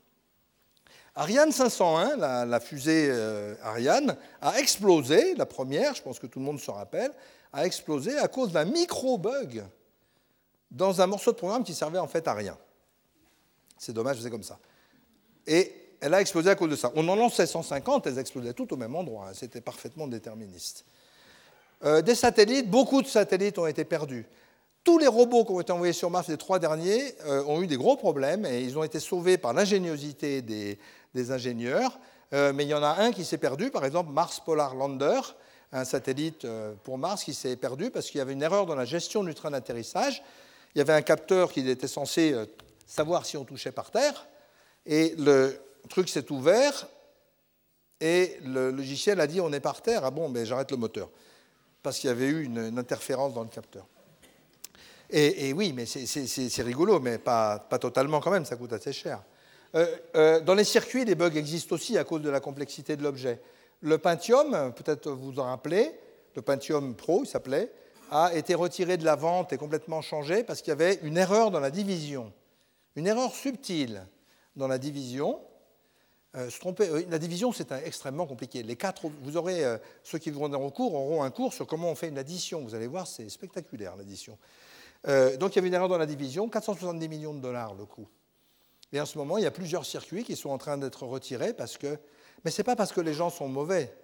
Ariane 1.15 1.51
501, 1.51 2.45
la, 2.45 2.59
fusée 2.59 3.09
euh, 3.09 3.53
Ariane, 3.63 4.17
a 4.41 4.59
explosé, 4.59 5.35
la 5.35 5.45
première, 5.45 5.93
je 5.93 6.01
pense 6.01 6.19
que 6.19 6.27
tout 6.27 6.39
le 6.39 6.45
monde 6.45 6.59
se 6.59 6.71
rappelle, 6.71 7.11
a 7.53 7.65
explosé 7.65 8.17
à 8.17 8.27
cause 8.27 8.51
d'un 8.51 8.65
micro-bug 8.65 9.63
dans 10.71 11.01
un 11.01 11.07
morceau 11.07 11.31
de 11.31 11.37
programme 11.37 11.63
qui 11.63 11.73
servait 11.73 11.99
en 11.99 12.07
fait 12.07 12.27
à 12.27 12.33
rien. 12.33 12.57
C'est 13.77 13.93
dommage, 13.93 14.21
c'est 14.21 14.29
comme 14.29 14.43
ça. 14.43 14.57
Et 15.45 15.73
elle 15.99 16.13
a 16.13 16.21
explosé 16.21 16.49
à 16.49 16.55
cause 16.55 16.69
de 16.69 16.75
ça. 16.77 16.91
On 16.95 17.07
en 17.09 17.15
lançait 17.15 17.45
150, 17.45 18.07
elles 18.07 18.17
explosaient 18.17 18.53
toutes 18.53 18.71
au 18.71 18.77
même 18.77 18.95
endroit. 18.95 19.27
Hein. 19.27 19.33
C'était 19.33 19.59
parfaitement 19.59 20.07
déterministe. 20.07 20.85
Euh, 21.83 22.01
des 22.01 22.15
satellites, 22.15 22.69
beaucoup 22.69 23.01
de 23.01 23.07
satellites 23.07 23.59
ont 23.59 23.67
été 23.67 23.83
perdus. 23.83 24.25
Tous 24.83 24.97
les 24.97 25.07
robots 25.07 25.45
qui 25.45 25.51
ont 25.51 25.61
été 25.61 25.71
envoyés 25.71 25.93
sur 25.93 26.09
Mars, 26.09 26.27
les 26.27 26.37
trois 26.37 26.59
derniers, 26.59 27.15
euh, 27.25 27.43
ont 27.45 27.61
eu 27.61 27.67
des 27.67 27.77
gros 27.77 27.95
problèmes 27.95 28.45
et 28.45 28.61
ils 28.61 28.77
ont 28.77 28.83
été 28.83 28.99
sauvés 28.99 29.37
par 29.37 29.53
l'ingéniosité 29.53 30.41
des, 30.41 30.77
ingénieurs. 31.31 31.99
Euh, 32.33 32.53
mais 32.53 32.63
il 32.63 32.69
y 32.69 32.73
en 32.73 32.83
a 32.83 33.01
un 33.01 33.11
qui 33.11 33.25
s'est 33.25 33.37
perdu, 33.37 33.69
par 33.69 33.85
exemple 33.85 34.11
Mars 34.11 34.39
Polar 34.39 34.75
Lander, 34.75 35.19
un 35.71 35.85
satellite 35.85 36.47
pour 36.83 36.97
Mars 36.97 37.23
qui 37.23 37.33
s'est 37.33 37.55
perdu 37.55 37.91
parce 37.91 38.09
qu'il 38.09 38.17
y 38.17 38.21
avait 38.21 38.33
une 38.33 38.41
erreur 38.41 38.65
dans 38.65 38.75
la 38.75 38.85
gestion 38.85 39.23
du 39.23 39.33
train 39.33 39.51
d'atterrissage. 39.51 40.21
Il 40.75 40.79
y 40.79 40.81
avait 40.81 40.93
un 40.93 41.01
capteur 41.01 41.51
qui 41.51 41.69
était 41.69 41.87
censé 41.87 42.35
savoir 42.85 43.25
si 43.25 43.37
on 43.37 43.45
touchait 43.45 43.71
par 43.71 43.89
terre. 43.91 44.27
Et 44.85 45.15
le, 45.17 45.57
le 45.83 45.89
truc 45.89 46.09
s'est 46.09 46.31
ouvert 46.31 46.87
et 47.99 48.37
le 48.43 48.71
logiciel 48.71 49.19
a 49.21 49.27
dit 49.27 49.39
on 49.39 49.53
est 49.53 49.59
par 49.59 49.81
terre. 49.81 50.03
Ah 50.03 50.11
bon, 50.11 50.29
mais 50.29 50.45
j'arrête 50.45 50.71
le 50.71 50.77
moteur. 50.77 51.09
Parce 51.83 51.99
qu'il 51.99 52.09
y 52.09 52.11
avait 52.11 52.27
eu 52.27 52.43
une, 52.43 52.77
interférence 52.77 53.33
dans 53.33 53.43
le 53.43 53.49
capteur. 53.49 53.85
Et, 55.13 55.51
oui, 55.51 55.73
mais 55.73 55.85
c'est 55.85 56.61
rigolo, 56.63 56.99
mais 57.01 57.17
pas, 57.17 57.59
totalement 57.79 58.21
quand 58.21 58.31
même, 58.31 58.45
ça 58.45 58.55
coûte 58.55 58.71
assez 58.71 58.93
cher. 58.93 59.21
Euh, 59.75 59.85
euh, 60.15 60.39
dans 60.39 60.53
les 60.53 60.63
circuits, 60.63 61.03
les 61.03 61.15
bugs 61.15 61.35
existent 61.35 61.75
aussi 61.75 61.97
à 61.97 62.03
cause 62.03 62.21
de 62.21 62.29
la 62.29 62.39
complexité 62.39 62.95
de 62.95 63.03
l'objet. 63.03 63.41
Le 63.81 63.97
Pentium, 63.97 64.73
peut-être 64.73 65.11
vous 65.11 65.39
en 65.39 65.45
rappelez, 65.45 65.91
le 66.35 66.41
Pentium 66.41 66.95
Pro, 66.95 67.23
il 67.23 67.27
s'appelait, 67.27 67.71
a 68.09 68.33
été 68.33 68.53
retiré 68.55 68.97
de 68.97 69.03
la 69.03 69.15
vente 69.15 69.51
et 69.51 69.57
complètement 69.57 70.01
changé 70.01 70.43
parce 70.43 70.61
qu'il 70.61 70.69
y 70.69 70.73
avait 70.73 70.99
une 71.03 71.17
erreur 71.17 71.51
dans 71.51 71.59
la 71.59 71.71
division. 71.71 72.31
Une 72.95 73.07
erreur 73.07 73.33
subtile 73.33 74.05
dans 74.55 74.67
la 74.67 74.77
division 74.77 75.39
euh, 76.37 76.49
la 77.09 77.19
division, 77.19 77.51
c'est 77.51 77.73
extrêmement 77.83 78.25
compliqué. 78.25 78.63
Les 78.63 78.77
quatre, 78.77 79.09
vous 79.21 79.35
aurez, 79.35 79.65
ceux 80.01 80.17
qui 80.17 80.31
vont 80.31 80.45
au 80.53 80.71
cours 80.71 80.93
auront 80.93 81.23
un 81.23 81.29
cours 81.29 81.51
sur 81.53 81.67
comment 81.67 81.91
on 81.91 81.95
fait 81.95 82.07
une 82.07 82.17
addition. 82.17 82.61
Vous 82.61 82.73
allez 82.73 82.87
voir, 82.87 83.05
c'est 83.05 83.27
spectaculaire 83.27 83.97
l'addition. 83.97 84.37
Euh, 85.07 85.37
donc 85.37 85.53
il 85.53 85.55
y 85.55 85.59
avait 85.59 85.67
une 85.67 85.73
erreur 85.73 85.89
dans 85.89 85.97
la 85.97 86.05
division, 86.05 86.47
470 86.49 87.07
millions 87.07 87.33
de 87.33 87.39
dollars 87.39 87.73
le 87.73 87.85
coût. 87.85 88.07
Et 88.93 88.99
en 88.99 89.05
ce 89.05 89.17
moment, 89.17 89.37
il 89.37 89.43
y 89.43 89.47
a 89.47 89.51
plusieurs 89.51 89.85
circuits 89.85 90.23
qui 90.23 90.35
sont 90.35 90.49
en 90.49 90.57
train 90.57 90.77
d'être 90.77 91.03
retirés 91.03 91.53
parce 91.53 91.77
que. 91.77 91.97
Mais 92.43 92.51
ce 92.51 92.59
n'est 92.61 92.65
pas 92.65 92.75
parce 92.75 92.91
que 92.91 93.01
les 93.01 93.13
gens 93.13 93.29
sont 93.29 93.47
mauvais, 93.47 93.95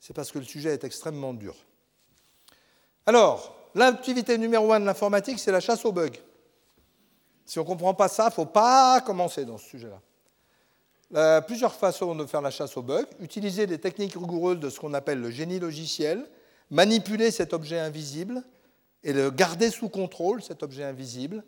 c'est 0.00 0.14
parce 0.14 0.32
que 0.32 0.38
le 0.38 0.44
sujet 0.44 0.72
est 0.72 0.84
extrêmement 0.84 1.34
dur. 1.34 1.54
Alors, 3.04 3.54
l'activité 3.74 4.38
numéro 4.38 4.72
un 4.72 4.80
de 4.80 4.86
l'informatique, 4.86 5.38
c'est 5.38 5.52
la 5.52 5.60
chasse 5.60 5.84
aux 5.84 5.92
bugs. 5.92 6.10
Si 7.44 7.58
on 7.58 7.62
ne 7.62 7.66
comprend 7.66 7.92
pas 7.92 8.08
ça, 8.08 8.24
il 8.24 8.26
ne 8.28 8.32
faut 8.32 8.46
pas 8.46 9.00
commencer 9.02 9.44
dans 9.44 9.58
ce 9.58 9.66
sujet-là. 9.66 10.00
Euh, 11.14 11.40
plusieurs 11.42 11.74
façons 11.74 12.14
de 12.14 12.24
faire 12.24 12.40
la 12.40 12.50
chasse 12.50 12.76
aux 12.76 12.82
bugs. 12.82 13.04
Utiliser 13.20 13.66
des 13.66 13.78
techniques 13.78 14.14
rigoureuses 14.14 14.60
de 14.60 14.70
ce 14.70 14.80
qu'on 14.80 14.94
appelle 14.94 15.20
le 15.20 15.30
génie 15.30 15.58
logiciel, 15.58 16.26
manipuler 16.70 17.30
cet 17.30 17.52
objet 17.52 17.78
invisible 17.78 18.42
et 19.04 19.12
le 19.12 19.30
garder 19.30 19.70
sous 19.70 19.88
contrôle, 19.88 20.42
cet 20.42 20.62
objet 20.62 20.84
invisible. 20.84 21.44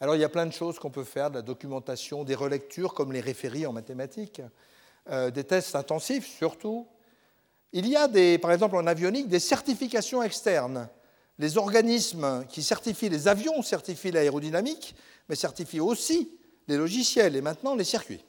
Alors 0.00 0.14
il 0.14 0.20
y 0.20 0.24
a 0.24 0.28
plein 0.28 0.46
de 0.46 0.52
choses 0.52 0.78
qu'on 0.78 0.90
peut 0.90 1.04
faire, 1.04 1.30
de 1.30 1.36
la 1.36 1.42
documentation, 1.42 2.24
des 2.24 2.34
relectures 2.34 2.94
comme 2.94 3.12
les 3.12 3.20
référies 3.20 3.66
en 3.66 3.72
mathématiques, 3.72 4.42
euh, 5.10 5.30
des 5.30 5.44
tests 5.44 5.74
intensifs 5.74 6.26
surtout. 6.26 6.86
Il 7.72 7.86
y 7.86 7.96
a, 7.96 8.08
des, 8.08 8.38
par 8.38 8.52
exemple 8.52 8.76
en 8.76 8.86
avionique, 8.86 9.28
des 9.28 9.40
certifications 9.40 10.22
externes. 10.22 10.88
Les 11.38 11.56
organismes 11.56 12.44
qui 12.48 12.62
certifient 12.62 13.08
les 13.08 13.28
avions 13.28 13.62
certifient 13.62 14.10
l'aérodynamique, 14.10 14.94
mais 15.28 15.36
certifient 15.36 15.80
aussi 15.80 16.30
les 16.66 16.76
logiciels 16.76 17.36
et 17.36 17.40
maintenant 17.40 17.74
les 17.74 17.84
circuits. 17.84 18.24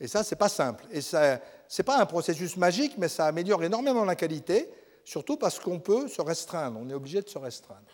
Et 0.00 0.06
ça, 0.06 0.22
ce 0.22 0.34
n'est 0.34 0.38
pas 0.38 0.48
simple. 0.48 0.84
Et 0.92 1.00
ce 1.00 1.16
n'est 1.16 1.84
pas 1.84 2.00
un 2.00 2.06
processus 2.06 2.56
magique, 2.56 2.94
mais 2.98 3.08
ça 3.08 3.26
améliore 3.26 3.64
énormément 3.64 4.04
la 4.04 4.14
qualité, 4.14 4.70
surtout 5.08 5.38
parce 5.38 5.58
qu'on 5.58 5.80
peut 5.80 6.06
se 6.08 6.20
restreindre, 6.20 6.78
on 6.80 6.90
est 6.90 6.94
obligé 6.94 7.22
de 7.22 7.28
se 7.28 7.38
restreindre. 7.38 7.86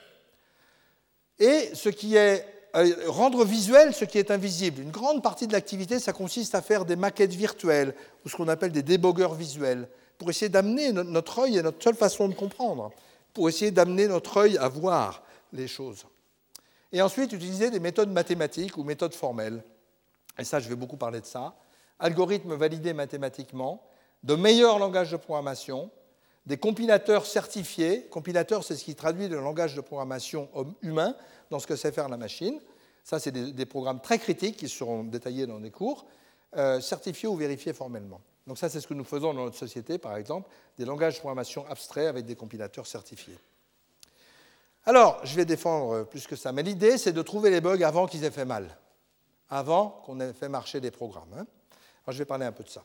Et 1.39 1.71
ce 1.75 1.89
qui 1.89 2.17
est 2.17 2.45
euh, 2.77 2.93
rendre 3.07 3.45
visuel 3.45 3.95
ce 3.95 4.05
qui 4.05 4.19
est 4.19 4.33
invisible. 4.33 4.83
Une 4.83 4.91
grande 4.91 5.23
partie 5.23 5.47
de 5.47 5.53
l'activité, 5.53 6.01
ça 6.01 6.13
consiste 6.13 6.57
à 6.57 6.63
faire 6.63 6.85
des 6.85 6.97
maquettes 6.97 7.33
virtuelles, 7.33 7.95
ou 8.25 8.29
ce 8.29 8.37
qu'on 8.37 8.49
appelle 8.49 8.73
des 8.73 8.83
débogueurs 8.83 9.35
visuels, 9.35 9.89
pour 10.19 10.29
essayer 10.29 10.49
d'amener 10.49 10.91
notre 10.93 11.41
œil, 11.41 11.57
et 11.57 11.63
notre 11.63 11.81
seule 11.81 11.95
façon 11.95 12.29
de 12.29 12.35
comprendre, 12.35 12.91
pour 13.33 13.49
essayer 13.49 13.71
d'amener 13.71 14.09
notre 14.09 14.39
œil 14.39 14.59
à 14.59 14.67
voir 14.67 15.23
les 15.53 15.69
choses. 15.69 16.05
Et 16.91 17.01
ensuite, 17.01 17.33
utiliser 17.33 17.71
des 17.71 17.79
méthodes 17.79 18.11
mathématiques 18.11 18.77
ou 18.77 18.83
méthodes 18.83 19.15
formelles. 19.15 19.63
Et 20.37 20.43
ça, 20.43 20.59
je 20.59 20.69
vais 20.69 20.77
beaucoup 20.77 20.97
parler 20.97 21.21
de 21.21 21.27
ça 21.27 21.55
algorithmes 22.01 22.55
validés 22.57 22.93
mathématiquement, 22.93 23.81
de 24.25 24.35
meilleurs 24.35 24.81
langages 24.81 25.13
de 25.13 25.17
programmation, 25.17 25.91
des 26.47 26.57
compilateurs 26.57 27.27
certifiés. 27.27 28.07
Compilateur, 28.11 28.65
c'est 28.65 28.77
ce 28.77 28.85
qui 28.85 28.95
traduit 28.95 29.29
le 29.29 29.41
langage 29.41 29.75
de 29.75 29.81
programmation 29.81 30.49
humain 30.83 31.15
dans 31.51 31.59
ce 31.59 31.67
que 31.67 31.77
sait 31.77 31.93
faire 31.93 32.09
la 32.09 32.17
machine. 32.17 32.61
Ça, 33.03 33.19
c'est 33.19 33.33
des, 33.33 33.67
programmes 33.67 34.01
très 34.01 34.19
critiques 34.19 34.57
qui 34.57 34.69
seront 34.69 35.05
détaillés 35.05 35.47
dans 35.47 35.61
des 35.61 35.71
cours, 35.71 36.07
euh, 36.57 36.81
certifiés 36.81 37.29
ou 37.29 37.37
vérifiés 37.37 37.75
formellement. 37.75 38.21
Donc 38.47 38.59
ça, 38.59 38.69
c'est 38.69 38.81
ce 38.81 38.87
que 38.87 38.95
nous 38.95 39.05
faisons 39.05 39.35
dans 39.35 39.45
notre 39.45 39.57
société, 39.57 39.99
par 39.99 40.17
exemple, 40.17 40.49
des 40.79 40.85
langages 40.85 41.15
de 41.15 41.19
programmation 41.19 41.67
abstraits 41.69 42.09
avec 42.09 42.27
des 42.27 42.35
compilateurs 42.35 42.87
certifiés. 42.87 43.39
Alors, 44.87 45.21
je 45.25 45.35
vais 45.35 45.47
défendre 45.47 46.05
plus 46.05 46.27
que 46.27 46.37
ça, 46.37 46.53
mais 46.53 46.63
l'idée, 46.63 46.99
c'est 46.99 47.13
de 47.13 47.23
trouver 47.23 47.51
les 47.51 47.63
bugs 47.63 47.83
avant 47.83 48.07
qu'ils 48.07 48.25
aient 48.25 48.31
fait 48.31 48.45
mal, 48.45 48.69
avant 49.49 50.03
qu'on 50.05 50.21
ait 50.21 50.35
fait 50.35 50.49
marcher 50.51 50.81
des 50.81 50.91
programmes. 50.91 51.33
Hein. 51.33 51.47
Alors, 52.05 52.13
je 52.13 52.19
vais 52.19 52.27
parler 52.27 52.45
un 52.45 52.53
peu 52.53 52.65
de 52.65 52.69
ça. 52.69 52.85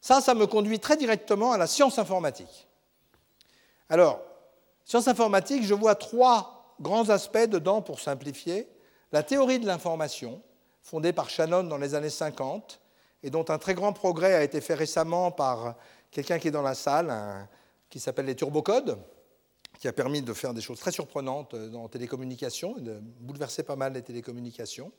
Ça, 0.00 0.20
ça 0.20 0.34
me 0.34 0.46
conduit 0.46 0.80
très 0.80 0.96
directement 0.96 1.52
à 1.52 1.58
la 1.58 1.66
science 1.66 1.98
informatique. 1.98 2.67
Alors, 3.88 4.20
science 4.84 5.08
informatique, 5.08 5.64
je 5.64 5.74
vois 5.74 5.94
trois 5.94 6.76
grands 6.80 7.08
aspects 7.10 7.46
dedans 7.46 7.82
pour 7.82 8.00
simplifier. 8.00 8.68
La 9.12 9.22
théorie 9.22 9.58
de 9.58 9.66
l'information, 9.66 10.42
fondée 10.82 11.12
par 11.12 11.30
Shannon 11.30 11.64
dans 11.64 11.78
les 11.78 11.94
années 11.94 12.10
50, 12.10 12.80
et 13.22 13.30
dont 13.30 13.44
un 13.48 13.58
très 13.58 13.74
grand 13.74 13.92
progrès 13.92 14.34
a 14.34 14.42
été 14.42 14.60
fait 14.60 14.74
récemment 14.74 15.30
par 15.30 15.74
quelqu'un 16.10 16.38
qui 16.38 16.48
est 16.48 16.52
dans 16.52 16.62
la 16.62 16.74
salle, 16.74 17.48
qui 17.90 17.98
s'appelle 18.00 18.26
les 18.26 18.36
turbocodes, 18.36 18.98
qui 19.78 19.88
a 19.88 19.92
permis 19.92 20.22
de 20.22 20.32
faire 20.32 20.54
des 20.54 20.60
choses 20.60 20.78
très 20.78 20.92
surprenantes 20.92 21.54
dans 21.54 21.88
télécommunications, 21.88 22.74
de 22.78 23.00
bouleverser 23.20 23.62
pas 23.62 23.76
mal 23.76 23.94
les 23.94 24.02
télécommunications. 24.02 24.92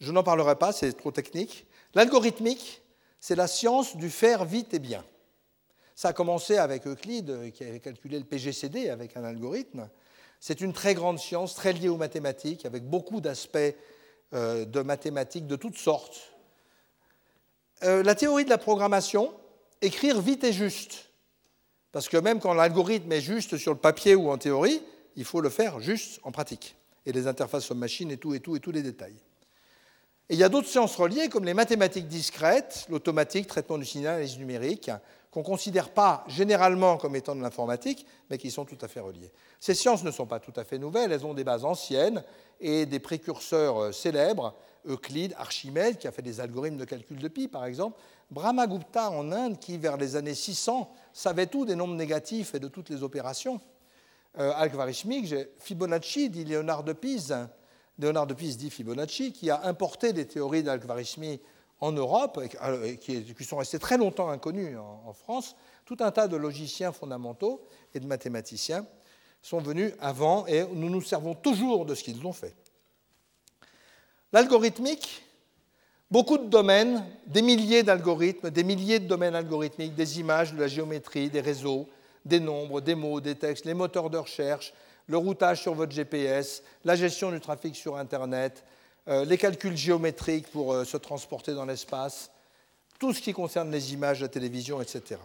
Je 0.00 0.12
n'en 0.12 0.22
parlerai 0.22 0.56
pas, 0.56 0.72
c'est 0.72 0.92
trop 0.92 1.10
technique. 1.10 1.66
L'algorithmique, 1.94 2.82
c'est 3.20 3.36
la 3.36 3.46
science 3.46 3.96
du 3.96 4.10
faire 4.10 4.44
vite 4.44 4.74
et 4.74 4.78
bien. 4.78 5.04
Ça 5.94 6.08
a 6.08 6.12
commencé 6.12 6.56
avec 6.56 6.86
Euclide, 6.86 7.52
qui 7.52 7.64
avait 7.64 7.80
calculé 7.80 8.18
le 8.18 8.24
PGCD 8.24 8.88
avec 8.88 9.16
un 9.16 9.24
algorithme. 9.24 9.88
C'est 10.40 10.60
une 10.60 10.72
très 10.72 10.94
grande 10.94 11.18
science, 11.18 11.54
très 11.54 11.72
liée 11.72 11.88
aux 11.88 11.96
mathématiques, 11.96 12.66
avec 12.66 12.84
beaucoup 12.84 13.20
d'aspects 13.20 13.58
euh, 14.34 14.64
de 14.64 14.80
mathématiques 14.80 15.46
de 15.46 15.56
toutes 15.56 15.78
sortes. 15.78 16.32
Euh, 17.84 18.02
la 18.02 18.14
théorie 18.14 18.44
de 18.44 18.50
la 18.50 18.58
programmation, 18.58 19.32
écrire 19.80 20.20
vite 20.20 20.42
et 20.44 20.52
juste. 20.52 21.10
Parce 21.92 22.08
que 22.08 22.16
même 22.16 22.40
quand 22.40 22.54
l'algorithme 22.54 23.12
est 23.12 23.20
juste 23.20 23.56
sur 23.56 23.72
le 23.72 23.78
papier 23.78 24.16
ou 24.16 24.30
en 24.30 24.38
théorie, 24.38 24.82
il 25.14 25.24
faut 25.24 25.40
le 25.40 25.48
faire 25.48 25.78
juste 25.78 26.18
en 26.24 26.32
pratique. 26.32 26.76
Et 27.06 27.12
les 27.12 27.28
interfaces 27.28 27.70
aux 27.70 27.76
machines 27.76 28.10
et 28.10 28.16
tout, 28.16 28.34
et 28.34 28.40
tout, 28.40 28.56
et 28.56 28.60
tous 28.60 28.72
les 28.72 28.82
détails. 28.82 29.16
Et 30.28 30.34
il 30.34 30.38
y 30.38 30.42
a 30.42 30.48
d'autres 30.48 30.68
sciences 30.68 30.96
reliées, 30.96 31.28
comme 31.28 31.44
les 31.44 31.54
mathématiques 31.54 32.08
discrètes, 32.08 32.86
l'automatique, 32.88 33.46
traitement 33.46 33.78
du 33.78 33.84
signal, 33.84 34.14
l'analyse 34.14 34.38
numérique, 34.38 34.90
qu'on 35.34 35.40
ne 35.40 35.44
considère 35.44 35.90
pas 35.90 36.22
généralement 36.28 36.96
comme 36.96 37.16
étant 37.16 37.34
de 37.34 37.42
l'informatique, 37.42 38.06
mais 38.30 38.38
qui 38.38 38.52
sont 38.52 38.64
tout 38.64 38.78
à 38.80 38.86
fait 38.86 39.00
reliées. 39.00 39.32
Ces 39.58 39.74
sciences 39.74 40.04
ne 40.04 40.12
sont 40.12 40.26
pas 40.26 40.38
tout 40.38 40.52
à 40.54 40.62
fait 40.62 40.78
nouvelles, 40.78 41.10
elles 41.10 41.26
ont 41.26 41.34
des 41.34 41.42
bases 41.42 41.64
anciennes 41.64 42.22
et 42.60 42.86
des 42.86 43.00
précurseurs 43.00 43.78
euh, 43.78 43.90
célèbres, 43.92 44.54
Euclide, 44.86 45.34
Archimède, 45.36 45.98
qui 45.98 46.06
a 46.06 46.12
fait 46.12 46.22
des 46.22 46.38
algorithmes 46.38 46.76
de 46.76 46.84
calcul 46.84 47.18
de 47.18 47.26
pi, 47.26 47.48
par 47.48 47.64
exemple, 47.64 47.98
Brahmagupta 48.30 49.10
en 49.10 49.32
Inde, 49.32 49.58
qui 49.58 49.76
vers 49.76 49.96
les 49.96 50.14
années 50.14 50.36
600 50.36 50.88
savait 51.12 51.46
tout 51.46 51.64
des 51.64 51.74
nombres 51.74 51.96
négatifs 51.96 52.54
et 52.54 52.60
de 52.60 52.68
toutes 52.68 52.90
les 52.90 53.02
opérations, 53.02 53.60
euh, 54.38 54.52
algorithmiques, 54.54 55.34
Fibonacci, 55.58 56.30
dit 56.30 56.44
Léonard 56.44 56.84
de 56.84 56.92
Pise, 56.92 57.36
Léonard 57.98 58.28
de 58.28 58.34
Pise 58.34 58.56
dit 58.56 58.70
Fibonacci, 58.70 59.32
qui 59.32 59.50
a 59.50 59.64
importé 59.64 60.12
des 60.12 60.28
théories 60.28 60.62
d'algorithmie 60.62 61.40
en 61.80 61.92
Europe, 61.92 62.40
qui, 63.00 63.44
sont 63.44 63.56
restées 63.56 63.78
très 63.78 63.98
longtemps 63.98 64.30
inconnues 64.30 64.76
en, 64.78 65.12
France. 65.12 65.56
Tout 65.84 65.96
un 66.00 66.10
tas 66.10 66.28
de 66.28 66.36
logiciens 66.36 66.92
fondamentaux 66.92 67.66
et 67.94 68.00
de 68.00 68.06
mathématiciens 68.06 68.86
sont 69.42 69.58
venus 69.60 69.92
avant 70.00 70.46
et 70.46 70.64
nous 70.72 70.88
nous 70.88 71.02
servons 71.02 71.34
toujours 71.34 71.84
de 71.84 71.94
ce 71.94 72.02
qu'ils 72.02 72.24
ont 72.26 72.32
fait. 72.32 72.54
L'algorithmique, 74.32 75.22
beaucoup 76.10 76.38
de 76.38 76.46
domaines, 76.46 77.04
des 77.26 77.42
milliers 77.42 77.82
d'algorithmes, 77.82 78.50
des 78.50 78.64
milliers 78.64 78.98
de 78.98 79.06
domaines 79.06 79.34
algorithmiques, 79.34 79.94
des 79.94 80.18
images, 80.18 80.54
de 80.54 80.60
la 80.60 80.68
géométrie, 80.68 81.28
des 81.28 81.40
réseaux, 81.40 81.88
des 82.24 82.40
nombres, 82.40 82.80
des 82.80 82.94
mots, 82.94 83.20
des 83.20 83.34
textes, 83.34 83.66
les 83.66 83.74
moteurs 83.74 84.10
de 84.10 84.18
recherche, 84.18 84.72
le 85.06 85.18
routage 85.18 85.60
sur 85.60 85.74
votre 85.74 85.92
GPS, 85.92 86.62
la 86.84 86.96
gestion 86.96 87.30
du 87.30 87.40
trafic 87.40 87.76
sur 87.76 87.96
Internet, 87.96 88.64
les 89.06 89.38
calculs 89.38 89.76
géométriques 89.76 90.50
pour 90.50 90.72
euh, 90.72 90.84
se 90.84 90.96
transporter 90.96 91.52
dans 91.52 91.66
l'espace, 91.66 92.30
tout 92.98 93.12
ce 93.12 93.20
qui 93.20 93.32
concerne 93.32 93.70
les 93.70 93.92
images, 93.92 94.22
la 94.22 94.28
télévision, 94.28 94.80
etc. 94.80 95.20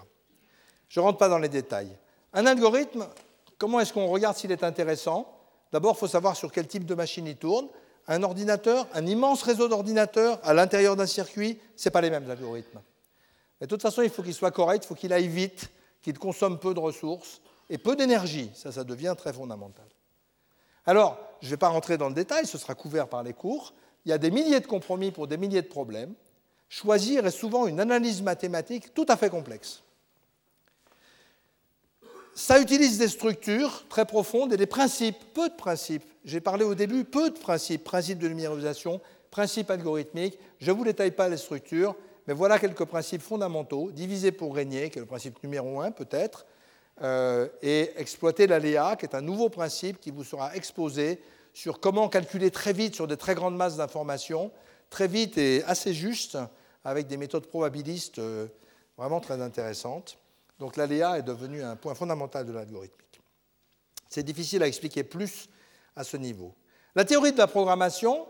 Je 0.89 0.99
ne 0.99 1.05
rentre 1.05 1.17
pas 1.17 1.29
dans 1.29 1.37
les 1.37 1.49
détails. 1.49 1.91
Un 2.33 2.45
algorithme, 2.45 3.07
comment 3.57 3.79
est-ce 3.79 3.93
qu'on 3.93 4.07
regarde 4.07 4.35
s'il 4.35 4.51
est 4.51 4.63
intéressant? 4.63 5.33
D'abord, 5.71 5.95
il 5.95 5.99
faut 5.99 6.07
savoir 6.07 6.35
sur 6.35 6.51
quel 6.51 6.67
type 6.67 6.85
de 6.85 6.95
machine 6.95 7.27
il 7.27 7.37
tourne. 7.37 7.67
Un 8.07 8.23
ordinateur, 8.23 8.87
un 8.93 9.05
immense 9.05 9.43
réseau 9.43 9.67
d'ordinateurs 9.67 10.39
à 10.43 10.53
l'intérieur 10.53 10.95
d'un 10.95 11.05
circuit, 11.05 11.59
ce 11.75 11.89
pas 11.89 12.01
les 12.01 12.09
mêmes 12.09 12.29
algorithmes. 12.29 12.81
Mais 13.61 13.67
de 13.67 13.69
toute 13.69 13.81
façon, 13.81 14.01
il 14.01 14.09
faut 14.09 14.23
qu'il 14.23 14.33
soit 14.33 14.51
correct, 14.51 14.83
il 14.85 14.87
faut 14.87 14.95
qu'il 14.95 15.13
aille 15.13 15.27
vite, 15.27 15.69
qu'il 16.01 16.17
consomme 16.17 16.59
peu 16.59 16.73
de 16.73 16.79
ressources 16.79 17.39
et 17.69 17.77
peu 17.77 17.95
d'énergie. 17.95 18.49
Ça, 18.55 18.71
ça 18.71 18.83
devient 18.83 19.15
très 19.17 19.31
fondamental. 19.31 19.85
Alors, 20.89 21.19
je 21.41 21.45
ne 21.45 21.51
vais 21.51 21.57
pas 21.57 21.67
rentrer 21.67 21.99
dans 21.99 22.07
le 22.07 22.15
détail, 22.15 22.47
ce 22.47 22.57
sera 22.57 22.73
couvert 22.73 23.07
par 23.07 23.21
les 23.21 23.33
cours. 23.33 23.75
Il 24.05 24.09
y 24.09 24.11
a 24.11 24.17
des 24.17 24.31
milliers 24.31 24.59
de 24.59 24.65
compromis 24.65 25.11
pour 25.11 25.27
des 25.27 25.37
milliers 25.37 25.61
de 25.61 25.67
problèmes. 25.67 26.15
Choisir 26.67 27.27
est 27.27 27.29
souvent 27.29 27.67
une 27.67 27.79
analyse 27.79 28.23
mathématique 28.23 28.91
tout 28.95 29.05
à 29.07 29.15
fait 29.15 29.29
complexe. 29.29 29.83
Ça 32.33 32.59
utilise 32.59 32.97
des 32.97 33.07
structures 33.07 33.87
très 33.87 34.05
profondes 34.05 34.51
et 34.51 34.57
des 34.57 34.65
principes, 34.65 35.19
peu 35.35 35.49
de 35.49 35.53
principes. 35.53 36.05
J'ai 36.25 36.41
parlé 36.41 36.65
au 36.65 36.73
début, 36.73 37.03
peu 37.03 37.29
de 37.29 37.37
principes, 37.37 37.83
principes 37.83 38.17
de 38.17 38.27
numérisation, 38.27 38.99
principes 39.29 39.69
algorithmiques. 39.69 40.39
Je 40.59 40.71
ne 40.71 40.75
vous 40.75 40.85
détaille 40.85 41.11
pas 41.11 41.29
les 41.29 41.37
structures, 41.37 41.95
mais 42.25 42.33
voilà 42.33 42.57
quelques 42.57 42.85
principes 42.85 43.21
fondamentaux. 43.21 43.91
Diviser 43.91 44.31
pour 44.31 44.55
régner, 44.55 44.89
qui 44.89 44.97
est 44.97 45.01
le 45.01 45.07
principe 45.07 45.43
numéro 45.43 45.81
un 45.81 45.91
peut-être. 45.91 46.47
Euh, 47.01 47.47
et 47.61 47.93
exploiter 47.95 48.45
l'aléa, 48.45 48.97
qui 48.97 49.05
est 49.05 49.15
un 49.15 49.21
nouveau 49.21 49.47
principe 49.47 50.01
qui 50.01 50.11
vous 50.11 50.25
sera 50.25 50.53
exposé 50.55 51.21
sur 51.53 51.79
comment 51.79 52.09
calculer 52.09 52.51
très 52.51 52.73
vite 52.73 52.93
sur 52.93 53.07
des 53.07 53.15
très 53.15 53.35
grandes 53.35 53.55
masses 53.55 53.77
d'informations, 53.77 54.51
très 54.89 55.07
vite 55.07 55.37
et 55.37 55.63
assez 55.63 55.93
juste, 55.93 56.37
avec 56.83 57.07
des 57.07 57.15
méthodes 57.15 57.45
probabilistes 57.45 58.19
euh, 58.19 58.47
vraiment 58.97 59.21
très 59.21 59.41
intéressantes. 59.41 60.17
Donc 60.59 60.75
l'aléa 60.75 61.17
est 61.17 61.23
devenu 61.23 61.63
un 61.63 61.77
point 61.77 61.95
fondamental 61.95 62.45
de 62.45 62.51
l'algorithmique. 62.51 63.21
C'est 64.09 64.23
difficile 64.23 64.61
à 64.61 64.67
expliquer 64.67 65.03
plus 65.03 65.47
à 65.95 66.03
ce 66.03 66.17
niveau. 66.17 66.53
La 66.95 67.05
théorie 67.05 67.31
de 67.31 67.37
la 67.37 67.47
programmation, 67.47 68.27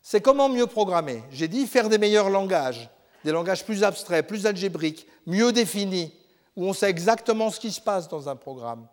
c'est 0.00 0.22
comment 0.22 0.48
mieux 0.48 0.66
programmer. 0.66 1.22
J'ai 1.30 1.48
dit 1.48 1.66
faire 1.66 1.90
des 1.90 1.98
meilleurs 1.98 2.30
langages, 2.30 2.88
des 3.24 3.32
langages 3.32 3.64
plus 3.66 3.84
abstraits, 3.84 4.26
plus 4.26 4.46
algébriques, 4.46 5.06
mieux 5.26 5.52
définis, 5.52 6.14
où 6.56 6.66
on 6.66 6.72
sait 6.72 6.90
exactement 6.90 7.50
ce 7.50 7.60
qui 7.60 7.72
se 7.72 7.80
passe 7.80 8.08
dans 8.08 8.28
un 8.28 8.36
programme. 8.36 8.86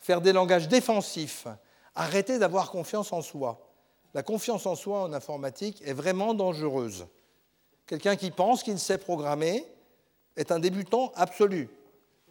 Faire 0.00 0.20
des 0.20 0.32
langages 0.32 0.68
défensifs, 0.68 1.46
arrêter 1.94 2.38
d'avoir 2.38 2.70
confiance 2.70 3.12
en 3.12 3.22
soi. 3.22 3.60
La 4.14 4.22
confiance 4.22 4.66
en 4.66 4.76
soi 4.76 5.02
en 5.02 5.12
informatique 5.12 5.82
est 5.84 5.92
vraiment 5.92 6.34
dangereuse. 6.34 7.06
Quelqu'un 7.86 8.16
qui 8.16 8.30
pense 8.30 8.62
qu'il 8.62 8.78
sait 8.78 8.98
programmer 8.98 9.66
est 10.36 10.52
un 10.52 10.58
débutant 10.58 11.12
absolu. 11.16 11.68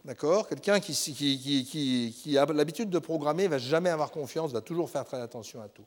D'accord? 0.04 0.48
Quelqu'un 0.48 0.80
qui, 0.80 0.92
qui, 0.94 2.38
a 2.38 2.44
l'habitude 2.46 2.90
de 2.90 2.98
programmer 2.98 3.44
ne 3.44 3.48
va 3.48 3.58
jamais 3.58 3.90
avoir 3.90 4.10
confiance, 4.10 4.52
va 4.52 4.60
toujours 4.60 4.90
faire 4.90 5.04
très 5.04 5.20
attention 5.20 5.62
à 5.62 5.68
tout. 5.68 5.84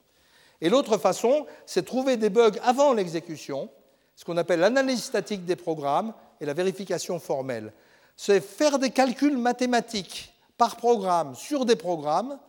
Et 0.59 0.69
l'autre 0.69 0.97
façon, 0.97 1.45
c'est 1.65 1.85
trouver 1.85 2.17
des 2.17 2.29
bugs 2.29 2.57
avant 2.63 2.93
l'exécution, 2.93 3.69
ce 4.15 4.25
qu'on 4.25 4.37
appelle 4.37 4.59
l'analyse 4.59 5.03
statique 5.03 5.45
des 5.45 5.55
programmes 5.55 6.13
et 6.41 6.45
la 6.45 6.53
vérification 6.53 7.19
formelle. 7.19 7.71
C'est 8.17 8.41
faire 8.41 8.79
des 8.79 8.89
calculs 8.89 9.37
mathématiques 9.37 10.33
par 10.57 10.75
programme 10.75 11.35
sur 11.35 11.65
des 11.65 11.75
programmes 11.75 12.39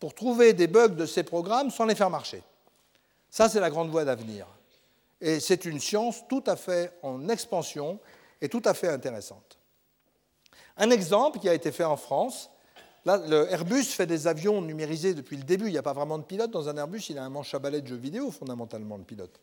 pour 0.00 0.14
trouver 0.14 0.54
des 0.54 0.66
bugs 0.66 0.88
de 0.88 1.06
ces 1.06 1.22
programmes 1.22 1.70
sans 1.70 1.84
les 1.84 1.94
faire 1.94 2.10
marcher. 2.10 2.42
Ça, 3.30 3.48
c'est 3.48 3.60
la 3.60 3.68
grande 3.68 3.90
voie 3.90 4.04
d'avenir. 4.04 4.46
Et 5.20 5.38
c'est 5.38 5.64
une 5.64 5.80
science 5.80 6.22
tout 6.28 6.42
à 6.46 6.56
fait 6.56 6.92
en 7.02 7.28
expansion 7.28 7.98
et 8.40 8.48
tout 8.48 8.62
à 8.64 8.72
fait 8.72 8.88
intéressante. 8.88 9.58
Un 10.76 10.90
exemple 10.90 11.40
qui 11.40 11.48
a 11.48 11.54
été 11.54 11.72
fait 11.72 11.84
en 11.84 11.96
France, 11.96 12.50
là, 13.04 13.18
le 13.18 13.52
Airbus 13.52 13.84
fait 13.84 14.06
des 14.06 14.28
avions 14.28 14.62
numérisés 14.62 15.12
depuis 15.12 15.36
le 15.36 15.42
début. 15.42 15.66
Il 15.66 15.72
n'y 15.72 15.78
a 15.78 15.82
pas 15.82 15.92
vraiment 15.92 16.18
de 16.18 16.22
pilote 16.22 16.52
dans 16.52 16.68
un 16.68 16.76
Airbus, 16.76 17.02
il 17.10 17.18
a 17.18 17.24
un 17.24 17.28
manche 17.28 17.52
à 17.54 17.58
balai 17.58 17.82
de 17.82 17.86
jeux 17.86 17.96
vidéo 17.96 18.30
fondamentalement, 18.30 18.96
le 18.96 19.02
pilote. 19.02 19.40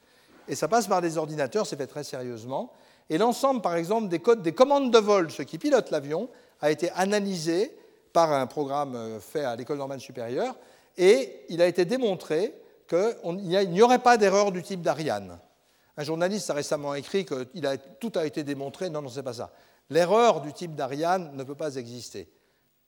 Et 0.47 0.55
ça 0.55 0.67
passe 0.67 0.87
par 0.87 1.01
des 1.01 1.17
ordinateurs, 1.17 1.67
c'est 1.67 1.75
fait 1.75 1.87
très 1.87 2.03
sérieusement. 2.03 2.71
Et 3.09 3.17
l'ensemble, 3.17 3.61
par 3.61 3.75
exemple, 3.75 4.07
des 4.07 4.53
commandes 4.53 4.91
de 4.91 4.97
vol, 4.97 5.31
ce 5.31 5.43
qui 5.43 5.57
pilote 5.57 5.91
l'avion, 5.91 6.29
a 6.61 6.71
été 6.71 6.89
analysé 6.91 7.71
par 8.13 8.31
un 8.31 8.47
programme 8.47 8.95
euh, 8.95 9.19
fait 9.19 9.43
à 9.43 9.55
l'école 9.55 9.77
normale 9.77 9.99
supérieure, 9.99 10.55
et 10.97 11.41
il 11.49 11.61
a 11.61 11.67
été 11.67 11.83
démontré 11.83 12.53
qu'il 12.87 13.35
n'y 13.35 13.81
aurait 13.81 13.99
pas 13.99 14.17
d'erreur 14.17 14.51
du 14.51 14.63
type 14.63 14.81
d'Ariane. 14.81 15.37
Un 15.97 16.03
journaliste 16.03 16.49
a 16.49 16.53
récemment 16.53 16.93
écrit 16.95 17.25
que 17.25 17.43
tout 17.99 18.11
a 18.15 18.25
été 18.25 18.43
démontré. 18.43 18.89
Non, 18.89 19.01
non, 19.01 19.09
c'est 19.09 19.23
pas 19.23 19.33
ça. 19.33 19.51
L'erreur 19.89 20.41
du 20.41 20.53
type 20.53 20.75
d'Ariane 20.75 21.35
ne 21.35 21.43
peut 21.43 21.55
pas 21.55 21.75
exister. 21.75 22.29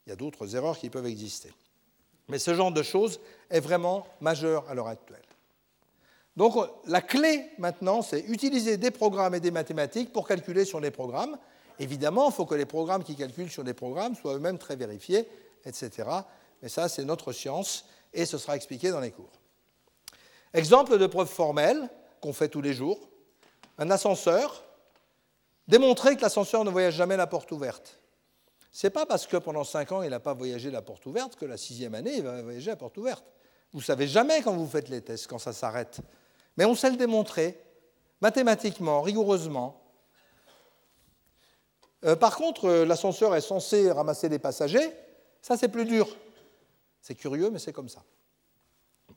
Il 0.06 0.10
y 0.10 0.12
a 0.12 0.16
d'autres 0.16 0.54
erreurs 0.56 0.78
qui 0.78 0.90
peuvent 0.90 1.06
exister. 1.06 1.52
Mais 2.28 2.38
ce 2.38 2.54
genre 2.54 2.72
de 2.72 2.82
choses 2.82 3.20
est 3.50 3.60
vraiment 3.60 4.06
majeur 4.20 4.68
à 4.68 4.74
l'heure 4.74 4.88
actuelle. 4.88 5.22
Donc 6.38 6.54
la 6.86 7.00
clé 7.00 7.50
maintenant, 7.58 8.00
c'est 8.00 8.20
utiliser 8.20 8.76
des 8.76 8.92
programmes 8.92 9.34
et 9.34 9.40
des 9.40 9.50
mathématiques 9.50 10.12
pour 10.12 10.28
calculer 10.28 10.64
sur 10.64 10.78
les 10.78 10.92
programmes. 10.92 11.36
Évidemment, 11.80 12.30
il 12.30 12.32
faut 12.32 12.46
que 12.46 12.54
les 12.54 12.64
programmes 12.64 13.02
qui 13.02 13.16
calculent 13.16 13.50
sur 13.50 13.64
les 13.64 13.74
programmes 13.74 14.14
soient 14.14 14.34
eux-mêmes 14.34 14.56
très 14.56 14.76
vérifiés, 14.76 15.28
etc. 15.64 16.08
Mais 16.62 16.68
ça, 16.68 16.88
c'est 16.88 17.04
notre 17.04 17.32
science 17.32 17.86
et 18.14 18.24
ce 18.24 18.38
sera 18.38 18.54
expliqué 18.54 18.92
dans 18.92 19.00
les 19.00 19.10
cours. 19.10 19.32
Exemple 20.54 20.96
de 20.96 21.06
preuve 21.08 21.26
formelle 21.26 21.90
qu'on 22.20 22.32
fait 22.32 22.48
tous 22.48 22.62
les 22.62 22.72
jours. 22.72 23.00
Un 23.76 23.90
ascenseur. 23.90 24.62
Démontrer 25.66 26.14
que 26.14 26.22
l'ascenseur 26.22 26.62
ne 26.62 26.70
voyage 26.70 26.94
jamais 26.94 27.16
la 27.16 27.26
porte 27.26 27.50
ouverte. 27.50 27.98
Ce 28.70 28.86
n'est 28.86 28.92
pas 28.92 29.06
parce 29.06 29.26
que 29.26 29.38
pendant 29.38 29.64
cinq 29.64 29.90
ans, 29.90 30.02
il 30.02 30.10
n'a 30.10 30.20
pas 30.20 30.34
voyagé 30.34 30.70
la 30.70 30.82
porte 30.82 31.04
ouverte 31.04 31.34
que 31.34 31.46
la 31.46 31.56
sixième 31.56 31.96
année, 31.96 32.14
il 32.18 32.22
va 32.22 32.42
voyager 32.42 32.70
la 32.70 32.76
porte 32.76 32.96
ouverte. 32.96 33.24
Vous 33.72 33.80
ne 33.80 33.84
savez 33.84 34.06
jamais 34.06 34.40
quand 34.42 34.54
vous 34.54 34.68
faites 34.68 34.88
les 34.88 35.02
tests, 35.02 35.26
quand 35.26 35.40
ça 35.40 35.52
s'arrête. 35.52 36.00
Mais 36.58 36.64
on 36.64 36.74
sait 36.74 36.90
le 36.90 36.96
démontrer, 36.96 37.56
mathématiquement, 38.20 39.00
rigoureusement. 39.00 39.80
Euh, 42.04 42.16
par 42.16 42.36
contre, 42.36 42.64
euh, 42.64 42.84
l'ascenseur 42.84 43.36
est 43.36 43.40
censé 43.40 43.92
ramasser 43.92 44.28
les 44.28 44.40
passagers. 44.40 44.90
Ça, 45.40 45.56
c'est 45.56 45.68
plus 45.68 45.84
dur. 45.84 46.08
C'est 47.00 47.14
curieux, 47.14 47.48
mais 47.50 47.60
c'est 47.60 47.72
comme 47.72 47.88
ça. 47.88 48.02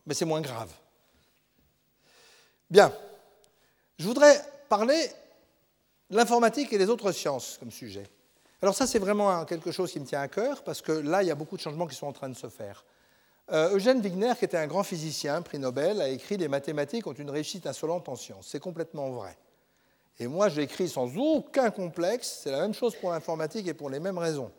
Mais 0.05 0.13
c'est 0.13 0.25
moins 0.25 0.41
grave. 0.41 0.71
Bien. 2.69 2.93
Je 3.97 4.05
voudrais 4.05 4.39
parler 4.69 5.07
de 6.11 6.17
l'informatique 6.17 6.71
et 6.73 6.77
des 6.77 6.89
autres 6.89 7.11
sciences 7.11 7.57
comme 7.57 7.71
sujet. 7.71 8.07
Alors 8.61 8.75
ça, 8.75 8.85
c'est 8.85 8.99
vraiment 8.99 9.45
quelque 9.45 9.71
chose 9.71 9.91
qui 9.91 9.99
me 9.99 10.05
tient 10.05 10.21
à 10.21 10.27
cœur, 10.27 10.63
parce 10.63 10.83
que 10.83 10.91
là, 10.91 11.23
il 11.23 11.27
y 11.27 11.31
a 11.31 11.35
beaucoup 11.35 11.57
de 11.57 11.61
changements 11.61 11.87
qui 11.87 11.95
sont 11.95 12.07
en 12.07 12.13
train 12.13 12.29
de 12.29 12.37
se 12.37 12.49
faire. 12.49 12.85
Euh, 13.51 13.75
Eugène 13.75 13.99
Wigner, 13.99 14.33
qui 14.39 14.45
était 14.45 14.57
un 14.57 14.67
grand 14.67 14.83
physicien, 14.83 15.41
prix 15.41 15.59
Nobel, 15.59 15.99
a 16.01 16.07
écrit 16.07 16.37
Les 16.37 16.47
mathématiques 16.47 17.05
ont 17.07 17.13
une 17.13 17.29
réussite 17.29 17.67
insolente 17.67 18.07
en 18.07 18.15
sciences. 18.15 18.47
C'est 18.47 18.61
complètement 18.61 19.09
vrai. 19.09 19.37
Et 20.19 20.27
moi, 20.27 20.47
j'écris 20.49 20.87
sans 20.87 21.17
aucun 21.17 21.69
complexe. 21.69 22.39
C'est 22.43 22.51
la 22.51 22.61
même 22.61 22.73
chose 22.73 22.95
pour 22.95 23.11
l'informatique 23.11 23.67
et 23.67 23.73
pour 23.73 23.89
les 23.89 23.99
mêmes 23.99 24.17
raisons. 24.17 24.51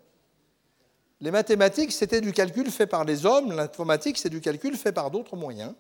Les 1.20 1.30
mathématiques, 1.30 1.93
c'était 1.93 2.20
du 2.20 2.32
calcul 2.32 2.70
fait 2.70 2.86
par 2.86 3.05
les 3.05 3.24
hommes. 3.24 3.53
L'informatique, 3.53 4.18
c'est 4.18 4.28
du 4.28 4.40
calcul 4.40 4.76
fait 4.76 4.93
par 4.93 5.11
d'autres 5.11 5.36
moyens. 5.36 5.72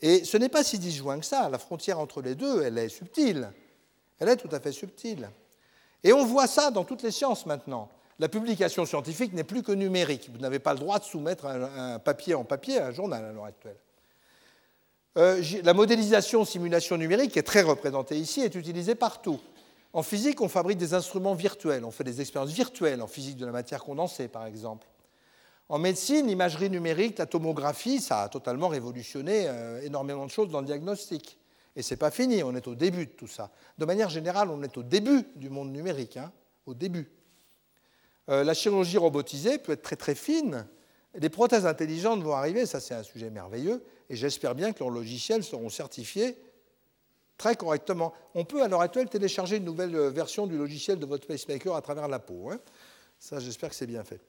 Et 0.00 0.24
ce 0.24 0.36
n'est 0.36 0.50
pas 0.50 0.62
si 0.62 0.78
disjoint 0.78 1.18
que 1.18 1.26
ça. 1.26 1.48
La 1.48 1.58
frontière 1.58 1.98
entre 1.98 2.22
les 2.22 2.34
deux, 2.34 2.62
elle 2.62 2.78
est 2.78 2.90
subtile. 2.90 3.50
Elle 4.20 4.28
est 4.28 4.36
tout 4.36 4.50
à 4.52 4.60
fait 4.60 4.72
subtile. 4.72 5.30
Et 6.04 6.12
on 6.12 6.24
voit 6.24 6.46
ça 6.46 6.70
dans 6.70 6.84
toutes 6.84 7.02
les 7.02 7.10
sciences 7.10 7.46
maintenant. 7.46 7.88
La 8.20 8.28
publication 8.28 8.84
scientifique 8.84 9.32
n'est 9.32 9.44
plus 9.44 9.62
que 9.62 9.70
numérique. 9.70 10.28
Vous 10.32 10.40
n'avez 10.40 10.58
pas 10.58 10.72
le 10.72 10.80
droit 10.80 10.98
de 10.98 11.04
soumettre 11.04 11.46
un, 11.46 11.98
papier 12.00 12.34
en 12.34 12.44
papier 12.44 12.78
à 12.78 12.86
un 12.88 12.90
journal 12.90 13.24
à 13.24 13.32
l'heure 13.32 13.44
actuelle. 13.44 13.76
Euh, 15.16 15.42
la 15.62 15.74
modélisation 15.74 16.44
simulation 16.44 16.96
numérique, 16.96 17.32
qui 17.32 17.38
est 17.38 17.44
très 17.44 17.62
représentée 17.62 18.16
ici, 18.16 18.40
est 18.40 18.54
utilisée 18.54 18.94
partout. 18.94 19.40
En 19.92 20.02
physique, 20.02 20.40
on 20.40 20.48
fabrique 20.48 20.78
des 20.78 20.94
instruments 20.94 21.34
virtuels, 21.34 21.84
on 21.84 21.90
fait 21.90 22.04
des 22.04 22.20
expériences 22.20 22.52
virtuelles 22.52 23.02
en 23.02 23.06
physique 23.06 23.36
de 23.36 23.46
la 23.46 23.52
matière 23.52 23.82
condensée, 23.82 24.28
par 24.28 24.46
exemple. 24.46 24.86
En 25.68 25.78
médecine, 25.78 26.26
l'imagerie 26.26 26.70
numérique, 26.70 27.18
la 27.18 27.26
tomographie, 27.26 28.00
ça 28.00 28.22
a 28.22 28.28
totalement 28.28 28.68
révolutionné 28.68 29.46
euh, 29.48 29.80
énormément 29.82 30.26
de 30.26 30.30
choses 30.30 30.50
dans 30.50 30.60
le 30.60 30.66
diagnostic. 30.66 31.38
Et 31.76 31.82
ce 31.82 31.94
n'est 31.94 31.98
pas 31.98 32.10
fini, 32.10 32.42
on 32.42 32.54
est 32.56 32.66
au 32.66 32.74
début 32.74 33.06
de 33.06 33.12
tout 33.12 33.28
ça. 33.28 33.50
De 33.76 33.84
manière 33.84 34.08
générale, 34.08 34.50
on 34.50 34.62
est 34.62 34.76
au 34.76 34.82
début 34.82 35.24
du 35.36 35.50
monde 35.50 35.70
numérique, 35.70 36.16
hein, 36.16 36.32
au 36.66 36.74
début. 36.74 37.08
Euh, 38.28 38.44
la 38.44 38.54
chirurgie 38.54 38.98
robotisée 38.98 39.58
peut 39.58 39.72
être 39.72 39.82
très 39.82 39.96
très 39.96 40.14
fine. 40.14 40.66
Les 41.14 41.30
prothèses 41.30 41.66
intelligentes 41.66 42.22
vont 42.22 42.34
arriver, 42.34 42.66
ça 42.66 42.80
c'est 42.80 42.94
un 42.94 43.02
sujet 43.02 43.30
merveilleux, 43.30 43.82
et 44.10 44.16
j'espère 44.16 44.54
bien 44.54 44.72
que 44.72 44.80
leurs 44.80 44.90
logiciels 44.90 45.42
seront 45.42 45.70
certifiés 45.70 46.36
très 47.38 47.56
correctement. 47.56 48.12
On 48.34 48.44
peut 48.44 48.62
à 48.62 48.68
l'heure 48.68 48.82
actuelle 48.82 49.08
télécharger 49.08 49.56
une 49.56 49.64
nouvelle 49.64 49.94
euh, 49.94 50.10
version 50.10 50.46
du 50.46 50.58
logiciel 50.58 50.98
de 50.98 51.06
votre 51.06 51.26
pacemaker 51.26 51.74
à 51.74 51.80
travers 51.80 52.08
la 52.08 52.18
peau. 52.18 52.50
Hein. 52.50 52.58
Ça, 53.18 53.40
j'espère 53.40 53.70
que 53.70 53.74
c'est 53.74 53.86
bien 53.86 54.04
fait. 54.04 54.20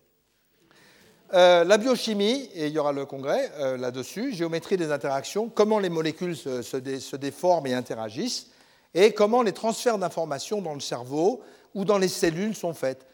Euh, 1.34 1.64
la 1.64 1.78
biochimie, 1.78 2.50
et 2.56 2.68
il 2.68 2.74
y 2.74 2.80
aura 2.80 2.91
le 2.91 3.06
congrès 3.06 3.52
là-dessus, 3.78 4.34
géométrie 4.34 4.78
des 4.78 4.91
interactions, 4.91 5.47
comment 5.47 5.78
les 5.78 5.89
molécules 5.89 6.36
se, 6.36 7.16
déforment 7.18 7.68
et 7.68 7.74
interagissent, 7.74 8.47
et 8.95 9.14
comment 9.14 9.43
les 9.43 9.52
transferts 9.52 10.00
d'informations 10.00 10.60
dans 10.60 10.74
le 10.74 10.80
cerveau 10.80 11.43
ou 11.76 11.86
dans 11.86 12.00
les 12.00 12.08
cellules 12.08 12.56
sont 12.56 12.74
faits. 12.74 13.06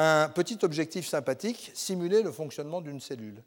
Un 0.00 0.28
petit 0.28 0.58
objectif 0.62 1.08
sympathique, 1.08 1.72
simuler 1.74 2.22
le 2.22 2.30
fonctionnement 2.30 2.80
d'une 2.80 3.00
cellule. 3.00 3.42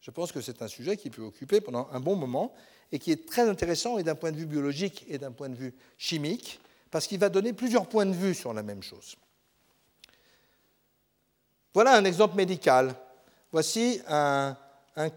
Je 0.00 0.10
pense 0.10 0.32
que 0.32 0.40
c'est 0.40 0.60
un 0.60 0.66
sujet 0.66 0.96
qui 0.96 1.10
peut 1.10 1.22
occuper 1.22 1.60
pendant 1.60 1.88
un 1.92 2.00
bon 2.00 2.16
moment 2.16 2.52
et 2.90 2.98
qui 2.98 3.12
est 3.12 3.24
très 3.24 3.48
intéressant 3.48 3.98
et 3.98 4.02
d'un 4.02 4.16
point 4.16 4.32
de 4.32 4.36
vue 4.36 4.46
biologique 4.46 5.06
et 5.08 5.18
d'un 5.18 5.30
point 5.30 5.48
de 5.48 5.54
vue 5.54 5.72
chimique, 5.98 6.58
parce 6.90 7.06
qu'il 7.06 7.20
va 7.20 7.28
donner 7.28 7.52
plusieurs 7.52 7.86
points 7.86 8.04
de 8.04 8.14
vue 8.14 8.34
sur 8.34 8.52
la 8.52 8.64
même 8.64 8.82
chose. 8.82 9.14
Voilà 11.72 11.94
un 11.94 12.04
exemple 12.04 12.34
médical. 12.34 12.96
Voici 13.52 14.02
un, 14.08 14.56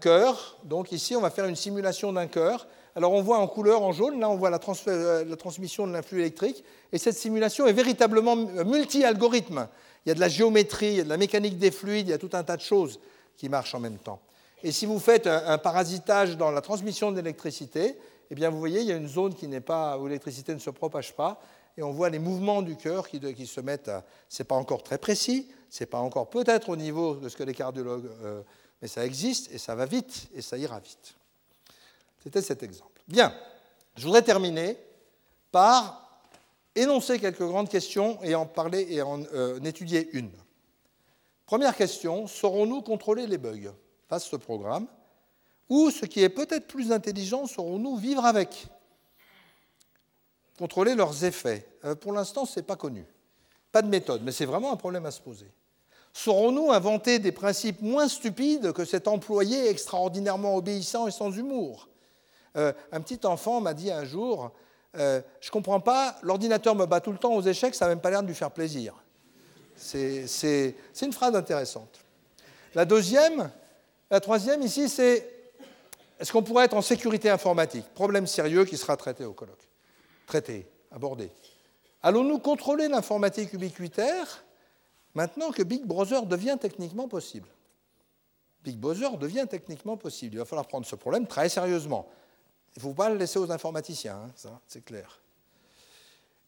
cœur. 0.00 0.56
Donc 0.62 0.92
ici, 0.92 1.16
on 1.16 1.20
va 1.20 1.30
faire 1.30 1.46
une 1.46 1.56
simulation 1.56 2.12
d'un 2.12 2.28
cœur. 2.28 2.68
Alors 2.94 3.12
on 3.12 3.22
voit 3.22 3.38
en 3.38 3.48
couleur, 3.48 3.82
en 3.82 3.90
jaune, 3.90 4.20
là 4.20 4.30
on 4.30 4.36
voit 4.36 4.50
la, 4.50 4.60
euh, 4.86 5.24
la 5.24 5.36
transmission 5.36 5.86
de 5.88 5.92
l'influx 5.92 6.20
électrique. 6.20 6.62
Et 6.92 6.98
cette 6.98 7.16
simulation 7.16 7.66
est 7.66 7.72
véritablement 7.72 8.36
multi-algorithme. 8.36 9.68
Il 10.06 10.10
y 10.10 10.12
a 10.12 10.14
de 10.14 10.20
la 10.20 10.28
géométrie, 10.28 10.86
il 10.86 10.96
y 10.98 11.00
a 11.00 11.04
de 11.04 11.08
la 11.08 11.16
mécanique 11.16 11.58
des 11.58 11.72
fluides, 11.72 12.06
il 12.06 12.10
y 12.10 12.14
a 12.14 12.18
tout 12.18 12.30
un 12.32 12.44
tas 12.44 12.56
de 12.56 12.62
choses 12.62 13.00
qui 13.36 13.48
marchent 13.48 13.74
en 13.74 13.80
même 13.80 13.98
temps. 13.98 14.20
Et 14.62 14.70
si 14.70 14.86
vous 14.86 15.00
faites 15.00 15.26
un, 15.26 15.58
parasitage 15.58 16.36
dans 16.36 16.52
la 16.52 16.60
transmission 16.60 17.10
de 17.10 17.16
l'électricité, 17.16 17.98
eh 18.30 18.34
bien 18.36 18.48
vous 18.48 18.58
voyez, 18.58 18.80
il 18.80 18.86
y 18.86 18.92
a 18.92 18.96
une 18.96 19.08
zone 19.08 19.34
qui 19.34 19.48
n'est 19.48 19.60
pas, 19.60 19.98
où 19.98 20.06
l'électricité 20.06 20.54
ne 20.54 20.60
se 20.60 20.70
propage 20.70 21.12
pas, 21.14 21.40
et 21.76 21.82
on 21.82 21.90
voit 21.90 22.08
les 22.08 22.20
mouvements 22.20 22.62
du 22.62 22.76
cœur 22.76 23.08
qui, 23.08 23.46
se 23.46 23.60
mettent 23.60 23.88
à... 23.88 24.04
Ce 24.28 24.42
n'est 24.42 24.46
pas 24.46 24.54
encore 24.54 24.82
très 24.82 24.96
précis, 24.96 25.48
ce 25.68 25.82
n'est 25.82 25.88
pas 25.88 25.98
encore 25.98 26.30
peut-être 26.30 26.68
au 26.68 26.76
niveau 26.76 27.16
de 27.16 27.28
ce 27.28 27.36
que 27.36 27.42
les 27.42 27.54
cardiologues... 27.54 28.08
Euh, 28.22 28.42
mais 28.82 28.88
ça 28.88 29.04
existe, 29.06 29.50
et 29.52 29.58
ça 29.58 29.74
va 29.74 29.86
vite, 29.86 30.28
et 30.34 30.42
ça 30.42 30.58
ira 30.58 30.78
vite. 30.80 31.14
C'était 32.22 32.42
cet 32.42 32.62
exemple. 32.62 33.00
Bien, 33.08 33.34
je 33.96 34.04
voudrais 34.04 34.22
terminer 34.22 34.76
par 35.50 36.05
énoncer 36.76 37.18
quelques 37.18 37.42
grandes 37.42 37.68
questions 37.68 38.18
et 38.22 38.34
en 38.34 38.46
parler 38.46 38.86
et 38.90 39.02
en, 39.02 39.22
euh, 39.32 39.58
en 39.58 39.64
étudier 39.64 40.08
une. 40.12 40.30
Première 41.46 41.76
question, 41.76 42.26
saurons-nous 42.26 42.82
contrôler 42.82 43.26
les 43.26 43.38
bugs 43.38 43.72
face 44.08 44.26
à 44.26 44.30
ce 44.30 44.36
programme 44.36 44.86
Ou, 45.68 45.90
ce 45.90 46.04
qui 46.06 46.22
est 46.22 46.28
peut-être 46.28 46.66
plus 46.66 46.92
intelligent, 46.92 47.46
saurons-nous 47.46 47.96
vivre 47.96 48.24
avec? 48.24 48.66
Contrôler 50.58 50.94
leurs 50.94 51.24
effets 51.24 51.66
euh, 51.84 51.94
Pour 51.94 52.12
l'instant, 52.12 52.46
ce 52.46 52.58
n'est 52.58 52.66
pas 52.66 52.76
connu. 52.76 53.04
Pas 53.72 53.82
de 53.82 53.88
méthode, 53.88 54.22
mais 54.24 54.32
c'est 54.32 54.46
vraiment 54.46 54.72
un 54.72 54.76
problème 54.76 55.06
à 55.06 55.10
se 55.10 55.20
poser. 55.20 55.50
Saurons-nous 56.12 56.72
inventer 56.72 57.18
des 57.18 57.32
principes 57.32 57.82
moins 57.82 58.08
stupides 58.08 58.72
que 58.72 58.86
cet 58.86 59.06
employé 59.06 59.68
extraordinairement 59.68 60.56
obéissant 60.56 61.06
et 61.06 61.10
sans 61.10 61.30
humour? 61.30 61.88
Euh, 62.56 62.72
Un 62.90 63.02
petit 63.02 63.26
enfant 63.26 63.60
m'a 63.60 63.74
dit 63.74 63.90
un 63.90 64.04
jour, 64.04 64.50
euh, 64.96 65.20
je 65.40 65.48
ne 65.48 65.52
comprends 65.52 65.80
pas, 65.80 66.16
l'ordinateur 66.22 66.74
me 66.74 66.86
bat 66.86 67.00
tout 67.00 67.12
le 67.12 67.18
temps 67.18 67.34
aux 67.34 67.42
échecs, 67.42 67.74
ça 67.74 67.86
n'a 67.86 67.90
même 67.90 68.00
pas 68.00 68.10
l'air 68.10 68.22
de 68.22 68.28
lui 68.28 68.34
faire 68.34 68.50
plaisir. 68.50 68.94
C'est 69.76 70.74
une 71.02 71.12
phrase 71.12 71.34
intéressante. 71.34 72.00
La 72.74 72.84
deuxième, 72.84 73.50
la 74.10 74.20
troisième 74.20 74.62
ici, 74.62 74.88
c'est 74.88 75.28
est-ce 76.18 76.32
qu'on 76.32 76.42
pourrait 76.42 76.64
être 76.64 76.74
en 76.76 76.82
sécurité 76.82 77.28
informatique? 77.28 77.84
Problème 77.94 78.26
sérieux 78.26 78.64
qui 78.64 78.76
sera 78.76 78.96
traité 78.96 79.24
au 79.24 79.32
colloque. 79.32 79.68
Traité, 80.26 80.66
abordé. 80.90 81.30
Allons-nous 82.02 82.38
contrôler 82.38 82.88
l'informatique 82.88 83.52
ubiquitaire 83.52 84.44
maintenant 85.14 85.50
que 85.50 85.62
Big 85.62 85.84
Brother 85.84 86.24
devient 86.24 86.56
techniquement 86.60 87.08
possible? 87.08 87.48
Big 88.64 88.78
Brother 88.78 89.16
devient 89.18 89.46
techniquement 89.48 89.96
possible. 89.96 90.34
Il 90.34 90.38
va 90.38 90.44
falloir 90.44 90.66
prendre 90.66 90.86
ce 90.86 90.96
problème 90.96 91.26
très 91.26 91.48
sérieusement. 91.48 92.08
Il 92.76 92.80
ne 92.80 92.82
faut 92.82 92.94
pas 92.94 93.08
le 93.08 93.16
laisser 93.16 93.38
aux 93.38 93.50
informaticiens, 93.50 94.16
hein, 94.16 94.30
ça, 94.36 94.60
c'est 94.66 94.84
clair. 94.84 95.20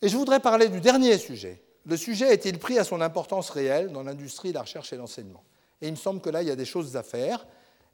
Et 0.03 0.09
je 0.09 0.17
voudrais 0.17 0.41
parler 0.41 0.69
du 0.69 0.81
dernier 0.81 1.17
sujet. 1.17 1.63
Le 1.87 1.97
sujet 1.97 2.33
est-il 2.33 2.59
pris 2.59 2.79
à 2.79 2.85
son 2.85 3.01
importance 3.01 3.49
réelle 3.49 3.93
dans 3.93 4.03
l'industrie, 4.03 4.53
la 4.53 4.61
recherche 4.61 4.93
et 4.93 4.97
l'enseignement? 4.97 5.43
Et 5.81 5.87
il 5.87 5.93
me 5.93 5.97
semble 5.97 6.21
que 6.21 6.29
là, 6.29 6.43
il 6.43 6.49
y 6.49 6.51
a 6.51 6.57
des 6.57 6.67
choses 6.67 6.97
à 6.97 7.03
faire 7.03 7.47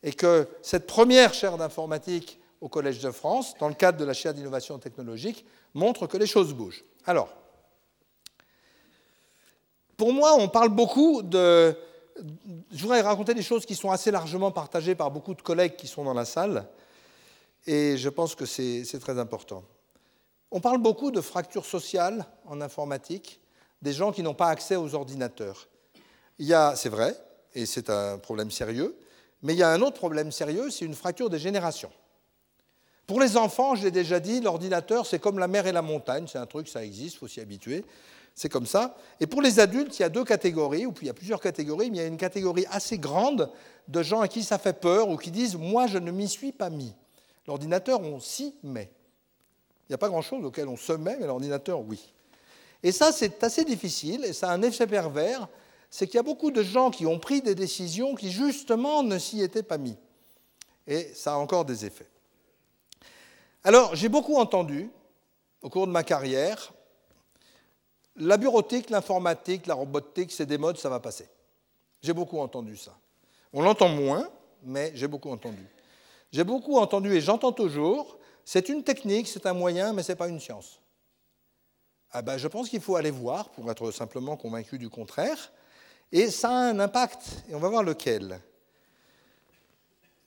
et 0.02 0.12
que 0.12 0.48
cette 0.62 0.86
première 0.86 1.32
chaire 1.32 1.56
d'informatique 1.56 2.40
au 2.60 2.68
Collège 2.68 2.98
de 3.00 3.10
France, 3.12 3.54
dans 3.58 3.68
le 3.68 3.74
cadre 3.74 3.98
de 3.98 4.04
la 4.04 4.14
chaire 4.14 4.34
d'innovation 4.34 4.78
technologique, 4.78 5.46
montre 5.74 6.06
que 6.06 6.16
les 6.16 6.26
choses 6.26 6.54
bougent. 6.54 6.84
Alors, 7.06 7.28
pour 9.96 10.12
moi, 10.12 10.34
on 10.34 10.48
parle 10.48 10.70
beaucoup 10.70 11.22
de... 11.22 11.76
Je 12.72 12.82
voudrais 12.82 13.00
raconter 13.00 13.34
des 13.34 13.42
choses 13.42 13.64
qui 13.64 13.76
sont 13.76 13.92
assez 13.92 14.10
largement 14.10 14.50
partagées 14.50 14.94
par 14.94 15.10
beaucoup 15.10 15.34
de 15.34 15.42
collègues 15.42 15.76
qui 15.76 15.86
sont 15.86 16.04
dans 16.04 16.14
la 16.14 16.24
salle, 16.24 16.66
et 17.66 17.96
je 17.96 18.08
pense 18.08 18.34
que 18.34 18.46
c'est 18.46 18.98
très 19.00 19.18
important. 19.18 19.64
On 20.50 20.60
parle 20.60 20.78
beaucoup 20.78 21.10
de 21.10 21.20
fractures 21.20 21.66
sociales 21.66 22.26
en 22.46 22.60
informatique, 22.60 23.40
des 23.82 23.92
gens 23.92 24.12
qui 24.12 24.22
n'ont 24.22 24.34
pas 24.34 24.48
accès 24.48 24.76
aux 24.76 24.94
ordinateurs. 24.94 25.68
Il 26.38 26.46
y 26.46 26.54
a, 26.54 26.76
c'est 26.76 26.88
vrai, 26.88 27.16
et 27.54 27.66
c'est 27.66 27.90
un 27.90 28.18
problème 28.18 28.50
sérieux, 28.50 28.96
mais 29.42 29.54
il 29.54 29.58
y 29.58 29.62
a 29.62 29.68
un 29.70 29.82
autre 29.82 29.96
problème 29.96 30.32
sérieux, 30.32 30.70
c'est 30.70 30.84
une 30.84 30.94
fracture 30.94 31.30
des 31.30 31.38
générations. 31.38 31.92
Pour 33.06 33.20
les 33.20 33.36
enfants, 33.36 33.74
je 33.74 33.84
l'ai 33.84 33.90
déjà 33.90 34.20
dit, 34.20 34.40
l'ordinateur, 34.40 35.06
c'est 35.06 35.18
comme 35.18 35.38
la 35.38 35.48
mer 35.48 35.66
et 35.66 35.72
la 35.72 35.82
montagne, 35.82 36.26
c'est 36.26 36.38
un 36.38 36.46
truc, 36.46 36.68
ça 36.68 36.84
existe, 36.84 37.16
il 37.16 37.18
faut 37.18 37.28
s'y 37.28 37.40
habituer. 37.40 37.84
C'est 38.34 38.48
comme 38.48 38.66
ça. 38.66 38.96
Et 39.20 39.26
pour 39.26 39.42
les 39.42 39.60
adultes, 39.60 39.98
il 39.98 40.02
y 40.02 40.04
a 40.04 40.08
deux 40.08 40.24
catégories, 40.24 40.86
ou 40.86 40.92
puis 40.92 41.04
il 41.04 41.08
y 41.08 41.10
a 41.10 41.14
plusieurs 41.14 41.40
catégories, 41.40 41.90
mais 41.90 41.98
il 41.98 42.00
y 42.00 42.04
a 42.04 42.06
une 42.06 42.16
catégorie 42.16 42.66
assez 42.70 42.98
grande 42.98 43.50
de 43.86 44.02
gens 44.02 44.22
à 44.22 44.28
qui 44.28 44.42
ça 44.42 44.58
fait 44.58 44.80
peur 44.80 45.08
ou 45.08 45.16
qui 45.16 45.30
disent 45.30 45.56
Moi, 45.56 45.86
je 45.86 45.98
ne 45.98 46.10
m'y 46.10 46.28
suis 46.28 46.50
pas 46.50 46.70
mis. 46.70 46.94
L'ordinateur, 47.46 48.00
on 48.00 48.20
s'y 48.20 48.54
met. 48.62 48.90
Il 49.82 49.92
n'y 49.92 49.94
a 49.94 49.98
pas 49.98 50.08
grand-chose 50.08 50.44
auquel 50.44 50.68
on 50.68 50.76
se 50.76 50.92
met, 50.92 51.16
mais 51.18 51.26
l'ordinateur, 51.26 51.80
oui. 51.80 52.12
Et 52.82 52.92
ça, 52.92 53.12
c'est 53.12 53.42
assez 53.44 53.64
difficile, 53.64 54.24
et 54.24 54.32
ça 54.32 54.50
a 54.50 54.54
un 54.54 54.62
effet 54.62 54.86
pervers, 54.86 55.48
c'est 55.90 56.06
qu'il 56.06 56.16
y 56.16 56.20
a 56.20 56.24
beaucoup 56.24 56.50
de 56.50 56.62
gens 56.62 56.90
qui 56.90 57.06
ont 57.06 57.18
pris 57.18 57.42
des 57.42 57.54
décisions 57.54 58.14
qui, 58.14 58.30
justement, 58.30 59.02
ne 59.02 59.18
s'y 59.18 59.42
étaient 59.42 59.62
pas 59.62 59.78
mis. 59.78 59.96
Et 60.86 61.12
ça 61.14 61.34
a 61.34 61.36
encore 61.36 61.64
des 61.64 61.84
effets. 61.86 62.08
Alors, 63.62 63.94
j'ai 63.94 64.08
beaucoup 64.08 64.36
entendu, 64.36 64.90
au 65.62 65.70
cours 65.70 65.86
de 65.86 65.92
ma 65.92 66.02
carrière, 66.02 66.72
la 68.16 68.36
bureautique, 68.36 68.90
l'informatique, 68.90 69.66
la 69.66 69.74
robotique, 69.74 70.32
c'est 70.32 70.46
des 70.46 70.58
modes, 70.58 70.78
ça 70.78 70.88
va 70.88 71.00
passer. 71.00 71.28
J'ai 72.02 72.12
beaucoup 72.12 72.38
entendu 72.38 72.76
ça. 72.76 72.96
On 73.52 73.62
l'entend 73.62 73.88
moins, 73.88 74.28
mais 74.62 74.92
j'ai 74.94 75.08
beaucoup 75.08 75.30
entendu. 75.30 75.66
J'ai 76.34 76.42
beaucoup 76.42 76.78
entendu 76.78 77.14
et 77.14 77.20
j'entends 77.20 77.52
toujours, 77.52 78.18
c'est 78.44 78.68
une 78.68 78.82
technique, 78.82 79.28
c'est 79.28 79.46
un 79.46 79.52
moyen, 79.52 79.92
mais 79.92 80.02
ce 80.02 80.10
n'est 80.10 80.16
pas 80.16 80.26
une 80.26 80.40
science. 80.40 80.80
Ah 82.10 82.22
ben, 82.22 82.38
je 82.38 82.48
pense 82.48 82.68
qu'il 82.68 82.80
faut 82.80 82.96
aller 82.96 83.12
voir 83.12 83.50
pour 83.50 83.70
être 83.70 83.92
simplement 83.92 84.36
convaincu 84.36 84.76
du 84.76 84.90
contraire. 84.90 85.52
Et 86.10 86.32
ça 86.32 86.48
a 86.48 86.70
un 86.70 86.80
impact, 86.80 87.44
et 87.48 87.54
on 87.54 87.60
va 87.60 87.68
voir 87.68 87.84
lequel. 87.84 88.40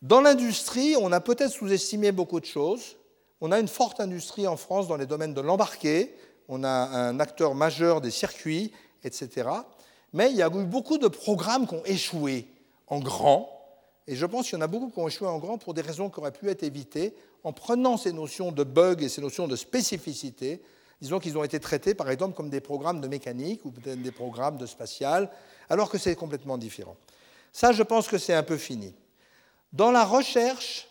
Dans 0.02 0.22
l'industrie, 0.22 0.96
on 0.96 1.12
a 1.12 1.20
peut-être 1.20 1.52
sous-estimé 1.52 2.14
beaucoup 2.14 2.40
de 2.40 2.46
choses. 2.46 2.96
On 3.42 3.52
a 3.52 3.60
une 3.60 3.68
forte 3.68 4.00
industrie 4.00 4.48
en 4.48 4.56
France 4.56 4.88
dans 4.88 4.96
les 4.96 5.08
domaines 5.08 5.34
de 5.34 5.42
l'embarqué, 5.42 6.16
on 6.48 6.64
a 6.64 6.70
un 6.70 7.20
acteur 7.20 7.54
majeur 7.54 8.00
des 8.00 8.12
circuits, 8.12 8.72
etc. 9.04 9.50
Mais 10.14 10.32
il 10.32 10.38
y 10.38 10.42
a 10.42 10.48
eu 10.48 10.64
beaucoup 10.64 11.00
de 11.00 11.10
programmes 11.10 11.68
qui 11.68 11.76
ont 11.76 11.84
échoué 11.84 12.48
en 12.88 13.00
grand, 13.00 13.57
et 14.08 14.16
je 14.16 14.26
pense 14.26 14.48
qu'il 14.48 14.58
y 14.58 14.62
en 14.62 14.64
a 14.64 14.68
beaucoup 14.68 14.90
qui 14.90 15.00
ont 15.00 15.08
échoué 15.08 15.28
en 15.28 15.38
grand 15.38 15.58
pour 15.58 15.74
des 15.74 15.82
raisons 15.82 16.10
qui 16.10 16.20
auraient 16.20 16.32
pu 16.32 16.50
être 16.50 16.64
évitées 16.64 17.14
en 17.44 17.52
prenant 17.52 17.98
ces 17.98 18.14
notions 18.14 18.52
de 18.52 18.64
bug 18.64 19.04
et 19.04 19.10
ces 19.10 19.22
notions 19.22 19.48
de 19.48 19.56
spécificité. 19.56 20.62
Disons 21.02 21.20
qu'ils 21.20 21.38
ont 21.38 21.44
été 21.44 21.60
traités, 21.60 21.94
par 21.94 22.10
exemple, 22.10 22.36
comme 22.36 22.50
des 22.50 22.62
programmes 22.62 23.02
de 23.02 23.08
mécanique 23.08 23.66
ou 23.66 23.72
peut-être 23.72 24.02
des 24.02 24.12
programmes 24.12 24.58
de 24.58 24.66
spatial, 24.66 25.30
alors 25.70 25.90
que 25.90 25.98
c'est 25.98 26.16
complètement 26.16 26.58
différent. 26.58 26.96
Ça, 27.52 27.74
je 27.74 27.84
pense 27.84 28.08
que 28.08 28.18
c'est 28.18 28.34
un 28.34 28.44
peu 28.44 28.58
fini. 28.58 28.96
Dans 29.74 29.92
la 29.92 30.06
recherche, 30.06 30.88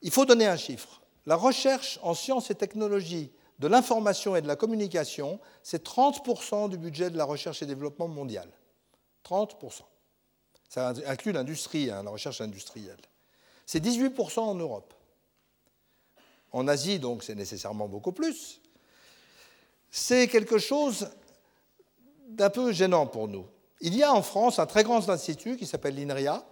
il 0.00 0.10
faut 0.10 0.24
donner 0.24 0.46
un 0.46 0.56
chiffre. 0.56 1.02
La 1.26 1.36
recherche 1.36 1.98
en 2.02 2.14
sciences 2.14 2.50
et 2.50 2.54
technologies 2.54 3.30
de 3.58 3.68
l'information 3.68 4.34
et 4.34 4.42
de 4.42 4.48
la 4.48 4.56
communication, 4.56 5.40
c'est 5.62 5.84
30% 5.84 6.70
du 6.70 6.78
budget 6.78 7.10
de 7.10 7.18
la 7.18 7.24
recherche 7.24 7.62
et 7.62 7.66
développement 7.66 8.08
mondial. 8.08 8.48
30%. 9.28 9.82
Ça 10.68 10.92
inclut 11.06 11.32
l'industrie, 11.32 11.90
hein, 11.90 12.02
la 12.02 12.10
recherche 12.10 12.40
industrielle. 12.40 13.00
C'est 13.64 13.84
18% 13.84 14.40
en 14.40 14.54
Europe. 14.54 14.94
En 16.52 16.68
Asie, 16.68 16.98
donc, 16.98 17.24
c'est 17.24 17.34
nécessairement 17.34 17.88
beaucoup 17.88 18.12
plus. 18.12 18.60
C'est 19.90 20.28
quelque 20.28 20.58
chose 20.58 21.08
d'un 22.28 22.50
peu 22.50 22.72
gênant 22.72 23.06
pour 23.06 23.28
nous. 23.28 23.46
Il 23.80 23.94
y 23.94 24.02
a 24.02 24.12
en 24.12 24.22
France 24.22 24.58
un 24.58 24.66
très 24.66 24.84
grand 24.84 25.08
institut 25.08 25.56
qui 25.56 25.66
s'appelle 25.66 25.94
l'INRIA, 25.94 26.44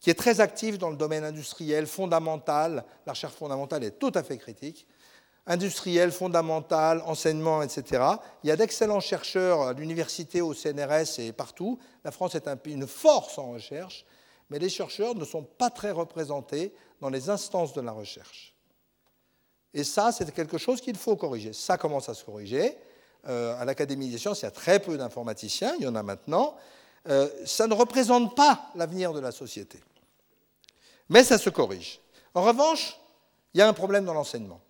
qui 0.00 0.10
est 0.10 0.14
très 0.14 0.40
actif 0.40 0.78
dans 0.78 0.90
le 0.90 0.96
domaine 0.96 1.24
industriel, 1.24 1.86
fondamental. 1.86 2.84
La 3.06 3.12
recherche 3.12 3.34
fondamentale 3.34 3.84
est 3.84 3.98
tout 3.98 4.12
à 4.14 4.22
fait 4.22 4.38
critique 4.38 4.86
industriel, 5.46 6.10
fondamental, 6.10 7.02
enseignement, 7.06 7.62
etc. 7.62 8.02
Il 8.42 8.48
y 8.48 8.50
a 8.50 8.56
d'excellents 8.56 9.00
chercheurs 9.00 9.62
à 9.62 9.72
l'université, 9.72 10.40
au 10.40 10.54
CNRS 10.54 11.18
et 11.18 11.32
partout. 11.32 11.78
La 12.04 12.10
France 12.10 12.34
est 12.34 12.48
une 12.66 12.86
force 12.86 13.38
en 13.38 13.52
recherche, 13.52 14.04
mais 14.50 14.58
les 14.58 14.68
chercheurs 14.68 15.14
ne 15.14 15.24
sont 15.24 15.42
pas 15.42 15.70
très 15.70 15.90
représentés 15.90 16.72
dans 17.00 17.10
les 17.10 17.28
instances 17.28 17.74
de 17.74 17.80
la 17.80 17.92
recherche. 17.92 18.54
Et 19.74 19.84
ça, 19.84 20.12
c'est 20.12 20.32
quelque 20.32 20.56
chose 20.56 20.80
qu'il 20.80 20.96
faut 20.96 21.16
corriger. 21.16 21.52
Ça 21.52 21.76
commence 21.76 22.08
à 22.08 22.14
se 22.14 22.24
corriger. 22.24 22.78
Euh, 23.26 23.58
à 23.58 23.64
l'Académie 23.64 24.08
des 24.08 24.18
sciences, 24.18 24.42
il 24.42 24.44
y 24.44 24.48
a 24.48 24.50
très 24.50 24.80
peu 24.80 24.98
d'informaticiens, 24.98 25.74
il 25.78 25.84
y 25.84 25.88
en 25.88 25.94
a 25.94 26.02
maintenant. 26.02 26.56
Euh, 27.08 27.28
ça 27.44 27.66
ne 27.66 27.74
représente 27.74 28.36
pas 28.36 28.70
l'avenir 28.74 29.12
de 29.12 29.20
la 29.20 29.32
société. 29.32 29.80
Mais 31.08 31.24
ça 31.24 31.38
se 31.38 31.50
corrige. 31.50 32.00
En 32.34 32.42
revanche, 32.42 32.98
il 33.52 33.58
y 33.58 33.62
a 33.62 33.68
un 33.68 33.72
problème 33.72 34.04
dans 34.04 34.14
l'enseignement. 34.14 34.60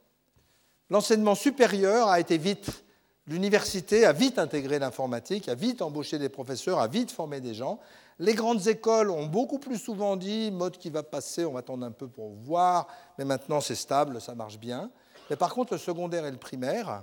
L'enseignement 0.91 1.35
supérieur 1.35 2.09
a 2.09 2.20
été 2.20 2.39
vite, 2.39 2.85
l'université 3.26 4.05
a 4.05 4.12
vite 4.12 4.39
intégré 4.39 4.78
l'informatique, 4.78 5.49
a 5.49 5.55
vite 5.55 5.82
embauché 5.82 6.18
des 6.18 6.28
professeurs, 6.28 6.78
a 6.78 6.89
vite 6.89 7.11
formé 7.11 7.41
des 7.41 7.55
gens. 7.55 7.78
Les 8.18 8.35
grandes 8.35 8.68
écoles 8.68 9.11
ont 9.11 9.26
beaucoup 9.26 9.59
plus 9.59 9.78
souvent 9.78 10.16
dit 10.16 10.51
mode 10.51 10.78
qui 10.78 10.91
va 10.91 11.03
passer, 11.03 11.45
on 11.45 11.53
va 11.53 11.61
attendre 11.61 11.85
un 11.87 11.91
peu 11.91 12.07
pour 12.07 12.30
voir, 12.30 12.87
mais 13.18 13.24
maintenant 13.24 13.61
c'est 13.61 13.74
stable, 13.74 14.20
ça 14.20 14.35
marche 14.35 14.59
bien. 14.59 14.91
Mais 15.30 15.37
par 15.37 15.55
contre, 15.55 15.72
le 15.72 15.78
secondaire 15.78 16.26
et 16.26 16.30
le 16.30 16.37
primaire, 16.37 17.03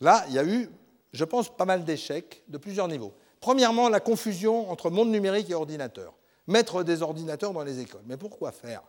là, 0.00 0.24
il 0.28 0.34
y 0.34 0.38
a 0.38 0.44
eu, 0.44 0.70
je 1.12 1.24
pense, 1.24 1.54
pas 1.54 1.64
mal 1.64 1.84
d'échecs 1.84 2.44
de 2.48 2.58
plusieurs 2.58 2.88
niveaux. 2.88 3.12
Premièrement, 3.40 3.88
la 3.88 4.00
confusion 4.00 4.70
entre 4.70 4.90
monde 4.90 5.10
numérique 5.10 5.50
et 5.50 5.54
ordinateur. 5.54 6.14
Mettre 6.46 6.84
des 6.84 7.02
ordinateurs 7.02 7.52
dans 7.52 7.64
les 7.64 7.80
écoles. 7.80 8.04
Mais 8.06 8.16
pourquoi 8.16 8.52
faire? 8.52 8.82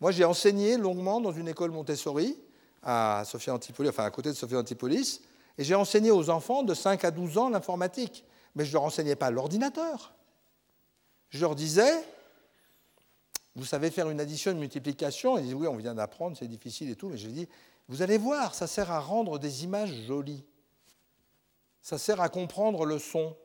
Moi, 0.00 0.12
j'ai 0.12 0.24
enseigné 0.24 0.78
longuement 0.78 1.20
dans 1.20 1.32
une 1.32 1.48
école 1.48 1.70
Montessori, 1.70 2.38
à, 2.82 3.22
Sophia 3.26 3.54
Antipolis, 3.54 3.90
enfin 3.90 4.04
à 4.04 4.10
côté 4.10 4.30
de 4.30 4.34
Sophia 4.34 4.58
Antipolis, 4.58 5.20
et 5.58 5.64
j'ai 5.64 5.74
enseigné 5.74 6.10
aux 6.10 6.30
enfants 6.30 6.62
de 6.62 6.72
5 6.72 7.04
à 7.04 7.10
12 7.10 7.36
ans 7.36 7.50
l'informatique. 7.50 8.24
Mais 8.54 8.64
je 8.64 8.70
ne 8.70 8.74
leur 8.74 8.84
enseignais 8.84 9.16
pas 9.16 9.30
l'ordinateur. 9.30 10.14
Je 11.28 11.40
leur 11.40 11.54
disais, 11.54 11.92
vous 13.54 13.66
savez 13.66 13.90
faire 13.90 14.08
une 14.08 14.20
addition, 14.20 14.52
une 14.52 14.58
multiplication? 14.58 15.36
Ils 15.36 15.44
disent, 15.44 15.54
oui, 15.54 15.66
on 15.66 15.76
vient 15.76 15.94
d'apprendre, 15.94 16.36
c'est 16.36 16.48
difficile 16.48 16.90
et 16.90 16.96
tout. 16.96 17.08
Mais 17.08 17.18
je 17.18 17.28
dis, 17.28 17.46
vous 17.88 18.00
allez 18.00 18.16
voir, 18.16 18.54
ça 18.54 18.66
sert 18.66 18.90
à 18.90 19.00
rendre 19.00 19.38
des 19.38 19.64
images 19.64 19.92
jolies. 20.06 20.44
Ça 21.82 21.98
sert 21.98 22.20
à 22.20 22.28
comprendre 22.28 22.86
le 22.86 22.98
son. 22.98 23.36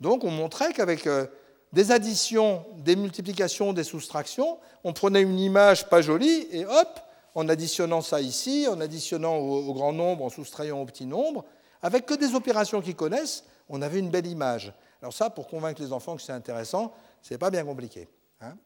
Donc 0.00 0.24
on 0.24 0.30
montrait 0.30 0.72
qu'avec 0.72 1.06
euh, 1.06 1.26
des 1.74 1.90
additions, 1.90 2.64
des 2.76 2.94
multiplications, 2.94 3.72
des 3.72 3.82
soustractions. 3.82 4.58
On 4.84 4.92
prenait 4.92 5.22
une 5.22 5.40
image 5.40 5.88
pas 5.88 6.02
jolie 6.02 6.46
et 6.52 6.64
hop, 6.64 7.00
en 7.34 7.48
additionnant 7.48 8.00
ça 8.00 8.20
ici, 8.20 8.68
en 8.70 8.80
additionnant 8.80 9.36
au, 9.36 9.74
grand 9.74 9.92
nombre, 9.92 10.24
en 10.24 10.30
soustrayant 10.30 10.80
au 10.80 10.84
petit 10.86 11.04
nombre, 11.04 11.44
avec 11.82 12.06
que 12.06 12.14
des 12.14 12.36
opérations 12.36 12.80
qu'ils 12.80 12.94
connaissent, 12.94 13.44
on 13.68 13.82
avait 13.82 13.98
une 13.98 14.08
belle 14.08 14.28
image. 14.28 14.72
Alors 15.02 15.12
ça, 15.12 15.30
pour 15.30 15.48
convaincre 15.48 15.82
les 15.82 15.92
enfants 15.92 16.14
que 16.14 16.22
c'est 16.22 16.32
intéressant, 16.32 16.94
ce 17.22 17.34
n'est 17.34 17.38
pas 17.38 17.50
bien 17.50 17.64
compliqué. 17.64 18.08
Hein. 18.40 18.56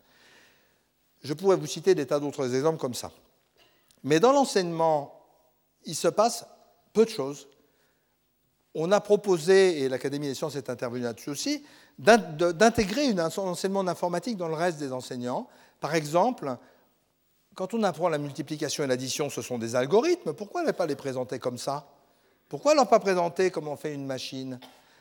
Je 1.22 1.32
pourrais 1.32 1.56
vous 1.56 1.66
citer 1.66 1.94
des 1.94 2.06
tas 2.06 2.20
d'autres 2.20 2.54
exemples 2.54 2.78
comme 2.78 2.94
ça. 2.94 3.10
Mais 4.04 4.20
dans 4.20 4.32
l'enseignement, 4.32 5.18
il 5.84 5.96
se 5.96 6.08
passe 6.08 6.44
peu 6.92 7.06
de 7.06 7.10
choses. 7.10 7.48
On 8.80 8.92
a 8.92 9.00
proposé, 9.00 9.80
et 9.80 9.88
l'Académie 9.88 10.28
des 10.28 10.34
sciences 10.34 10.54
est 10.54 10.70
intervenue 10.70 11.02
là-dessus 11.02 11.30
aussi, 11.30 11.64
d'intégrer 11.98 13.08
un 13.08 13.18
enseignement 13.18 13.82
d'informatique 13.82 14.36
dans 14.36 14.46
le 14.46 14.54
reste 14.54 14.78
des 14.78 14.92
enseignants. 14.92 15.48
Par 15.80 15.96
exemple, 15.96 16.56
quand 17.56 17.74
on 17.74 17.82
apprend 17.82 18.08
la 18.08 18.18
multiplication 18.18 18.84
et 18.84 18.86
l'addition, 18.86 19.30
ce 19.30 19.42
sont 19.42 19.58
des 19.58 19.74
algorithmes, 19.74 20.32
pourquoi 20.32 20.62
ne 20.62 20.70
pas 20.70 20.86
les 20.86 20.94
présenter 20.94 21.40
comme 21.40 21.58
ça? 21.58 21.88
Pourquoi 22.48 22.76
ne 22.76 22.84
pas 22.84 23.00
présenter 23.00 23.50
comme 23.50 23.66
on 23.66 23.74
fait 23.74 23.92
une 23.92 24.06
machine? 24.06 24.60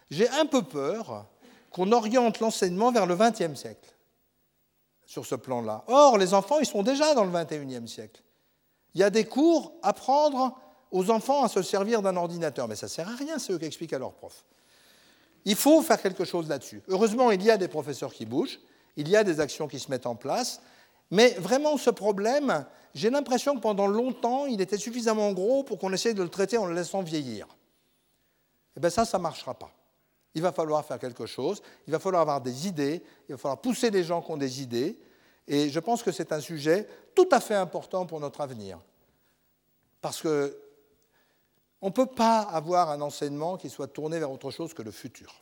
J'ai 0.10 0.28
un 0.28 0.48
peu 0.48 0.64
peur 0.64 1.28
qu'on 1.70 1.92
oriente 1.92 2.40
l'enseignement 2.40 2.92
vers 2.92 3.06
le 3.06 3.16
XXe 3.16 3.54
siècle 3.54 3.94
sur 5.06 5.24
ce 5.24 5.36
plan-là. 5.36 5.84
Or, 5.86 6.18
les 6.18 6.34
enfants, 6.34 6.58
ils 6.60 6.66
sont 6.66 6.82
déjà 6.82 7.14
dans 7.14 7.26
le 7.26 7.32
XXIe 7.32 7.88
siècle. 7.88 8.24
Il 8.96 9.02
y 9.02 9.04
a 9.04 9.12
des 9.12 9.26
cours, 9.26 9.74
apprendre 9.84 10.58
aux 10.92 11.10
enfants 11.10 11.44
à 11.44 11.50
se 11.50 11.62
servir 11.62 12.02
d'un 12.02 12.16
ordinateur, 12.16 12.68
mais 12.68 12.76
ça 12.76 12.88
ne 12.88 12.92
sert 12.92 13.08
à 13.08 13.16
rien, 13.16 13.40
c'est 13.40 13.54
eux 13.54 13.58
qui 13.58 13.66
expliquent 13.66 13.94
à 13.94 14.00
leurs 14.00 14.14
profs. 14.14 14.44
Il 15.46 15.56
faut 15.56 15.82
faire 15.82 16.02
quelque 16.02 16.26
chose 16.26 16.50
là-dessus. 16.50 16.82
Heureusement, 16.88 17.32
il 17.32 17.42
y 17.44 17.52
a 17.52 17.58
des 17.58 17.68
professeurs 17.68 18.14
qui 18.14 18.26
bougent, 18.26 18.60
il 18.96 19.08
y 19.08 19.16
a 19.16 19.24
des 19.24 19.40
actions 19.40 19.68
qui 19.68 19.80
se 19.80 19.90
mettent 19.90 20.06
en 20.06 20.16
place, 20.16 20.62
mais 21.12 21.32
vraiment 21.40 21.78
ce 21.78 21.90
problème, 21.90 22.66
j'ai 22.94 23.10
l'impression 23.10 23.56
que 23.56 23.62
pendant 23.62 23.88
longtemps, 23.88 24.46
il 24.46 24.60
était 24.60 24.78
suffisamment 24.78 25.32
gros 25.32 25.64
pour 25.64 25.78
qu'on 25.78 25.94
essaye 25.94 26.14
de 26.14 26.24
le 26.24 26.30
traiter 26.30 26.58
en 26.58 26.66
le 26.66 26.74
laissant 26.74 27.02
vieillir. 27.02 27.48
Eh 28.76 28.80
bien 28.80 28.90
ça, 28.90 29.06
ça 29.06 29.18
ne 29.18 29.24
marchera 29.24 29.54
pas. 29.54 29.72
Il 30.36 30.42
va 30.42 30.52
falloir 30.52 30.86
faire 30.86 31.00
quelque 31.00 31.26
chose, 31.26 31.62
il 31.88 31.92
va 31.92 32.00
falloir 32.00 32.22
avoir 32.22 32.42
des 32.42 32.68
idées, 32.68 33.04
il 33.28 33.34
va 33.34 33.38
falloir 33.38 33.62
pousser 33.62 33.90
les 33.90 34.04
gens 34.04 34.22
qui 34.22 34.32
ont 34.32 34.38
des 34.38 34.62
idées, 34.62 35.00
et 35.48 35.70
je 35.70 35.80
pense 35.80 36.04
que 36.04 36.12
c'est 36.12 36.32
un 36.32 36.42
sujet 36.42 36.88
tout 37.16 37.30
à 37.32 37.40
fait 37.40 37.56
important 37.56 38.06
pour 38.06 38.20
notre 38.20 38.42
avenir. 38.42 38.80
Parce 40.02 40.22
que 40.22 40.56
on 41.82 41.88
ne 41.88 41.92
peut 41.92 42.08
pas 42.08 42.42
avoir 42.42 42.90
un 42.90 43.02
enseignement 43.02 43.58
qui 43.58 43.70
soit 43.70 43.88
tourné 43.88 44.20
vers 44.20 44.32
autre 44.32 44.52
chose 44.52 44.74
que 44.74 44.82
le 44.82 44.92
futur. 44.92 45.42